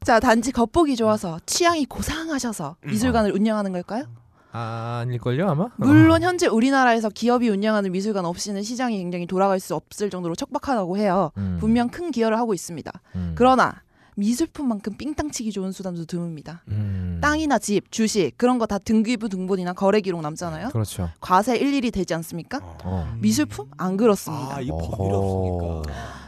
자 0.04 0.20
단지 0.20 0.52
겉보기 0.52 0.94
좋아서 0.96 1.40
취향이 1.46 1.86
고상하셔서 1.86 2.76
음. 2.84 2.88
미술관을 2.90 3.32
운영하는 3.32 3.72
걸까요? 3.72 4.04
아, 4.52 5.00
아닐걸요 5.02 5.50
아마? 5.50 5.68
물론 5.76 6.22
현재 6.22 6.46
우리나라에서 6.46 7.10
기업이 7.10 7.48
운영하는 7.50 7.92
미술관 7.92 8.24
없이는 8.24 8.62
시장이 8.62 8.96
굉장히 8.96 9.26
돌아갈 9.26 9.60
수 9.60 9.74
없을 9.74 10.08
정도로 10.08 10.34
척박하다고 10.34 10.96
해요. 10.96 11.32
음. 11.36 11.58
분명 11.60 11.88
큰 11.90 12.10
기여를 12.10 12.38
하고 12.38 12.54
있습니다. 12.54 12.90
음. 13.16 13.32
그러나 13.36 13.82
미술품만큼 14.16 14.96
삥땅치기 14.96 15.52
좋은 15.52 15.72
수단도 15.72 16.04
드뭅니다. 16.06 16.60
음. 16.68 17.18
땅이나 17.22 17.58
집, 17.58 17.90
주식 17.92 18.32
그런 18.36 18.58
거 18.58 18.66
다 18.66 18.78
등기부 18.78 19.28
등본이나 19.28 19.72
거래 19.74 20.00
기록 20.00 20.20
남잖아요. 20.22 20.70
그렇죠. 20.70 21.08
과세 21.20 21.56
일일이 21.56 21.90
되지 21.92 22.14
않습니까? 22.14 22.58
어. 22.82 23.14
미술품 23.20 23.70
안 23.76 23.96
그렇습니다. 23.96 24.56
아, 24.56 24.60
이. 24.60 24.66
법률이 24.68 25.14
없으니까 25.14 25.82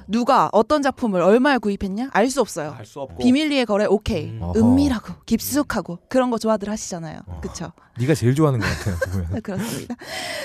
누가 0.07 0.49
어떤 0.53 0.81
작품을 0.83 1.21
얼마에 1.21 1.59
구입했냐 1.59 2.11
알 2.13 2.31
수 2.31 2.41
없어요. 2.41 2.75
알수 2.79 3.01
없고. 3.01 3.19
비밀리에 3.19 3.65
거래 3.65 3.87
오케이. 3.87 4.29
음. 4.31 4.53
은밀하고 4.55 5.15
깊숙하고 5.27 5.99
그런 6.09 6.31
거 6.31 6.39
좋아들 6.39 6.69
하시잖아요. 6.71 7.21
그쵸? 7.43 7.73
네가 7.99 8.15
제일 8.15 8.35
좋아하는 8.35 8.61
것 8.61 8.67
같아요. 8.67 8.97
보면. 9.13 9.31
네, 9.33 9.41
그렇습니다. 9.43 9.97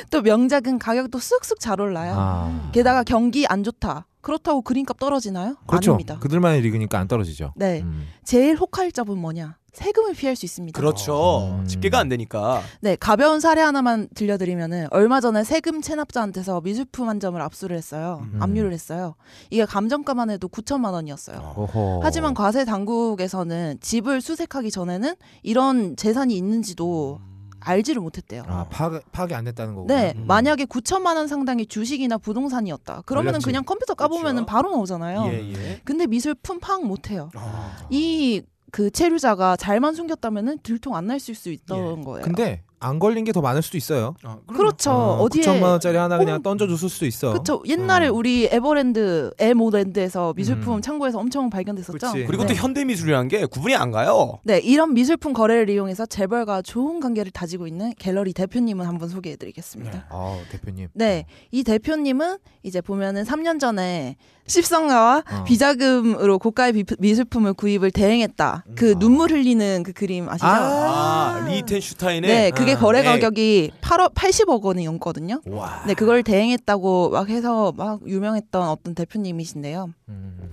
또 0.10 0.22
명작은 0.22 0.80
가격도 0.80 1.20
쑥쑥 1.20 1.60
잘 1.60 1.80
올라요. 1.80 2.16
아. 2.18 2.70
게다가 2.74 3.04
경기 3.04 3.46
안 3.48 3.64
좋다. 3.64 4.08
그렇다고 4.24 4.62
그림값 4.64 4.98
떨어지나요? 4.98 5.58
그렇죠. 5.68 5.92
아닙니다. 5.92 6.18
그들만의 6.20 6.62
리그니까 6.62 6.98
안 6.98 7.08
떨어지죠. 7.08 7.54
네. 7.56 7.82
음. 7.82 8.08
제일 8.24 8.56
혹할 8.56 8.92
점은 8.92 9.18
뭐냐? 9.20 9.58
세금을 9.74 10.14
피할 10.14 10.36
수 10.36 10.46
있습니다. 10.46 10.80
그렇죠. 10.80 11.58
음. 11.60 11.66
집계가 11.68 12.00
안 12.00 12.08
되니까. 12.08 12.62
네, 12.80 12.96
가벼운 12.96 13.40
사례 13.40 13.62
하나만 13.62 14.08
들려드리면은 14.16 14.88
얼마 14.92 15.20
전에 15.20 15.44
세금 15.44 15.82
체납자한테서 15.82 16.62
미술품 16.62 17.10
한 17.10 17.20
점을 17.20 17.40
압수를 17.42 17.76
했어요. 17.76 18.22
음. 18.34 18.42
압류를 18.42 18.72
했어요. 18.72 19.16
이게 19.50 19.66
감정가만 19.66 20.30
해도 20.30 20.48
9천만 20.48 20.94
원이었어요. 20.94 21.38
어허. 21.56 22.00
하지만 22.04 22.34
과세 22.34 22.66
당국에서는 22.66 23.80
집을 23.82 24.22
수색하기 24.22 24.72
전에는 24.72 25.16
이런 25.42 25.96
재산이 25.96 26.38
있는지도 26.38 27.20
알지를 27.64 28.02
못했대요. 28.02 28.44
아, 28.48 28.66
파악, 28.70 29.02
파악이 29.12 29.34
안 29.34 29.46
됐다는 29.46 29.76
거구나. 29.76 29.94
네, 30.02 30.14
음. 30.16 30.26
만약에 30.28 30.66
9천만 30.66 31.16
원 31.16 31.28
상당의 31.28 31.66
주식이나 31.68 32.18
부동산이었다. 32.18 33.04
그러면은. 33.06 33.40
그냥 33.42 33.64
컴퓨터 33.64 33.94
까보면은 33.94 34.44
그렇죠. 34.44 34.46
바로 34.46 34.72
나오잖아요. 34.72 35.26
예, 35.32 35.54
예. 35.54 35.82
근데 35.84 36.08
미술품 36.08 36.60
파악 36.60 36.86
못해요. 36.86 37.30
아. 37.36 37.78
이 37.90 38.15
그 38.15 38.92
체납자가 38.92 39.56
잘만 39.58 39.96
숨겼다면은 39.96 40.60
들통 40.64 40.96
안 40.96 41.08
날 41.08 41.20
수 41.20 41.50
있던 41.52 42.04
거예요. 42.04 42.24
근데 42.24 42.64
안 42.84 43.00
걸린 43.00 43.24
게 43.24 43.32
더 43.32 43.42
많을 43.42 43.62
수도 43.64 43.78
있어요. 43.78 44.16
아. 44.24 44.38
그렇죠. 44.48 44.92
어, 44.92 45.22
어디에 45.24 45.42
9천만 45.44 45.64
원짜리 45.64 45.98
하나 45.98 46.18
그냥 46.18 46.36
홈- 46.36 46.44
던져줬을 46.44 46.90
수도 46.90 47.06
있어. 47.06 47.32
그렇죠. 47.32 47.62
옛날에 47.68 48.08
어. 48.10 48.14
우리 48.14 48.46
에버랜드 48.52 49.32
에모랜드에서 49.40 50.34
미술품 50.36 50.76
음. 50.76 50.82
창고에서 50.82 51.18
엄청 51.20 51.50
발견됐었죠. 51.50 51.98
그치. 52.12 52.26
그리고 52.26 52.44
네. 52.46 52.54
또 52.54 52.60
현대 52.62 52.86
미술이라는 52.86 53.28
게 53.28 53.46
구분이 53.46 53.76
안 53.76 53.92
가요. 53.92 54.40
네, 54.44 54.60
이런 54.60 54.94
미술품 54.94 55.34
거래를 55.34 55.70
이용해서 55.70 56.06
재벌과 56.06 56.62
좋은 56.62 57.00
관계를 57.00 57.32
다지고 57.32 57.66
있는 57.68 57.94
갤러리 57.98 58.34
대표님을 58.34 58.88
한번 58.88 59.10
소개해드리겠습니다. 59.10 60.08
아, 60.10 60.38
대표님. 60.52 60.90
네, 60.94 61.26
이 61.52 61.64
대표님은 61.64 62.38
이제 62.64 62.82
보면은 62.82 63.24
3년 63.24 63.60
전에 63.60 64.18
십성가와 64.46 65.24
어. 65.32 65.44
비자금으로 65.46 66.38
고가의 66.40 66.74
비- 66.74 66.96
미술품을 67.00 67.54
구입을 67.54 67.92
대행했다. 67.92 68.66
그 68.76 68.98
눈물 69.00 69.32
흘리는 69.32 69.84
그 69.84 69.94
그림 69.94 70.28
아시죠? 70.30 70.46
아, 70.46 71.46
리텐슈타인의 71.50 72.30
네, 72.30 72.52
그게 72.52 72.74
아, 72.74 72.78
거래 72.80 73.00
네. 73.02 73.06
가격이 73.06 73.72
8억 73.82 74.14
80억 74.14 74.62
원이 74.64 74.86
넘거든요. 74.86 75.42
와. 75.48 75.84
네, 75.88 75.94
그걸 75.94 76.24
대행했다고 76.24 77.12
막 77.12 77.30
해서 77.30 77.72
막 77.76 78.00
유명했던 78.06 78.68
어떤 78.70 78.96
대표님이신데요. 78.96 79.90
음. 80.10 80.52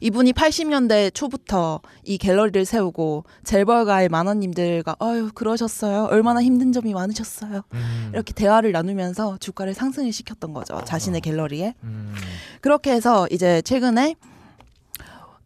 이분이 0.00 0.32
80년대 0.32 1.12
초부터 1.14 1.80
이 2.04 2.16
갤러리를 2.18 2.64
세우고 2.64 3.24
재벌가의 3.44 4.08
만화님들과 4.08 4.96
아유 4.98 5.30
그러셨어요. 5.34 6.04
얼마나 6.10 6.42
힘든 6.42 6.72
점이 6.72 6.94
많으셨어요. 6.94 7.62
음. 7.74 8.10
이렇게 8.14 8.32
대화를 8.32 8.72
나누면서 8.72 9.36
주가를 9.38 9.74
상승을 9.74 10.12
시켰던 10.12 10.52
거죠. 10.54 10.82
자신의 10.86 11.20
갤러리에. 11.20 11.74
음. 11.84 12.14
그렇게 12.60 12.92
해서 12.92 13.26
이제 13.30 13.60
최근에 13.62 14.14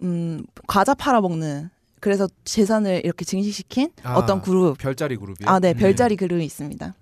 음 0.03 0.45
과자 0.67 0.95
팔아먹는 0.95 1.71
그래서 2.01 2.29
재산을 2.45 3.01
이렇게 3.05 3.25
증식시킨 3.25 3.91
아, 4.03 4.15
어떤 4.17 4.43
그룹 4.43 4.77
별자리 4.79 5.17
그룹이요. 5.17 5.49
아 5.49 5.59
네 5.59 5.73
별자리 5.75 6.17
그룹이 6.17 6.45
있습니다. 6.45 6.95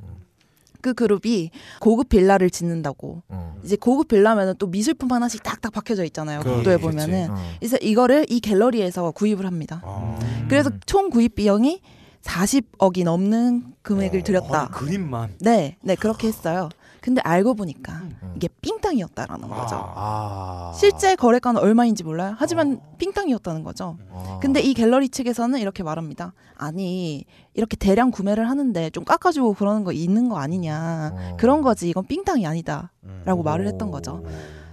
그 0.83 0.93
그룹이 0.93 1.51
고급 1.81 2.09
빌라를 2.11 2.51
짓는다고 2.51 3.23
어. 3.29 3.57
이제 3.65 3.77
고급 3.77 4.09
빌라면은 4.09 4.55
또 4.59 4.67
미술품 4.67 5.11
하나씩 5.13 5.43
딱딱 5.43 5.73
박혀져 5.73 6.05
있잖아요. 6.05 6.41
있겠지. 6.75 6.83
보면은 6.83 7.31
어. 7.31 7.37
그래서 7.59 7.79
이거를 7.81 8.27
이 8.29 8.41
갤러리에서 8.41 9.13
구입을 9.13 9.47
합니다. 9.47 9.81
아. 9.85 10.19
그래서 10.49 10.71
총 10.85 11.09
구입 11.09 11.37
비용이 11.37 11.81
40억이 12.23 13.05
넘는 13.05 13.75
금액을 13.83 14.23
들였다. 14.23 14.63
아, 14.63 14.69
그림만. 14.69 15.37
네, 15.41 15.77
네 15.81 15.95
그렇게 15.95 16.29
했어요. 16.29 16.69
근데 17.03 17.21
알고 17.25 17.55
보니까 17.55 17.95
음. 17.95 18.33
이게 18.37 18.49
삥땅이었다라는 18.61 19.49
거죠. 19.49 19.75
아. 19.77 20.73
실제 20.75 21.17
거래가는 21.17 21.61
얼마인지 21.61 22.05
몰라요. 22.05 22.37
하지만 22.39 22.81
삥땅이었다는 22.99 23.65
거죠. 23.65 23.99
아. 24.13 24.39
근데 24.41 24.61
이 24.61 24.73
갤러리 24.73 25.09
측에서는 25.09 25.59
이렇게 25.59 25.83
말합니다. 25.83 26.33
아니 26.57 27.25
이렇게 27.55 27.77
대량 27.77 28.13
구매를 28.13 28.49
하는데 28.49 28.89
좀 28.91 29.05
깎아주고 29.05 29.55
그러는 29.55 29.83
거 29.83 29.93
있는 29.93 30.29
거 30.29 30.39
아니냐. 30.39 31.11
어. 31.13 31.37
그런 31.39 31.61
거지 31.61 31.91
이건 31.91 32.07
삥땅이 32.07 32.47
아니다라고 32.47 32.91
음. 33.03 33.45
말을 33.45 33.67
했던 33.67 33.91
거죠. 33.91 34.23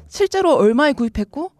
실제로 0.07 0.53
얼마에 0.53 0.93
구입했고 0.93 1.51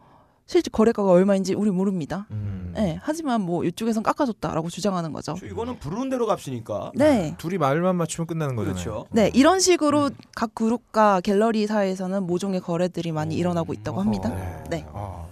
실제 0.46 0.70
거래가가 0.72 1.10
얼마인지 1.12 1.56
우리 1.56 1.72
모릅니다. 1.72 2.28
음. 2.30 2.59
네, 2.80 3.00
하지만 3.02 3.42
뭐 3.42 3.64
이쪽에선 3.66 4.04
깎아줬다라고 4.04 4.70
주장하는 4.70 5.12
거죠. 5.12 5.36
저 5.40 5.46
이거는 5.46 5.80
부르는 5.80 6.10
대로 6.10 6.26
값이니까. 6.26 6.92
네. 6.96 7.36
둘이 7.38 7.58
말만 7.58 7.96
맞추면 7.96 8.28
끝나는 8.28 8.56
거잖아요. 8.56 8.74
그렇죠. 8.74 9.06
네, 9.12 9.30
이런 9.34 9.60
식으로 9.60 10.12
각 10.36 10.56
그룹과 10.56 11.22
갤러리 11.22 11.68
사이에서는 11.68 12.24
모종의 12.24 12.62
거래들이 12.62 13.12
많이 13.12 13.36
일어나고 13.36 13.74
있다고 13.74 14.00
합니다. 14.00 14.30
네. 14.70 14.86
아. 14.94 15.26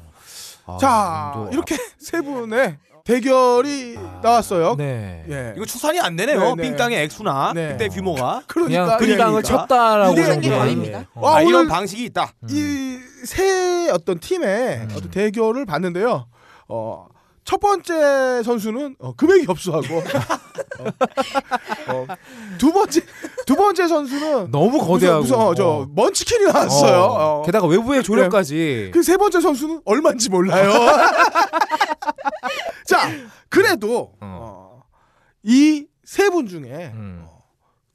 아, 0.66 0.78
자또 0.78 1.50
이렇게 1.54 1.78
세 1.98 2.22
분의 2.22 2.78
대결이 3.06 3.98
나왔어요. 4.22 4.76
네. 4.76 5.24
예. 5.30 5.54
이거 5.56 5.66
추산이 5.66 5.98
안 5.98 6.18
되네요. 6.18 6.40
네, 6.40 6.56
네. 6.56 6.62
빙땅의 6.64 7.04
액수나 7.04 7.54
네. 7.56 7.70
그때 7.70 7.88
규모가. 7.88 8.44
그러니까 8.48 8.98
빙땅을 8.98 9.42
그러니까. 9.42 9.42
쳤다라고 9.44 10.14
보는 10.14 10.42
게 10.42 10.50
거의입니다. 10.50 11.06
어. 11.14 11.26
아, 11.26 11.36
아, 11.38 11.42
이런 11.42 11.70
방식이 11.70 12.04
있다. 12.04 12.34
이세 12.50 13.90
어떤 13.92 14.20
팀의 14.20 14.78
음. 14.80 14.90
어떤 14.94 15.10
대결을 15.10 15.66
봤는데요. 15.66 16.28
어, 16.68 17.08
첫 17.48 17.62
번째 17.62 18.44
선수는 18.44 18.98
어, 19.00 19.14
금액이 19.16 19.46
협소하고 19.48 20.04
어, 20.80 21.94
어, 21.94 22.08
두 22.58 22.74
번째 22.74 23.02
두 23.46 23.56
번째 23.56 23.88
선수는 23.88 24.52
너무 24.52 24.80
거대하고 24.80 25.22
무슨, 25.22 25.38
무슨 25.38 25.40
어, 25.40 25.56
저 25.56 25.66
어. 25.66 25.88
먼치킨이 25.96 26.44
나왔어요. 26.52 26.98
어. 27.00 27.40
어. 27.40 27.44
게다가 27.46 27.66
외부의 27.68 28.04
조력까지 28.04 28.92
그 28.94 29.02
세 29.02 29.16
번째 29.16 29.40
선수는 29.40 29.82
얼마인지 29.86 30.30
몰라요. 30.30 30.74
자, 32.86 33.10
그래도 33.48 34.12
어, 34.20 34.82
이세 35.44 36.30
분 36.30 36.48
중에 36.48 36.92
음. 36.94 37.26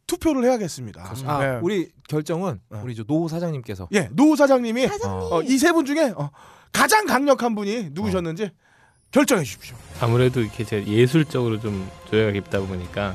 투표를 0.06 0.44
해야겠습니다. 0.44 1.12
아, 1.26 1.38
네. 1.38 1.58
우리 1.62 1.90
결정은 2.08 2.58
우리 2.82 2.94
저노 2.94 3.28
사장님께서 3.28 3.88
예, 3.92 4.08
노 4.12 4.34
사장님이 4.34 4.88
사장님. 4.88 5.28
어, 5.30 5.42
이세 5.42 5.72
분 5.72 5.84
중에 5.84 6.14
어, 6.16 6.30
가장 6.72 7.04
강력한 7.04 7.54
분이 7.54 7.90
누구셨는지 7.92 8.50
결정해 9.12 9.44
주십시오. 9.44 9.76
아무래도 10.00 10.40
이렇게 10.40 10.64
제 10.64 10.84
예술적으로 10.84 11.60
좀 11.60 11.88
조예가 12.10 12.32
깊다 12.32 12.58
보니까 12.60 13.14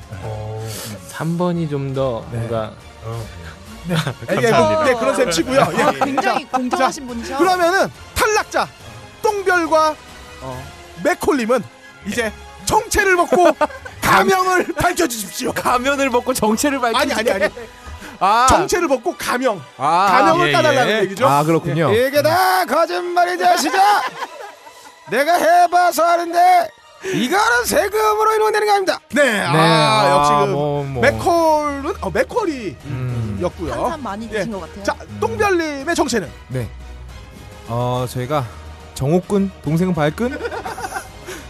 3번이 1.12 1.70
좀 1.70 1.94
더 1.94 2.22
뭔가 2.30 2.72
예, 3.90 3.96
감사합니다. 4.36 4.84
네, 4.84 4.94
그런 4.96 5.16
셈 5.16 5.32
치고요. 5.32 5.56
예. 5.78 5.82
아, 5.82 5.92
굉장히 5.94 6.44
자, 6.46 6.50
공정하신 6.58 7.04
자, 7.04 7.14
분이셔. 7.14 7.38
그러면은 7.38 7.88
탈락자 8.14 8.68
똥별과 9.22 9.96
어, 10.42 10.68
맥콜님은 11.04 11.64
이제 12.06 12.32
정체를 12.66 13.16
벗고 13.16 13.48
가명을 14.02 14.74
밝혀주십시오. 14.74 15.54
가면을 15.54 16.10
벗고 16.10 16.34
정체를 16.34 16.80
밝히 16.80 16.98
아니 16.98 17.14
아니 17.14 17.32
아니. 17.32 17.46
아, 18.20 18.46
정체를 18.50 18.88
벗고 18.90 19.16
가명. 19.18 19.62
아, 19.78 20.08
가명을 20.12 20.50
예, 20.50 20.52
따달라는 20.52 20.92
예. 20.92 21.00
얘기죠. 21.04 21.26
아 21.28 21.44
그렇군요. 21.44 21.92
이게 21.94 22.22
다 22.22 22.66
거짓말이지 22.66 23.44
아시자? 23.46 24.02
내가 25.10 25.34
해봐서 25.36 26.04
아는데 26.04 26.70
이거는 27.06 27.66
세금으로 27.66 28.34
이루어내는 28.36 28.66
게 28.66 28.72
아닙니다. 28.72 29.00
네, 29.14 29.42
아, 29.42 30.10
역시 30.10 30.32
그 30.32 30.52
뭐, 30.52 30.84
뭐. 30.84 31.02
맥콜은 31.02 31.94
어, 32.02 32.10
맥콜이였고요. 32.10 32.76
음, 32.86 33.84
한참 33.84 34.04
많이 34.04 34.26
예. 34.26 34.40
드신 34.40 34.52
것 34.52 34.62
같아요. 34.62 34.84
자, 34.84 34.96
똥별님의 35.20 35.96
정체는 35.96 36.30
네. 36.50 36.68
어 37.68 38.06
저희가 38.10 38.46
정옥근 38.96 39.52
동생은 39.64 39.94
발끈 39.94 40.38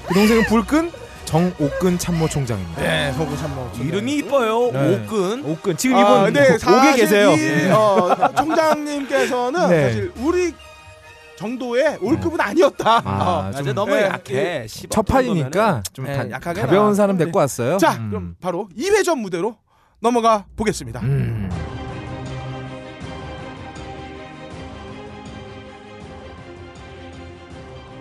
그 0.07 0.13
동생은 0.13 0.45
불끈 0.45 0.91
정옥근 1.25 1.97
참모총장입니다. 1.97 2.81
네, 2.81 3.13
서구 3.13 3.37
참모 3.37 3.69
이름이 3.79 4.15
이뻐요. 4.17 4.71
네. 4.71 4.95
옥근. 4.95 5.43
옥근 5.45 5.77
지금 5.77 5.97
아, 5.97 6.01
이분 6.27 6.33
네, 6.33 6.49
오게 6.49 6.57
사실 6.57 6.95
계세요. 6.95 7.31
이, 7.31 7.69
어, 7.71 8.15
총장님께서는 8.37 9.69
네. 9.69 9.83
사실 9.83 10.11
우리 10.17 10.53
정도의 11.37 11.97
올급은 12.01 12.41
아니었다. 12.41 13.01
아, 13.05 13.47
어. 13.47 13.51
좀 13.51 13.61
이제 13.61 13.73
너무 13.73 13.95
네. 13.95 14.03
약해. 14.03 14.65
첫 14.89 15.03
판이니까 15.03 15.83
좀 15.93 16.05
네, 16.05 16.17
가, 16.17 16.29
약하게 16.31 16.61
가벼운 16.61 16.95
사람 16.95 17.15
데리고 17.15 17.39
왔어요. 17.39 17.77
자, 17.77 17.93
음. 17.93 18.09
그럼 18.09 18.35
바로 18.41 18.67
2회전 18.77 19.19
무대로 19.19 19.55
넘어가 19.99 20.45
보겠습니다. 20.55 20.99
음. 21.01 21.49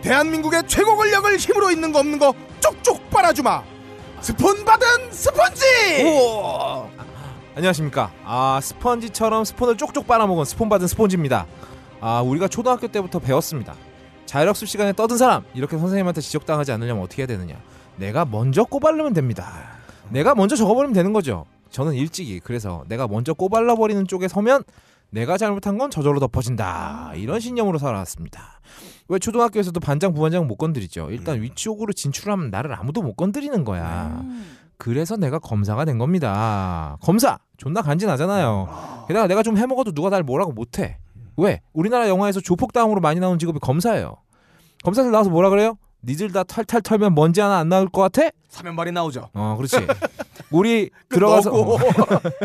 대한민국의 0.03 0.63
최고 0.67 0.97
권력을 0.97 1.37
힘으로 1.37 1.71
있는 1.71 1.93
거 1.93 1.99
없는 1.99 2.19
거 2.19 2.33
쪽쪽 2.61 3.11
빨아주마. 3.11 3.63
스폰 4.21 4.65
받은 4.65 5.13
스펀지. 5.13 5.65
안녕하십니까. 7.55 8.13
아 8.25 8.61
스펀지처럼 8.63 9.45
스폰을 9.45 9.77
쪽쪽 9.77 10.07
빨아먹은 10.07 10.45
스폰 10.45 10.69
받은 10.69 10.87
스폰지입니다. 10.87 11.47
아 12.01 12.21
우리가 12.23 12.49
초등학교 12.49 12.89
때부터 12.89 13.19
배웠습니다. 13.19 13.75
자율학습 14.27 14.69
시간에 14.69 14.93
떠든 14.93 15.17
사람 15.17 15.45
이렇게 15.55 15.79
선생님한테 15.79 16.21
지적당하지 16.21 16.73
않으려면 16.73 17.03
어떻게 17.03 17.23
해야 17.23 17.27
되느냐? 17.27 17.57
내가 17.97 18.25
먼저 18.25 18.65
꼬발르면 18.65 19.13
됩니다. 19.15 19.47
내가 20.11 20.35
먼저 20.35 20.57
적어버리면 20.57 20.93
되는 20.93 21.13
거죠. 21.13 21.47
저는 21.71 21.95
일찍이 21.95 22.41
그래서 22.41 22.85
내가 22.89 23.09
먼저 23.09 23.35
꼬발라 23.35 23.75
버리는 23.77 24.07
쪽에 24.07 24.29
서면 24.29 24.63
내가 25.11 25.39
잘못한 25.39 25.79
건 25.79 25.91
저절로 25.91 26.21
덮어진다 26.21 27.13
이런 27.17 27.41
신념으로 27.41 27.79
살아왔습니다. 27.79 28.61
왜 29.09 29.19
초등학교에서도 29.19 29.79
반장 29.81 30.13
부반장 30.13 30.47
못 30.47 30.57
건드리죠. 30.57 31.11
일단 31.11 31.41
위쪽으로 31.41 31.93
진출하면 31.93 32.51
나를 32.51 32.75
아무도 32.75 33.03
못 33.03 33.15
건드리는 33.15 33.65
거야. 33.65 34.21
음. 34.23 34.57
그래서 34.79 35.17
내가 35.17 35.39
검사가 35.39 35.85
된 35.85 35.97
겁니다. 35.99 36.99
검사 37.01 37.39
존나 37.57 37.83
간지나잖아요. 37.83 39.05
게다가 39.09 39.27
내가 39.27 39.43
좀 39.43 39.57
해먹어도 39.57 39.93
누가 39.93 40.11
날 40.11 40.23
뭐라고 40.23 40.53
못해. 40.53 40.99
왜? 41.37 41.61
우리나라 41.73 42.09
영화에서 42.09 42.41
조폭 42.41 42.73
다음으로 42.73 43.01
많이 43.01 43.21
나오는 43.21 43.39
직업이 43.39 43.59
검사예요. 43.61 44.17
검사들 44.85 45.11
나와서 45.11 45.31
뭐라 45.31 45.51
그래요? 45.51 45.77
니들 46.05 46.33
다 46.33 46.45
탈탈 46.45 46.83
털면 46.83 47.15
먼지 47.15 47.41
하나 47.41 47.59
안 47.59 47.69
나올 47.69 47.89
것 47.89 48.03
같아? 48.03 48.31
사면발이 48.49 48.93
나오죠. 48.93 49.29
어, 49.35 49.57
그렇지. 49.57 49.77
우리 50.51 50.91
들어가서 51.09 51.51
너고. 51.51 51.79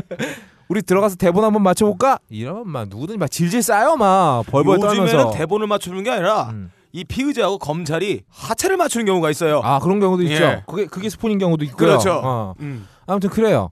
우리 0.67 0.81
들어가서 0.81 1.15
대본 1.17 1.43
한번 1.43 1.61
맞춰볼까? 1.63 2.17
이러면 2.29 2.67
막 2.69 2.87
누구든지 2.87 3.17
막 3.17 3.29
질질 3.29 3.61
싸요 3.61 3.97
막 3.97 4.43
벌벌 4.47 4.77
요즘에는 4.77 4.95
떨면서. 4.95 5.31
대본을 5.31 5.67
맞추는 5.67 6.03
게 6.03 6.09
아니라 6.11 6.49
음. 6.51 6.71
이 6.93 7.03
피의자하고 7.03 7.57
검찰이 7.57 8.21
하체를 8.29 8.77
맞추는 8.77 9.05
경우가 9.05 9.29
있어요. 9.29 9.61
아 9.63 9.79
그런 9.79 9.99
경우도 9.99 10.23
있죠. 10.23 10.43
예. 10.43 10.63
그게 10.67 10.85
그게 10.85 11.09
스폰인 11.09 11.39
경우도 11.39 11.65
있고요. 11.65 11.75
그렇죠. 11.89 12.21
어. 12.23 12.53
음. 12.61 12.87
아무튼 13.05 13.29
그래요. 13.29 13.71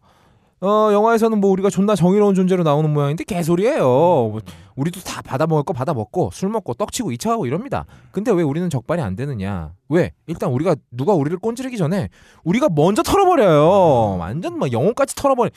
어 0.61 0.89
영화에서는 0.91 1.39
뭐 1.39 1.51
우리가 1.51 1.69
존나 1.69 1.95
정의로운 1.95 2.35
존재로 2.35 2.63
나오는 2.63 2.89
모양인데 2.89 3.23
개소리예요. 3.23 3.83
뭐 3.83 4.39
우리도 4.75 4.99
다 5.01 5.21
받아 5.21 5.47
먹을 5.47 5.63
거 5.63 5.71
받아 5.71 5.93
먹고 5.93 6.31
술 6.33 6.49
먹고 6.49 6.73
떡치고 6.73 7.11
이차하고 7.13 7.45
이럽니다. 7.45 7.85
근데 8.11 8.31
왜 8.31 8.43
우리는 8.43 8.69
적발이 8.69 9.01
안 9.01 9.15
되느냐? 9.15 9.71
왜? 9.87 10.11
일단 10.27 10.49
우리가 10.51 10.75
누가 10.91 11.13
우리를 11.13 11.37
꼰지르기 11.37 11.77
전에 11.77 12.09
우리가 12.43 12.67
먼저 12.75 13.03
털어버려요. 13.03 14.17
완전 14.19 14.57
막 14.59 14.71
영혼까지 14.71 15.15
털어버려. 15.15 15.49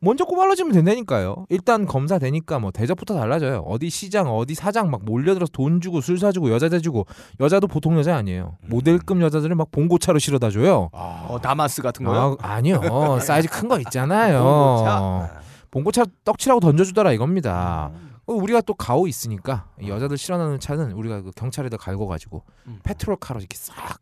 먼저 0.00 0.24
꼬발라지면 0.24 0.72
된다니까요. 0.72 1.46
일단 1.48 1.84
검사 1.86 2.18
되니까 2.18 2.58
뭐 2.58 2.70
대접부터 2.70 3.14
달라져요. 3.14 3.64
어디 3.66 3.90
시장, 3.90 4.28
어디 4.34 4.54
사장 4.54 4.90
막 4.90 5.04
몰려들어서 5.04 5.50
돈 5.52 5.80
주고 5.80 6.00
술 6.00 6.18
사주고 6.18 6.50
여자 6.52 6.68
대주고 6.68 7.06
여자도 7.40 7.66
보통 7.66 7.98
여자 7.98 8.16
아니에요. 8.16 8.56
모델급 8.68 9.20
여자들을 9.20 9.54
막 9.56 9.70
봉고차로 9.72 10.18
실어다 10.18 10.50
줘요. 10.50 10.88
어, 10.92 11.38
다마스 11.42 11.82
같은 11.82 12.04
거요. 12.04 12.36
아, 12.40 12.54
아니요. 12.54 12.80
사이즈 13.20 13.48
큰 13.48 13.68
거 13.68 13.78
있잖아요. 13.80 14.42
봉고차? 14.42 15.40
봉고차 15.70 16.04
떡치라고 16.24 16.60
던져주더라 16.60 17.12
이겁니다. 17.12 17.90
어, 18.26 18.32
우리가 18.32 18.60
또 18.62 18.74
가오 18.74 19.06
있으니까 19.08 19.66
이 19.80 19.88
여자들 19.90 20.16
실어나는 20.16 20.60
차는 20.60 20.92
우리가 20.92 21.22
그 21.22 21.30
경찰에다 21.32 21.76
갈궈가지고 21.76 22.44
음. 22.68 22.78
페트롤카로 22.84 23.40
이렇게 23.40 23.56
싹 23.58 23.98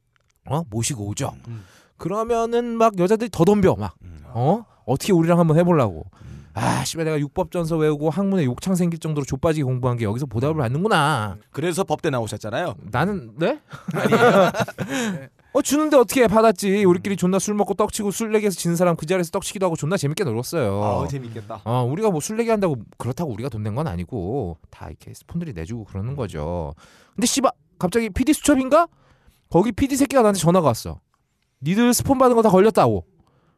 어? 0.49 0.63
모시고 0.71 1.05
오죠. 1.07 1.33
음. 1.49 1.65
그러면은 1.97 2.77
막 2.77 2.99
여자들이 2.99 3.31
더 3.33 3.45
덤벼 3.45 3.77
막 3.77 3.95
어? 4.27 4.65
어떻게 4.87 5.13
우리랑 5.13 5.39
한번 5.39 5.59
해보려고. 5.59 6.05
아, 6.55 6.83
씨발 6.85 7.05
내가 7.05 7.19
육법전서 7.21 7.77
외우고 7.77 8.09
학문에 8.09 8.45
욕창 8.45 8.75
생길 8.75 8.99
정도로 8.99 9.27
좆빠지게 9.27 9.63
공부한 9.65 9.99
게 9.99 10.05
여기서 10.07 10.25
보답을 10.25 10.55
받는구나. 10.57 11.37
그래서 11.51 11.85
법대 11.85 12.09
나오셨잖아요. 12.09 12.77
나는 12.91 13.33
네? 13.37 13.61
어 15.53 15.63
주는데 15.63 15.97
어떻게 15.97 16.23
해? 16.23 16.29
받았지. 16.29 16.85
우리끼리 16.85 17.17
존나 17.17 17.39
술 17.39 17.55
먹고 17.55 17.75
떡치고 17.75 18.11
술래기에서 18.11 18.57
지는 18.57 18.77
사람 18.77 18.97
그 18.97 19.07
자리에서 19.07 19.31
떡치기도 19.31 19.67
하고 19.67 19.77
존나 19.77 19.97
재밌게 19.97 20.25
놀았어요. 20.25 20.83
아, 20.83 21.09
재밌겠다. 21.09 21.61
어, 21.65 21.83
우리가 21.91 22.11
뭐 22.11 22.21
술래기 22.21 22.49
한다고 22.51 22.77
그렇다고 22.99 23.33
우리가 23.33 23.49
돈 23.51 23.63
낸 23.63 23.75
건 23.75 23.87
아니고 23.87 24.59
다 24.71 24.87
이렇게 24.89 25.13
스폰들이 25.13 25.53
내주고 25.55 25.85
그러는 25.85 26.15
거죠. 26.17 26.75
근데 27.15 27.27
씨발 27.27 27.53
갑자기 27.79 28.09
PD 28.11 28.33
수첩인가? 28.33 28.87
거기 29.51 29.73
PD 29.73 29.97
새끼가 29.97 30.23
나한테 30.23 30.39
전화가 30.41 30.67
왔어. 30.69 31.01
니들 31.63 31.93
스폰 31.95 32.19
받은 32.19 32.37
거 32.37 32.43
다 32.43 32.51
걸렸다고. 32.51 33.05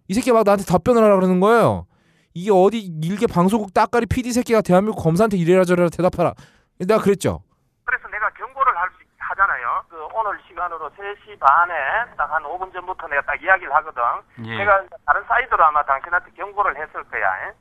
이 0.08 0.14
새끼가 0.14 0.36
막 0.38 0.44
나한테 0.44 0.64
답변을 0.64 1.02
하라 1.02 1.16
그러는 1.16 1.40
거예요. 1.40 1.86
이게 2.34 2.50
어디 2.52 2.78
일개 3.02 3.26
방송국 3.26 3.74
따까리 3.74 4.06
PD 4.06 4.32
새끼가 4.32 4.60
대한민국 4.62 5.02
검사한테 5.02 5.36
이래라 5.36 5.64
저래라 5.64 5.88
대답하라. 5.94 6.34
내가 6.80 7.00
그랬죠. 7.00 7.42
그래서 7.84 8.08
내가 8.08 8.30
경고를 8.30 8.76
했잖아요. 8.76 9.84
그 9.90 9.96
오늘 10.14 10.40
시간으로 10.48 10.88
3시 10.90 11.38
반에 11.38 11.74
딱 12.16 12.30
한 12.32 12.42
5분 12.44 12.72
전부터 12.72 13.06
내가 13.08 13.20
딱 13.22 13.42
이야기를 13.42 13.74
하거든. 13.74 14.02
예. 14.46 14.56
내가 14.56 14.82
다른 15.04 15.22
사이드로 15.28 15.62
아마 15.62 15.84
당신한테 15.84 16.30
경고를 16.32 16.74
했을 16.76 17.04
거야. 17.04 17.46
예? 17.46 17.52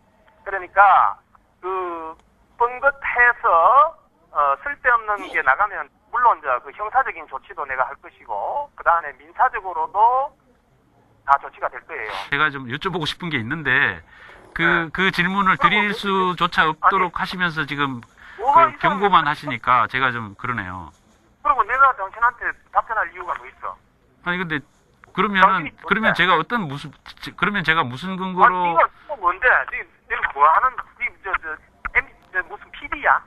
그러니까 0.46 1.20
그 1.60 2.16
뻥긋해서 2.58 3.98
어, 4.32 4.56
쓸데없는 4.64 5.30
게 5.34 5.42
나가면 5.42 5.90
물론 6.12 6.38
이제 6.40 6.48
그 6.64 6.72
형사적인 6.72 7.28
조치도 7.28 7.66
내가 7.66 7.86
할 7.86 7.96
것이고 7.96 8.70
그 8.76 8.84
다음에 8.86 9.12
민사적으로도 9.14 10.32
다 11.28 11.38
조치가 11.42 11.68
될 11.68 11.82
거예요. 11.82 12.12
제가 12.32 12.50
좀 12.50 12.68
여쭤보고 12.70 13.06
싶은 13.06 13.30
게 13.30 13.38
있는데 13.38 14.02
그, 14.54 14.90
그 14.94 15.12
질문을 15.12 15.58
드릴 15.58 15.94
수조차 15.94 16.68
없도록 16.70 17.20
하시면서 17.20 17.66
지금 17.66 18.02
그 18.38 18.78
경고만 18.80 19.28
하시니까 19.28 19.88
제가 19.88 20.12
좀 20.12 20.36
그러네요. 20.36 20.90
그리고 21.44 21.64
내가 21.64 21.96
당신한테 21.96 22.46
답변할 22.72 23.12
이유가 23.14 23.36
뭐 23.36 23.46
있어? 23.48 23.78
아니 24.24 24.38
근데 24.38 24.60
그러면은 25.14 25.72
그러면 25.86 26.14
제가 26.14 26.36
어떤 26.38 26.62
무슨 26.68 26.92
그러면 27.36 27.64
제가 27.64 27.84
무슨 27.84 28.14
아, 28.14 28.16
근거로 28.16 28.72
이거 28.72 28.90
또 29.08 29.16
뭔데? 29.18 29.48
니, 29.72 29.78
니는 30.10 30.24
뭐 30.34 30.48
하는, 30.48 30.70
니, 31.00 31.08
저, 31.24 31.32
저, 31.42 31.50
M, 31.96 32.08
저, 32.32 32.42
무슨 32.44 32.72
PD야? 32.72 33.22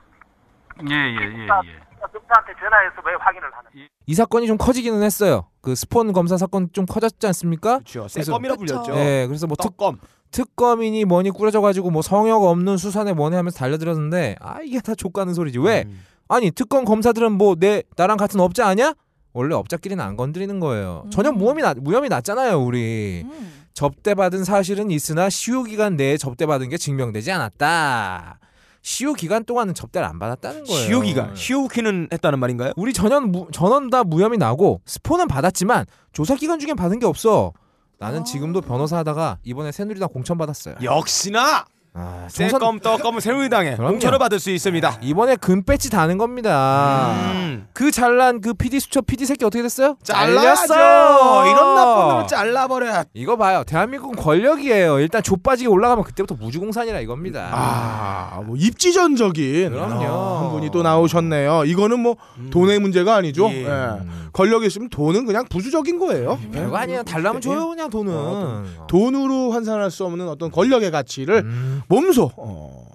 예예예 0.89 1.47
예, 1.65 1.79
검사한테 2.07 2.53
전화해서 2.59 2.95
왜 3.05 3.13
확인을 3.19 3.47
하는? 3.53 3.69
이 4.05 4.13
사건이 4.15 4.47
좀 4.47 4.57
커지기는 4.57 5.01
했어요. 5.03 5.47
그 5.61 5.75
스폰 5.75 6.11
검사 6.13 6.37
사건 6.37 6.69
좀 6.73 6.85
커졌지 6.85 7.25
않습니까? 7.27 7.79
그렇죠. 7.79 8.07
새껌이라 8.07 8.55
불렸죠. 8.55 8.93
네, 8.95 9.27
그래서 9.27 9.47
뭐 9.47 9.55
특, 9.57 9.77
떡껌. 9.77 9.99
특검이니 10.31 11.05
뭐니 11.05 11.31
꾸려져가지고 11.31 11.91
뭐 11.91 12.01
성역 12.01 12.43
없는 12.43 12.77
수사네 12.77 13.13
뭐네 13.13 13.35
하면서 13.35 13.57
달려들었는데 13.57 14.37
아 14.39 14.61
이게 14.61 14.79
다 14.79 14.95
족가는 14.95 15.33
소리지 15.33 15.59
왜? 15.59 15.83
음. 15.87 16.03
아니 16.29 16.51
특검 16.51 16.85
검사들은 16.85 17.33
뭐 17.33 17.55
내 17.59 17.83
나랑 17.97 18.15
같은 18.17 18.39
업자 18.39 18.65
아니야? 18.67 18.93
원래 19.33 19.55
업자끼리는 19.55 20.03
안 20.03 20.15
건드리는 20.17 20.59
거예요. 20.59 21.05
전혀 21.11 21.31
무혐의 21.31 21.63
나, 21.63 21.73
무혐의 21.77 22.09
났잖아요 22.09 22.59
우리. 22.61 23.23
음. 23.25 23.63
접대받은 23.73 24.43
사실은 24.43 24.91
있으나 24.91 25.29
시효 25.29 25.63
기간 25.63 25.95
내에 25.95 26.17
접대받은 26.17 26.69
게 26.69 26.77
증명되지 26.77 27.31
않았다. 27.31 28.39
시효 28.81 29.13
기간 29.13 29.43
동안은 29.43 29.73
접대를 29.73 30.07
안 30.07 30.17
받았다는 30.19 30.63
거예요. 30.65 30.85
시효 30.85 31.01
기간, 31.01 31.35
시효 31.35 31.63
쿠키는 31.63 32.09
했다는 32.11 32.39
말인가요? 32.39 32.73
우리 32.75 32.93
전원 32.93 33.31
무, 33.31 33.47
전원 33.51 33.89
다 33.89 34.03
무혐의 34.03 34.37
나고 34.37 34.81
스포는 34.85 35.27
받았지만 35.27 35.85
조사 36.13 36.35
기간 36.35 36.59
중엔 36.59 36.75
받은 36.75 36.99
게 36.99 37.05
없어. 37.05 37.53
나는 37.99 38.25
지금도 38.25 38.61
변호사 38.61 38.97
하다가 38.97 39.37
이번에 39.43 39.71
새누리당 39.71 40.09
공천 40.09 40.37
받았어요. 40.37 40.75
역시나 40.81 41.65
아, 41.93 42.25
새껌 42.29 42.79
떡껌은 42.79 43.19
새누리당에. 43.19 43.75
공천을 43.75 44.17
받을 44.17 44.39
수 44.39 44.49
있습니다. 44.49 44.99
이번에 45.01 45.35
금 45.35 45.61
배지 45.63 45.89
다는 45.89 46.17
겁니다. 46.17 47.13
음. 47.33 47.67
그 47.73 47.91
잘난 47.91 48.39
그 48.39 48.53
PD 48.53 48.79
수첩 48.79 49.05
PD 49.05 49.25
새끼 49.25 49.43
어떻게 49.43 49.61
됐어요? 49.61 49.97
잘렸어. 50.01 51.47
이런 51.47 51.75
나쁜 51.75 52.07
놈을 52.07 52.27
잘라버려. 52.27 53.03
이거 53.13 53.35
봐요. 53.35 53.63
대한민국은 53.65 54.15
권력이에요. 54.15 54.99
일단 54.99 55.21
좆빠지게 55.21 55.67
올라가면 55.67 56.05
그때부터 56.05 56.35
무주공산이라 56.35 57.01
이겁니다. 57.01 57.49
아, 57.51 58.41
뭐 58.45 58.55
입지전적인 58.55 59.71
그럼요. 59.71 60.05
아, 60.05 60.41
한 60.43 60.49
분이 60.51 60.71
또 60.71 60.83
나오셨네요. 60.83 61.65
이거는 61.65 61.99
뭐 61.99 62.15
돈의 62.51 62.79
문제가 62.79 63.15
아니죠. 63.15 63.49
예. 63.49 63.65
예. 63.65 63.89
권력이 64.31 64.65
있으면 64.67 64.89
돈은 64.89 65.25
그냥 65.25 65.45
부수적인 65.49 65.99
거예요. 65.99 66.39
예. 66.47 66.51
별거 66.51 66.77
아니야. 66.77 67.03
달라면 67.03 67.41
줘요 67.41 67.67
그냥 67.67 67.89
돈은. 67.89 68.13
어, 68.15 68.63
돈 68.87 69.15
으로 69.15 69.51
환산할 69.51 69.91
수 69.91 70.05
없는 70.05 70.29
어떤 70.29 70.49
권력의 70.51 70.89
가치를 70.91 71.35
음. 71.43 71.80
몸소 71.87 72.31
어, 72.37 72.85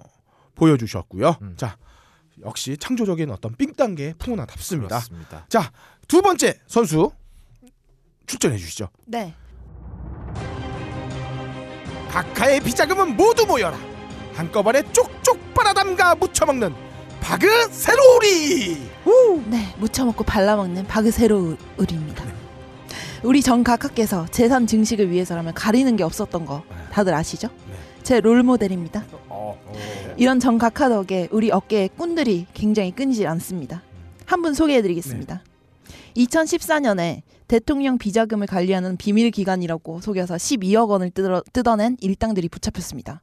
보여주셨고요. 0.55 1.37
자, 1.57 1.77
역시 2.43 2.77
창조적인 2.77 3.29
어떤 3.31 3.55
삥 3.55 3.73
단계 3.73 4.13
풍운하답습니다. 4.17 5.01
자, 5.49 5.71
두 6.07 6.21
번째 6.21 6.59
선수 6.67 7.11
출전해 8.25 8.57
주시죠. 8.57 8.89
네. 9.05 9.33
각하의 12.09 12.61
비자금은 12.61 13.15
모두 13.15 13.45
모여라. 13.45 13.77
한꺼번에 14.33 14.83
쪽쪽 14.91 15.53
빨아담가 15.53 16.15
묻혀먹는 16.15 16.73
바그 17.21 17.69
세로리. 17.71 18.89
네, 19.47 19.75
무쳐먹고 19.77 20.23
발라먹는 20.23 20.85
바그세로울입니다. 20.87 22.25
우리 23.23 23.41
전 23.41 23.63
각하께서 23.63 24.27
재산 24.27 24.67
증식을 24.67 25.09
위해서라면 25.09 25.53
가리는 25.53 25.95
게 25.95 26.03
없었던 26.03 26.45
거 26.45 26.63
다들 26.91 27.13
아시죠? 27.13 27.49
제 28.03 28.19
롤모델입니다. 28.21 29.03
이런 30.17 30.39
전 30.39 30.57
각하 30.57 30.89
덕에 30.89 31.27
우리 31.31 31.51
어깨에 31.51 31.89
꾼들이 31.89 32.47
굉장히 32.53 32.91
끊이질 32.91 33.27
않습니다. 33.27 33.83
한 34.25 34.41
분 34.41 34.53
소개해드리겠습니다. 34.53 35.41
2014년에 36.15 37.21
대통령 37.47 37.97
비자금을 37.97 38.47
관리하는 38.47 38.97
비밀 38.97 39.31
기관이라고 39.31 40.01
속여서 40.01 40.35
12억 40.35 40.89
원을 40.89 41.11
뜯어, 41.11 41.41
뜯어낸 41.53 41.95
일당들이 42.01 42.49
붙잡혔습니다. 42.49 43.21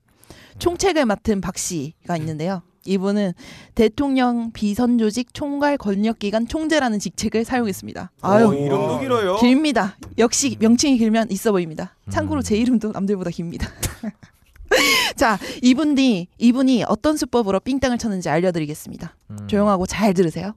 총책을 0.58 1.04
맡은 1.04 1.40
박 1.40 1.58
씨가 1.58 2.16
있는데요. 2.18 2.62
이분은 2.86 3.32
대통령 3.74 4.52
비선조직 4.52 5.34
총괄 5.34 5.76
권력기관 5.78 6.46
총재라는 6.46 6.98
직책을 6.98 7.44
사용했습니다. 7.44 8.10
아유, 8.20 8.48
어, 8.48 8.54
이름도 8.54 9.00
길어요. 9.00 9.36
길입니다. 9.36 9.96
역시 10.18 10.56
명칭이 10.60 10.96
길면 10.98 11.30
있어 11.30 11.50
보입니다. 11.52 11.96
참고로 12.10 12.42
제 12.42 12.56
이름도 12.56 12.92
남들보다 12.92 13.30
깁니다. 13.30 13.68
자, 15.16 15.38
이분이 15.62 16.28
이분이 16.38 16.84
어떤 16.88 17.16
수법으로 17.16 17.60
삥땅을 17.60 17.98
쳤는지 17.98 18.28
알려드리겠습니다. 18.28 19.16
조용하고 19.46 19.86
잘 19.86 20.14
들으세요. 20.14 20.54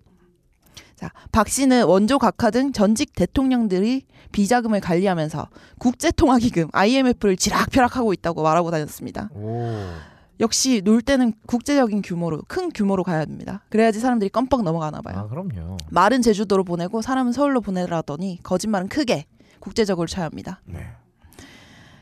자, 0.96 1.12
박 1.32 1.48
씨는 1.48 1.86
원조 1.86 2.18
각하 2.18 2.50
등 2.50 2.72
전직 2.72 3.14
대통령들이 3.14 4.04
비자금을 4.32 4.80
관리하면서 4.80 5.48
국제통화기금 5.78 6.70
IMF를 6.72 7.38
지락펴락하고 7.38 8.14
있다고 8.14 8.42
말하고 8.44 8.72
다녔습니다. 8.72 9.30
역시 10.40 10.82
놀 10.84 11.02
때는 11.02 11.34
국제적인 11.48 12.02
규모로 12.04 12.42
큰 12.48 12.70
규모로 12.72 13.04
가야 13.04 13.26
됩니다. 13.26 13.64
그래야지 13.70 14.00
사람들이 14.00 14.30
껌뻑 14.30 14.62
넘어가나 14.64 15.02
봐요. 15.02 15.20
아 15.20 15.28
그럼요. 15.28 15.78
말은 15.90 16.22
제주도로 16.22 16.64
보내고 16.64 17.02
사람은 17.02 17.32
서울로 17.32 17.60
보내라더니 17.62 18.40
거짓말은 18.44 18.88
크게 18.88 19.26
국제적으로 19.60 20.08
쳐야 20.08 20.26
합니다. 20.26 20.62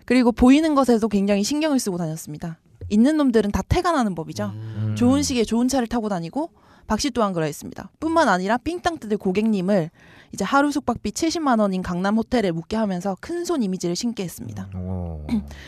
그리고 0.05 0.31
보이는 0.31 0.75
것에도 0.75 1.07
굉장히 1.07 1.43
신경을 1.43 1.79
쓰고 1.79 1.97
다녔습니다. 1.97 2.59
있는 2.89 3.17
놈들은 3.17 3.51
다 3.51 3.61
태가 3.67 3.91
나는 3.91 4.13
법이죠. 4.15 4.51
음. 4.53 4.95
좋은 4.97 5.23
시기에 5.23 5.43
좋은 5.43 5.67
차를 5.67 5.87
타고 5.87 6.09
다니고 6.09 6.51
박 6.87 6.99
씨 6.99 7.09
또한 7.09 7.33
그러했습니다. 7.33 7.89
뿐만 7.99 8.29
아니라 8.29 8.57
삥땅 8.57 8.99
뜯을 8.99 9.17
고객님을 9.17 9.89
이제 10.33 10.43
하루 10.43 10.71
숙박비 10.71 11.11
70만 11.11 11.59
원인 11.59 11.81
강남 11.81 12.17
호텔에 12.17 12.51
묵게 12.51 12.75
하면서 12.77 13.17
큰손 13.21 13.63
이미지를 13.63 13.95
신게 13.95 14.23
했습니다. 14.23 14.69
오. 14.77 15.25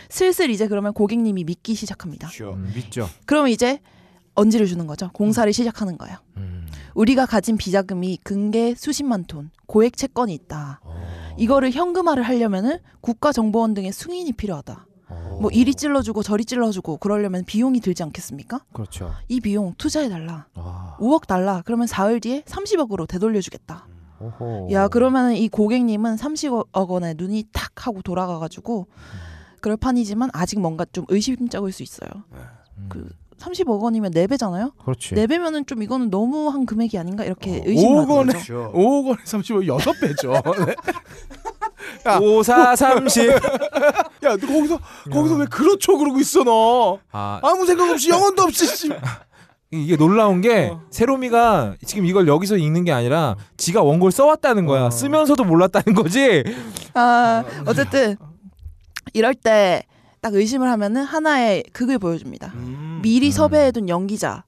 슬슬 0.10 0.52
이제 0.52 0.68
그러면 0.68 0.94
고객님이 0.94 1.44
믿기 1.44 1.74
시작합니다. 1.74 2.28
음, 2.54 2.72
믿죠. 2.76 3.10
그럼 3.26 3.48
이제 3.48 3.80
언지를 4.36 4.68
주는 4.68 4.86
거죠. 4.86 5.10
공사를 5.14 5.52
시작하는 5.52 5.98
거예요. 5.98 6.18
음. 6.38 6.68
우리가 6.94 7.26
가진 7.26 7.58
비자금이 7.58 8.20
근계 8.24 8.76
수십만 8.76 9.26
톤, 9.26 9.50
고액 9.66 9.98
채권이 9.98 10.32
있다. 10.36 10.82
이거를 11.38 11.72
현금화를 11.72 12.24
하려면은 12.24 12.80
국가정보원 13.02 13.74
등의 13.74 13.92
승인이 13.92 14.32
필요하다. 14.34 14.86
뭐 15.40 15.50
이리 15.52 15.74
찔러주고 15.74 16.24
저리 16.24 16.44
찔러주고 16.44 16.98
그러려면 16.98 17.46
비용이 17.46 17.80
들지 17.80 18.04
않겠습니까? 18.04 18.62
그렇죠. 18.74 19.14
이 19.28 19.40
비용 19.40 19.74
투자해 19.78 20.10
달라. 20.10 20.48
아. 20.56 20.98
5억 21.00 21.28
달라. 21.28 21.62
그러면 21.64 21.88
사흘 21.88 22.20
뒤에 22.20 22.42
30억으로 22.42 23.08
되돌려주겠다. 23.08 23.88
오호. 24.20 24.70
야 24.72 24.88
그러면은 24.88 25.36
이 25.36 25.48
고객님은 25.48 26.16
30억 26.16 26.90
원에 26.90 27.14
눈이 27.16 27.46
탁 27.54 27.86
하고 27.88 28.02
돌아가가지고 28.02 28.88
그럴 29.62 29.78
판이지만 29.78 30.32
아직 30.34 30.60
뭔가 30.60 30.86
좀 30.92 31.06
의심쩍을 31.08 31.72
수 31.72 31.84
있어요. 31.84 32.10
그 32.90 33.08
30억 33.40 33.82
원이면 33.82 34.12
4배잖아요? 34.12 34.72
그렇지. 34.84 35.16
4배면은 35.16 35.68
좀 35.68 35.84
이거는 35.84 36.10
너무한 36.10 36.66
금액이 36.66 36.98
아닌가 36.98 37.24
이렇게 37.24 37.62
의심을 37.66 38.06
5억 38.06 38.10
원에 38.10 38.34
하죠. 38.34 38.72
5억 38.76 39.08
원에 39.08 39.22
30억 39.24 39.80
6배죠. 39.80 40.66
네. 40.66 40.76
야, 42.10 42.20
5, 42.20 42.44
4, 42.44 42.76
30. 42.76 43.30
야, 43.30 43.40
너 44.22 44.38
거기서 44.38 44.80
거기서 45.12 45.36
왜 45.36 45.46
그렇죠 45.46 45.98
그러고 45.98 46.20
있어 46.20 46.44
너? 46.44 47.00
아, 47.12 47.40
아무 47.44 47.66
생각 47.66 47.90
없이 47.90 48.10
영혼도 48.10 48.44
없이 48.44 48.66
씨. 48.66 48.90
이게 49.70 49.98
놀라운 49.98 50.40
게 50.42 50.70
어. 50.72 50.82
세로미가 50.90 51.76
지금 51.86 52.06
이걸 52.06 52.28
여기서 52.28 52.56
읽는 52.56 52.86
게 52.86 52.94
아니라 52.94 53.36
지가 53.58 53.84
원고를 53.84 54.12
써왔다는 54.12 54.66
거야. 54.66 54.86
어. 54.86 54.90
쓰면서도 54.90 55.44
몰랐다는 55.44 55.94
거지. 55.94 56.44
아 56.94 57.44
어쨌든 57.66 58.16
이럴 59.14 59.34
때 59.36 59.84
딱 60.22 60.34
의심을 60.34 60.70
하면은 60.72 61.04
하나의 61.04 61.64
극을 61.74 62.00
보여줍니다. 62.00 62.52
음. 62.56 62.87
미리 63.02 63.32
섭외해둔 63.32 63.90
연기자 63.90 64.44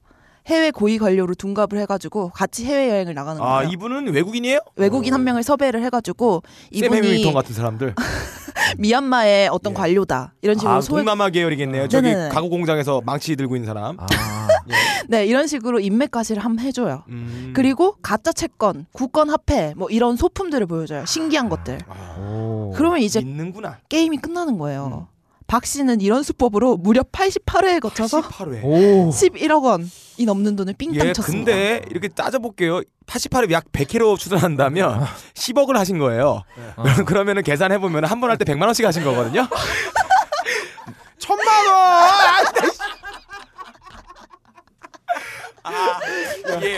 해외 0.46 0.70
고위 0.70 0.98
관료로 0.98 1.34
둔갑을 1.34 1.78
해가지고 1.80 2.30
같이 2.30 2.64
해외 2.64 2.88
여행을 2.90 3.14
나가는 3.14 3.40
거예요. 3.40 3.54
아 3.54 3.62
이분은 3.62 4.12
외국인이에요? 4.12 4.58
외국인 4.76 5.14
한 5.14 5.22
명을 5.22 5.42
섭외를 5.42 5.82
해가지고 5.84 6.42
샘 6.72 6.84
이분이 6.84 7.06
해밀턴 7.08 7.34
같은 7.34 7.54
사람들. 7.54 7.94
미얀마의 8.78 9.48
어떤 9.48 9.74
관료다 9.74 10.34
이런 10.42 10.56
식으로 10.56 10.72
아 10.72 10.80
소개 10.80 10.98
동남아 11.00 11.28
계열이겠네요. 11.28 11.88
저기 11.88 12.08
네네네. 12.08 12.28
가구 12.30 12.48
공장에서 12.48 13.00
망치 13.04 13.36
들고 13.36 13.56
있는 13.56 13.66
사람. 13.66 13.96
아, 13.98 14.06
네 15.08 15.26
이런 15.26 15.46
식으로 15.46 15.80
인맥 15.80 16.10
가시를 16.10 16.44
한번 16.44 16.64
해줘요. 16.64 17.04
음. 17.08 17.52
그리고 17.54 17.96
가짜 18.02 18.32
채권, 18.32 18.86
국권 18.92 19.30
화폐 19.30 19.74
뭐 19.76 19.88
이런 19.90 20.16
소품들을 20.16 20.66
보여줘요. 20.66 21.04
신기한 21.06 21.48
것들. 21.48 21.78
오. 22.18 22.72
그러면 22.76 23.00
이제 23.00 23.20
있는구나. 23.20 23.78
게임이 23.88 24.18
끝나는 24.18 24.58
거예요. 24.58 25.08
박 25.50 25.66
씨는 25.66 26.00
이런 26.00 26.22
수법으로 26.22 26.76
무려 26.76 27.02
88회에 27.02 27.80
거쳐서 27.80 28.20
88회. 28.20 28.62
오. 28.62 29.10
11억 29.10 29.64
원이 29.64 30.24
넘는 30.24 30.54
돈을 30.54 30.74
삥땅 30.74 31.08
예, 31.08 31.12
쳤습니다. 31.12 31.50
근데 31.50 31.82
이렇게 31.90 32.06
따져볼게요. 32.06 32.82
88에 33.06 33.50
약 33.50 33.64
100회로 33.72 34.16
추산한다면 34.16 35.04
10억을 35.34 35.72
하신 35.74 35.98
거예요. 35.98 36.44
그러면은 37.04 37.42
계산해 37.42 37.78
보면 37.80 38.04
한 38.04 38.20
번 38.20 38.30
할 38.30 38.38
때 38.38 38.44
100만 38.44 38.62
원씩 38.66 38.86
하신 38.86 39.02
거거든요. 39.02 39.48
천만 41.18 41.46
원. 41.66 42.46
예. 46.62 46.76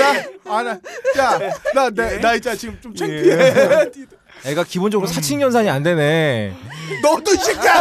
야, 0.00 0.24
아 0.46 0.62
나, 0.62 0.70
야, 1.18 1.38
나, 1.72 1.90
나, 1.90 2.18
나 2.18 2.32
진짜 2.34 2.54
지금 2.56 2.78
좀 2.80 2.94
창피해. 2.94 3.90
애가 4.46 4.64
기본적으로 4.64 5.06
사칭 5.06 5.40
연산이 5.40 5.68
안 5.70 5.82
되네. 5.82 6.54
너도 7.02 7.32
이 7.32 7.36
새끼야. 7.36 7.72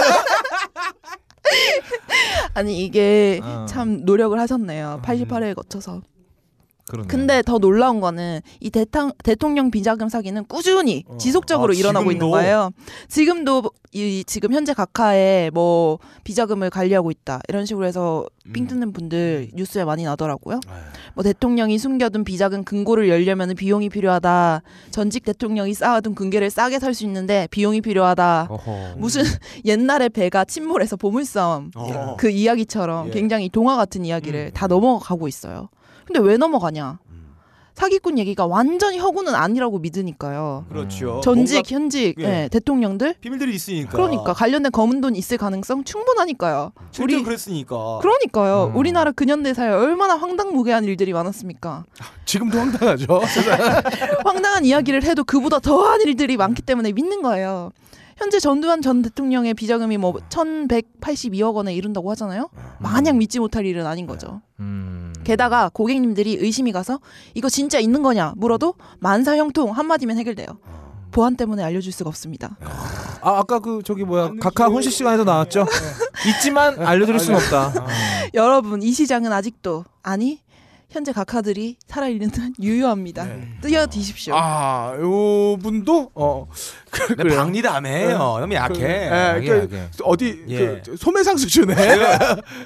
아니 2.53 2.83
이게 2.83 3.39
어. 3.43 3.65
참 3.67 4.01
노력을 4.05 4.39
하셨네요. 4.39 5.01
88회에 5.03 5.55
거쳐서. 5.55 6.01
그러네. 6.89 7.07
근데 7.07 7.41
더 7.41 7.59
놀라운 7.59 8.01
거는 8.01 8.41
이 8.59 8.69
대탕, 8.69 9.13
대통령 9.23 9.71
비자금 9.71 10.09
사기는 10.09 10.43
꾸준히 10.45 11.05
지속적으로 11.17 11.71
아, 11.71 11.75
일어나고 11.75 12.11
있는 12.11 12.25
지금도? 12.25 12.31
거예요. 12.31 12.71
지금도 13.07 13.63
이 13.93 14.23
지금 14.27 14.53
현재 14.53 14.73
각하에 14.73 15.49
뭐 15.53 15.99
비자금을 16.23 16.69
관리하고 16.69 17.09
있다 17.11 17.39
이런 17.47 17.65
식으로 17.65 17.85
해서 17.85 18.25
삥 18.51 18.67
뜯는 18.67 18.91
분들 18.91 19.51
뉴스에 19.53 19.85
많이 19.85 20.03
나더라고요. 20.03 20.59
뭐 21.13 21.23
대통령이 21.23 21.77
숨겨둔 21.77 22.23
비자금 22.25 22.63
금고를 22.63 23.07
열려면 23.07 23.55
비용이 23.55 23.89
필요하다. 23.89 24.61
전직 24.91 25.23
대통령이 25.23 25.73
쌓아둔 25.73 26.15
금괴를 26.15 26.49
싸게 26.49 26.79
살 26.79 26.93
수 26.93 27.05
있는데 27.05 27.47
비용이 27.49 27.81
필요하다. 27.81 28.47
어허. 28.49 28.95
무슨 28.97 29.23
옛날에 29.65 30.09
배가 30.09 30.43
침몰해서 30.45 30.95
보물섬 30.97 31.71
어. 31.75 32.15
그 32.19 32.29
이야기처럼 32.29 33.07
예. 33.07 33.11
굉장히 33.11 33.49
동화 33.49 33.75
같은 33.77 34.05
이야기를 34.05 34.51
다 34.51 34.67
넘어가고 34.67 35.27
있어요. 35.27 35.69
근데 36.05 36.19
왜 36.19 36.37
넘어가냐? 36.37 36.99
사기꾼 37.73 38.19
얘기가 38.19 38.45
완전히 38.45 38.99
허구는 38.99 39.33
아니라고 39.33 39.79
믿으니까요. 39.79 40.65
그렇죠. 40.69 41.21
전직, 41.23 41.53
뭔가 41.55 41.69
현직 41.69 42.15
예. 42.19 42.23
예, 42.43 42.49
대통령들 42.51 43.15
비밀들이 43.19 43.53
있으니까. 43.55 43.91
그러니까 43.91 44.33
관련된 44.33 44.71
검은 44.71 45.01
돈 45.01 45.15
있을 45.15 45.37
가능성 45.37 45.83
충분하니까요. 45.83 46.71
실제로 46.91 47.17
우리 47.17 47.23
그랬으니까. 47.23 47.99
그러니까요. 48.01 48.71
음. 48.71 48.75
우리나라 48.75 49.11
근현대사에 49.11 49.69
얼마나 49.69 50.15
황당무계한 50.15 50.85
일들이 50.85 51.13
많았습니까? 51.13 51.85
지금도 52.25 52.59
황당하죠. 52.59 53.21
황당한 54.23 54.65
이야기를 54.65 55.03
해도 55.03 55.23
그보다 55.23 55.59
더한 55.59 56.01
일들이 56.01 56.37
많기 56.37 56.61
때문에 56.61 56.91
믿는 56.91 57.21
거예요. 57.23 57.71
현재 58.23 58.39
전두환 58.39 58.81
전 58.81 59.01
대통령의 59.01 59.53
비자금이 59.53 59.97
뭐 59.97 60.13
1,182억 60.13 61.55
원에 61.55 61.75
이른다고 61.75 62.09
하잖아요. 62.11 62.49
마냥 62.79 63.17
믿지 63.17 63.37
못할 63.37 63.65
일은 63.65 63.85
아닌 63.85 64.07
거죠. 64.07 64.41
음. 64.61 65.13
게다가 65.25 65.69
고객님들이 65.73 66.37
의심이 66.39 66.71
가서 66.71 67.01
이거 67.33 67.49
진짜 67.49 67.79
있는 67.79 68.01
거냐 68.01 68.33
물어도 68.37 68.75
만사 68.99 69.35
형통 69.35 69.71
한마디면 69.71 70.17
해결돼요. 70.19 70.47
보안 71.11 71.35
때문에 71.35 71.63
알려줄 71.63 71.91
수가 71.91 72.07
없습니다. 72.07 72.57
아 73.21 73.39
아까 73.39 73.59
그 73.59 73.81
저기 73.83 74.05
뭐야 74.05 74.31
각하 74.39 74.67
혼식 74.67 74.93
시간에도 74.93 75.25
나왔죠. 75.25 75.65
있지만 76.25 76.79
알려드릴 76.79 77.19
순 77.19 77.35
없다. 77.35 77.73
여러분 78.35 78.81
이 78.81 78.93
시장은 78.93 79.33
아직도 79.33 79.83
아니 80.01 80.39
현재 80.93 81.11
각하들이 81.11 81.77
살아있는 81.87 82.29
한 82.37 82.53
유효합니다. 82.61 83.27
뛰어드십시오. 83.63 84.35
아, 84.37 84.95
요 84.99 85.57
분도 85.57 86.11
어 86.13 86.47
그, 86.91 87.07
근데 87.07 87.23
그래요. 87.23 87.39
박리담해요. 87.39 88.17
너무 88.17 88.53
약해. 88.53 88.73
그, 88.79 88.83
예, 88.83 89.07
약해, 89.07 89.47
그, 89.47 89.75
약해. 89.75 89.87
어디 90.03 90.45
예. 90.49 90.81
그 90.85 90.95
소매상 90.95 91.37
수준의 91.37 91.75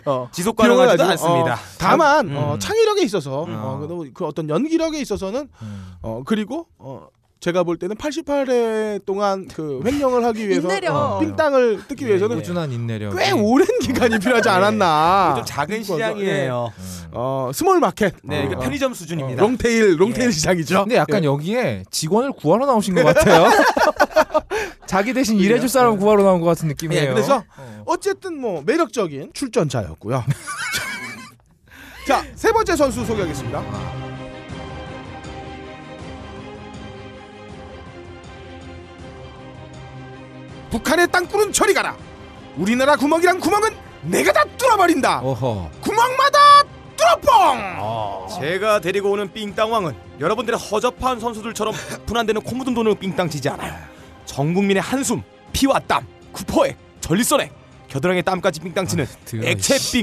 어, 0.06 0.28
지속 0.34 0.58
가능하지도 0.58 1.04
않습니다. 1.06 1.54
어, 1.54 1.58
다만 1.78 2.28
음. 2.30 2.36
어, 2.36 2.60
창의력에 2.60 3.02
있어서 3.04 3.45
음. 3.45 3.56
어, 3.56 3.78
그, 3.78 4.12
그 4.14 4.26
어떤 4.26 4.49
연기력에 4.49 4.99
있어서는 4.99 5.48
음. 5.62 5.94
어 6.02 6.24
그리고 6.26 6.68
어 6.78 7.08
제가 7.39 7.64
볼 7.64 7.77
때는 7.77 7.95
88회 7.95 9.05
동안 9.05 9.47
그 9.47 9.81
횡령을 9.85 10.26
하기 10.26 10.49
위해서. 10.49 10.68
어, 10.89 11.19
삥땅을 11.19 11.88
뜯기 11.88 12.05
예, 12.05 12.09
위해서는 12.09 12.38
꾸준한 12.38 12.72
인내력. 12.72 13.15
꽤 13.15 13.31
오랜 13.31 13.68
기간이 13.81 14.18
필요하지 14.19 14.49
않았나. 14.49 15.35
좀 15.38 15.45
작은 15.45 15.84
시장이에요. 15.84 16.73
예. 16.77 17.07
어 17.11 17.51
small 17.53 17.80
market. 17.80 18.15
네, 18.23 18.43
이게 18.45 18.55
어, 18.55 18.59
편의점 18.59 18.91
어, 18.91 18.95
수준입니다. 18.95 19.41
long 19.41 19.70
tail 19.70 19.99
long 19.99 20.14
tail 20.14 20.27
예. 20.27 20.31
시장이죠. 20.31 20.80
근데 20.85 20.95
약간 20.95 21.23
예. 21.23 21.27
여기에 21.27 21.84
직원을 21.91 22.31
구하러 22.31 22.65
나오신 22.65 22.95
것 22.95 23.03
같아요. 23.03 23.49
자기 24.88 25.14
대신 25.14 25.38
일해줄 25.38 25.69
사람 25.69 25.97
구하러 25.97 26.23
나온 26.23 26.41
것 26.41 26.47
같은 26.47 26.68
느낌이에요. 26.69 27.03
예, 27.03 27.07
그래서 27.07 27.43
어. 27.57 27.84
어쨌든 27.85 28.39
뭐 28.39 28.64
매력적인 28.65 29.31
출전자였고요. 29.34 30.23
자, 32.07 32.23
세 32.35 32.51
번째 32.51 32.76
선수 32.76 33.05
소개하겠습니다. 33.05 34.06
북한의 40.69 41.07
땅굴은 41.11 41.53
저리 41.53 41.73
가라. 41.73 41.95
우리나라 42.57 42.95
구멍이란 42.95 43.39
구멍은 43.39 43.69
내가 44.03 44.31
다 44.31 44.44
뚫어버린다. 44.57 45.22
어허. 45.22 45.72
구멍마다 45.81 46.64
뚫어뻥. 46.98 48.39
제가 48.39 48.80
데리고 48.80 49.11
오는 49.11 49.31
삥땅왕은 49.31 49.95
여러분들의 50.19 50.60
허접한 50.60 51.19
선수들처럼 51.19 51.73
분한되는 52.06 52.41
코 52.41 52.56
묻은 52.56 52.73
돈으로 52.73 52.95
삥땅 52.95 53.30
치지 53.30 53.49
않아요. 53.49 53.73
전 54.26 54.53
국민의 54.53 54.81
한숨, 54.81 55.22
피와 55.53 55.80
땀, 55.80 56.06
구포액, 56.34 56.77
전리선액, 57.02 57.52
겨드랑이 57.88 58.22
땀까지 58.23 58.59
삥땅 58.59 58.85
치는 58.88 59.05
더러워, 59.26 59.47
액체 59.49 59.77
씨. 59.77 59.97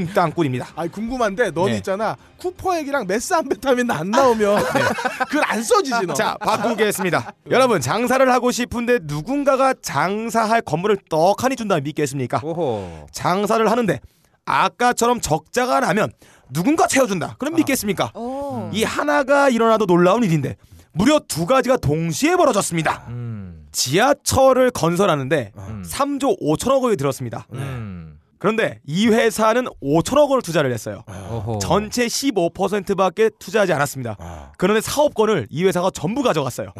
아. 0.74 0.86
궁금한데 0.86 1.50
넌 1.52 1.66
네. 1.66 1.76
있잖아 1.76 2.16
쿠퍼 2.38 2.76
액이랑 2.78 3.06
메스암페타민 3.06 3.90
안 3.90 4.10
나오면 4.10 4.62
그걸 5.28 5.42
안 5.46 5.62
써지지 5.62 6.06
너. 6.06 6.14
자, 6.14 6.36
바꾸겠습니다. 6.40 7.32
여러분, 7.50 7.80
장사를 7.80 8.30
하고 8.32 8.50
싶은데 8.50 9.00
누군가가 9.02 9.74
장사할 9.80 10.62
건물을 10.62 10.98
떡하니 11.08 11.56
준다면 11.56 11.84
믿겠습니까? 11.84 12.40
오호. 12.42 13.06
장사를 13.12 13.70
하는데 13.70 14.00
아까처럼 14.46 15.20
적자가 15.20 15.80
나면 15.80 16.10
누군가 16.52 16.86
채워준다. 16.86 17.36
그럼 17.38 17.54
믿겠습니까? 17.54 18.12
오. 18.14 18.70
이 18.72 18.84
하나가 18.84 19.48
일어나도 19.48 19.86
놀라운 19.86 20.22
일인데 20.24 20.56
무려 20.92 21.18
두 21.26 21.46
가지가 21.46 21.78
동시에 21.78 22.36
벌어졌습니다. 22.36 23.04
음. 23.08 23.63
지하철을 23.74 24.70
건설하는데 24.70 25.52
음. 25.58 25.82
3조 25.86 26.40
5천억 26.40 26.82
원이 26.82 26.96
들었습니다. 26.96 27.46
음. 27.52 28.18
그런데 28.38 28.80
이 28.86 29.08
회사는 29.08 29.64
5천억 29.82 30.28
원을 30.28 30.42
투자를 30.42 30.72
했어요. 30.72 31.02
어허. 31.08 31.58
전체 31.60 32.06
15%밖에 32.06 33.30
투자하지 33.38 33.72
않았습니다. 33.72 34.52
그런데 34.58 34.80
사업권을 34.80 35.46
이 35.50 35.64
회사가 35.64 35.90
전부 35.90 36.22
가져갔어요. 36.22 36.72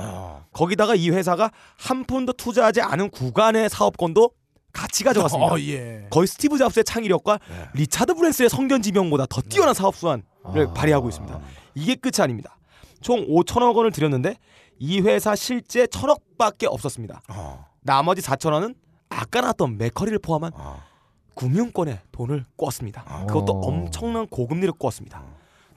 거기다가 0.52 0.94
이 0.94 1.10
회사가 1.10 1.50
한 1.78 2.04
푼도 2.04 2.34
투자하지 2.34 2.82
않은 2.82 3.10
구간의 3.10 3.70
사업권도 3.70 4.30
같이 4.74 5.04
가져갔습니다. 5.04 5.54
어, 5.54 5.58
예. 5.60 6.06
거의 6.10 6.26
스티브 6.26 6.58
잡스의 6.58 6.84
창의력과 6.84 7.38
리차드 7.74 8.14
브랜슨의 8.14 8.50
선견지명보다 8.50 9.26
더 9.30 9.40
뛰어난 9.40 9.72
사업 9.72 9.96
수완을 9.96 10.22
발휘하고 10.74 11.08
있습니다. 11.08 11.40
이게 11.76 11.94
끝이 11.94 12.20
아닙니다. 12.22 12.58
총 13.00 13.26
5천억 13.26 13.74
원을 13.76 13.90
들였는데 13.90 14.36
이 14.78 15.00
회사 15.00 15.34
실제 15.34 15.86
천억밖에 15.86 16.66
없었습니다. 16.66 17.22
나머지 17.80 18.20
4천억 18.22 18.52
원은 18.52 18.74
아까 19.08 19.40
나왔던 19.40 19.78
맥커리를 19.78 20.18
포함한 20.20 20.52
금융권에 21.34 22.00
돈을 22.12 22.44
꿨습니다. 22.56 23.04
그것도 23.26 23.52
어. 23.52 23.66
엄청난 23.68 24.26
고금리를 24.26 24.72
꿨습니다. 24.78 25.22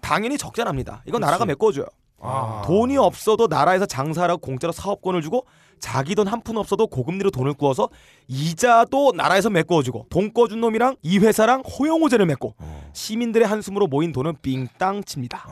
당연히 0.01 0.37
적자납니다. 0.37 1.03
이건 1.07 1.21
나라가 1.21 1.45
메꿔줘요. 1.45 1.85
아. 2.19 2.63
돈이 2.65 2.97
없어도 2.97 3.47
나라에서 3.47 3.85
장사하라고 3.85 4.39
공짜로 4.41 4.71
사업권을 4.71 5.21
주고 5.21 5.45
자기 5.79 6.15
돈 6.15 6.27
한 6.27 6.41
푼 6.41 6.57
없어도 6.57 6.87
고금리로 6.87 7.29
돈을 7.29 7.53
구워서 7.53 7.89
이자도 8.27 9.11
나라에서 9.15 9.49
메꿔주고 9.51 10.07
돈 10.09 10.33
꿔준 10.33 10.59
놈이랑 10.61 10.95
이 11.03 11.19
회사랑 11.19 11.61
호용호제를 11.61 12.25
맺고 12.25 12.55
시민들의 12.93 13.47
한숨으로 13.47 13.85
모인 13.87 14.11
돈은 14.11 14.37
삥땅 14.41 15.03
칩니다. 15.03 15.47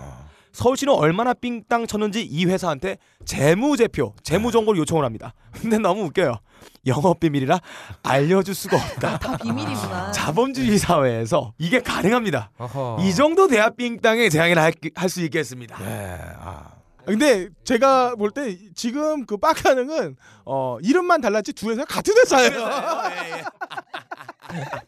서울시는 0.56 0.94
얼마나 0.94 1.34
삥땅 1.34 1.86
쳤는지 1.86 2.24
이 2.24 2.46
회사한테 2.46 2.98
재무제표, 3.26 4.14
재무정보를 4.24 4.80
요청을 4.80 5.04
합니다. 5.04 5.34
근데 5.52 5.78
너무 5.78 6.04
웃겨요. 6.06 6.40
영업 6.88 7.20
비밀이라 7.20 7.60
알려줄 8.04 8.56
수가 8.56 8.78
없다. 8.78 9.20
다 9.20 9.38
비밀이구나. 9.38 10.12
자본주의 10.14 10.78
사회에서 10.78 11.54
이게 11.58 11.80
가능합니다. 11.82 12.52
어허. 12.58 13.00
이 13.02 13.14
정도 13.14 13.48
돼야 13.48 13.70
삥땅에 13.70 14.30
재앙을 14.30 14.58
할수 14.96 15.22
있겠습니다. 15.24 15.78
근데 17.06 17.50
제가 17.64 18.16
볼 18.16 18.32
때 18.32 18.58
지금 18.76 19.26
그 19.26 19.38
빡가능은 19.38 20.16
어 20.46 20.78
이름만 20.82 21.22
달랐지 21.22 21.54
두 21.54 21.72
회사 21.72 21.86
같은 21.86 22.14
회사예요. 22.18 22.52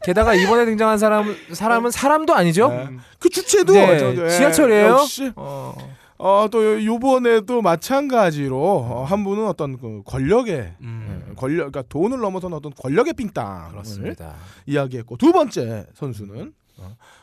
게다가 0.02 0.34
이번에 0.34 0.64
등장한 0.64 0.98
사람 0.98 1.34
사람은 1.52 1.90
사람도 1.90 2.34
아니죠? 2.34 2.88
그 3.18 3.28
주체도 3.28 3.72
네, 3.72 3.98
저- 3.98 4.24
예, 4.24 4.30
지하철이에요. 4.30 4.86
역시 4.88 5.32
어. 5.36 5.74
어 6.20 6.48
또 6.50 6.84
요번에도 6.84 7.62
마찬가지로 7.62 8.60
어, 8.60 9.04
한 9.04 9.22
분은 9.22 9.46
어떤 9.46 9.78
그 9.78 10.02
권력의 10.04 10.74
음. 10.80 11.24
예, 11.30 11.34
권력 11.36 11.70
그러니까 11.70 11.82
돈을 11.88 12.18
넘어서는 12.18 12.56
어떤 12.56 12.72
권력의 12.74 13.12
삥땅 13.14 13.70
그렇습니다. 13.70 14.34
이야기했고 14.66 15.16
두 15.16 15.30
번째 15.32 15.86
선수는 15.94 16.40
어, 16.40 16.50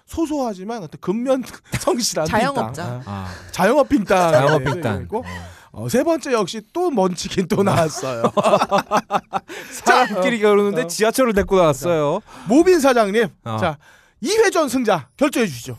소소하지만 0.05 0.83
어떤 0.83 0.99
근면 1.01 1.43
성실한 1.79 2.27
자영업자. 2.27 2.83
삥땅. 2.83 3.03
아. 3.05 3.31
자영업 3.51 3.89
삥땅 3.89 4.31
자영업 4.31 4.63
삥땅. 4.63 5.01
있고 5.03 5.23
어, 5.71 5.89
세 5.89 6.03
번째 6.03 6.31
역시 6.33 6.61
또 6.71 6.89
먼치킨 6.89 7.47
또 7.47 7.63
나왔어요. 7.63 8.23
사람끼리 9.83 10.39
겨루는데 10.39 10.83
어. 10.83 10.87
지하철을 10.87 11.33
데리고 11.33 11.57
나왔어요. 11.57 12.21
모빈 12.47 12.79
사장님, 12.79 13.27
어. 13.43 13.57
자 13.59 13.77
2회전 14.23 14.69
승자 14.69 15.09
결정해 15.17 15.47
주시죠. 15.47 15.77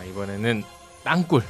아, 0.00 0.04
이번에는 0.04 0.64
땅굴. 1.04 1.42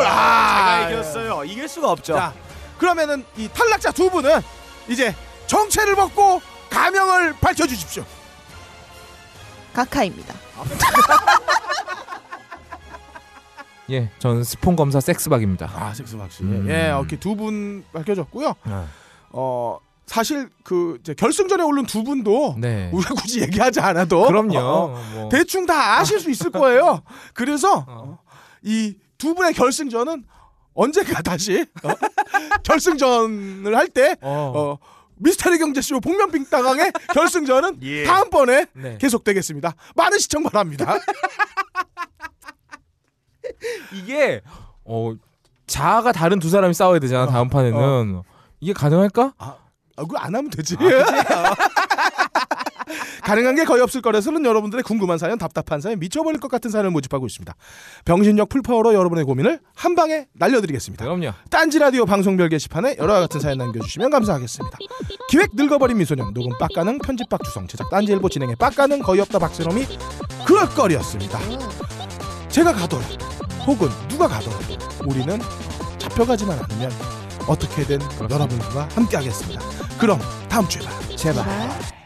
어, 0.00 0.08
아, 0.08 0.86
제가 0.88 0.90
이겼어요. 0.90 1.44
이길 1.44 1.68
수가 1.68 1.90
없죠. 1.90 2.14
자, 2.14 2.32
그러면은 2.78 3.24
이 3.36 3.48
탈락자 3.48 3.92
두 3.92 4.10
분은 4.10 4.40
이제 4.88 5.14
정체를 5.46 5.94
벗고 5.94 6.40
가명을 6.70 7.34
밝혀 7.40 7.66
주십시오. 7.66 8.04
가카입니다. 9.74 10.34
예, 13.90 14.08
전 14.18 14.42
스폰 14.44 14.76
검사 14.76 14.98
섹스박입니다. 15.00 15.70
아 15.74 15.92
섹스박 15.92 16.32
씨. 16.32 16.42
음. 16.42 16.66
예, 16.70 16.86
이렇게 16.86 17.18
두 17.18 17.34
분 17.36 17.84
밝혀졌고요. 17.92 18.54
아, 18.64 18.86
어 19.30 19.78
사실 20.06 20.48
그 20.62 20.96
이제 21.00 21.12
결승전에 21.14 21.62
오른 21.64 21.84
두 21.84 22.02
분도 22.02 22.54
네. 22.58 22.88
우리가 22.94 23.14
굳이 23.14 23.42
얘기하지 23.42 23.80
않아도 23.80 24.26
그럼요. 24.26 24.58
어, 24.58 25.02
뭐. 25.14 25.28
대충 25.28 25.66
다 25.66 25.98
아실 25.98 26.18
수 26.20 26.30
있을 26.30 26.50
거예요. 26.50 27.02
그래서 27.34 27.84
어. 27.86 28.18
이두 28.62 29.34
분의 29.34 29.52
결승전은 29.52 30.24
언젠가 30.74 31.20
다시 31.22 31.66
어, 31.82 31.88
결승전을 32.64 33.76
할때 33.76 34.16
어. 34.22 34.78
어, 35.14 35.16
미스터리 35.16 35.58
경제쇼 35.58 36.00
복면빙 36.00 36.46
당왕의 36.50 36.92
결승전은 37.14 37.78
예. 37.82 38.04
다음번에 38.04 38.66
네. 38.72 38.98
계속되겠습니다. 38.98 39.74
많은 39.94 40.18
시청 40.18 40.42
바랍니다. 40.42 40.98
이게 43.92 44.40
어 44.84 45.14
자아가 45.66 46.12
다른 46.12 46.38
두 46.38 46.50
사람이 46.50 46.74
싸워야 46.74 46.98
되잖아. 46.98 47.26
다음 47.26 47.48
판에는 47.48 48.22
이게 48.60 48.72
가능할까? 48.72 49.34
아, 49.38 49.56
그거 49.96 50.18
안 50.18 50.34
하면 50.34 50.50
되지. 50.50 50.76
가능한 53.24 53.54
게 53.56 53.64
거의 53.64 53.82
없을 53.82 54.02
거라서는 54.02 54.44
여러분들의 54.44 54.82
궁금한 54.82 55.18
사연, 55.18 55.38
답답한 55.38 55.80
사연, 55.80 55.98
미쳐버릴 55.98 56.40
것 56.40 56.50
같은 56.50 56.70
사연을 56.70 56.90
모집하고 56.90 57.26
있습니다. 57.26 57.54
병신력 58.04 58.50
풀파워로 58.50 58.94
여러분의 58.94 59.24
고민을 59.24 59.60
한 59.74 59.94
방에 59.94 60.26
날려드리겠습니다. 60.34 61.04
그럼요. 61.04 61.32
딴지 61.50 61.78
라디오 61.78 62.04
방송별 62.04 62.50
게시판에 62.50 62.96
여러 62.98 63.14
같은 63.14 63.40
사연 63.40 63.58
남겨주시면 63.58 64.10
감사하겠습니다. 64.10 64.78
기획 65.28 65.50
늙어버린 65.54 65.96
미소년, 65.96 66.34
녹음 66.34 66.56
빡가능, 66.58 66.98
편집 66.98 67.28
박주성, 67.28 67.66
제작 67.66 67.88
딴지일보 67.90 68.28
진행의 68.28 68.56
빡가능 68.56 69.00
거의 69.00 69.20
없다 69.22 69.38
박세롬이 69.38 69.86
그럴 70.46 70.68
거리였습니다. 70.68 71.38
제가 72.48 72.72
가더라도 72.72 73.24
혹은 73.66 73.88
누가 74.08 74.28
가더라도 74.28 74.76
우리는 75.06 75.38
잡혀가지만 75.98 76.58
않으면 76.58 76.90
어떻게든 77.46 77.98
여러분과 78.30 78.88
함께하겠습니다. 78.94 79.60
그럼 79.98 80.18
다음 80.48 80.68
주에 80.68 80.82
봐요. 80.82 81.16
제발. 81.16 82.03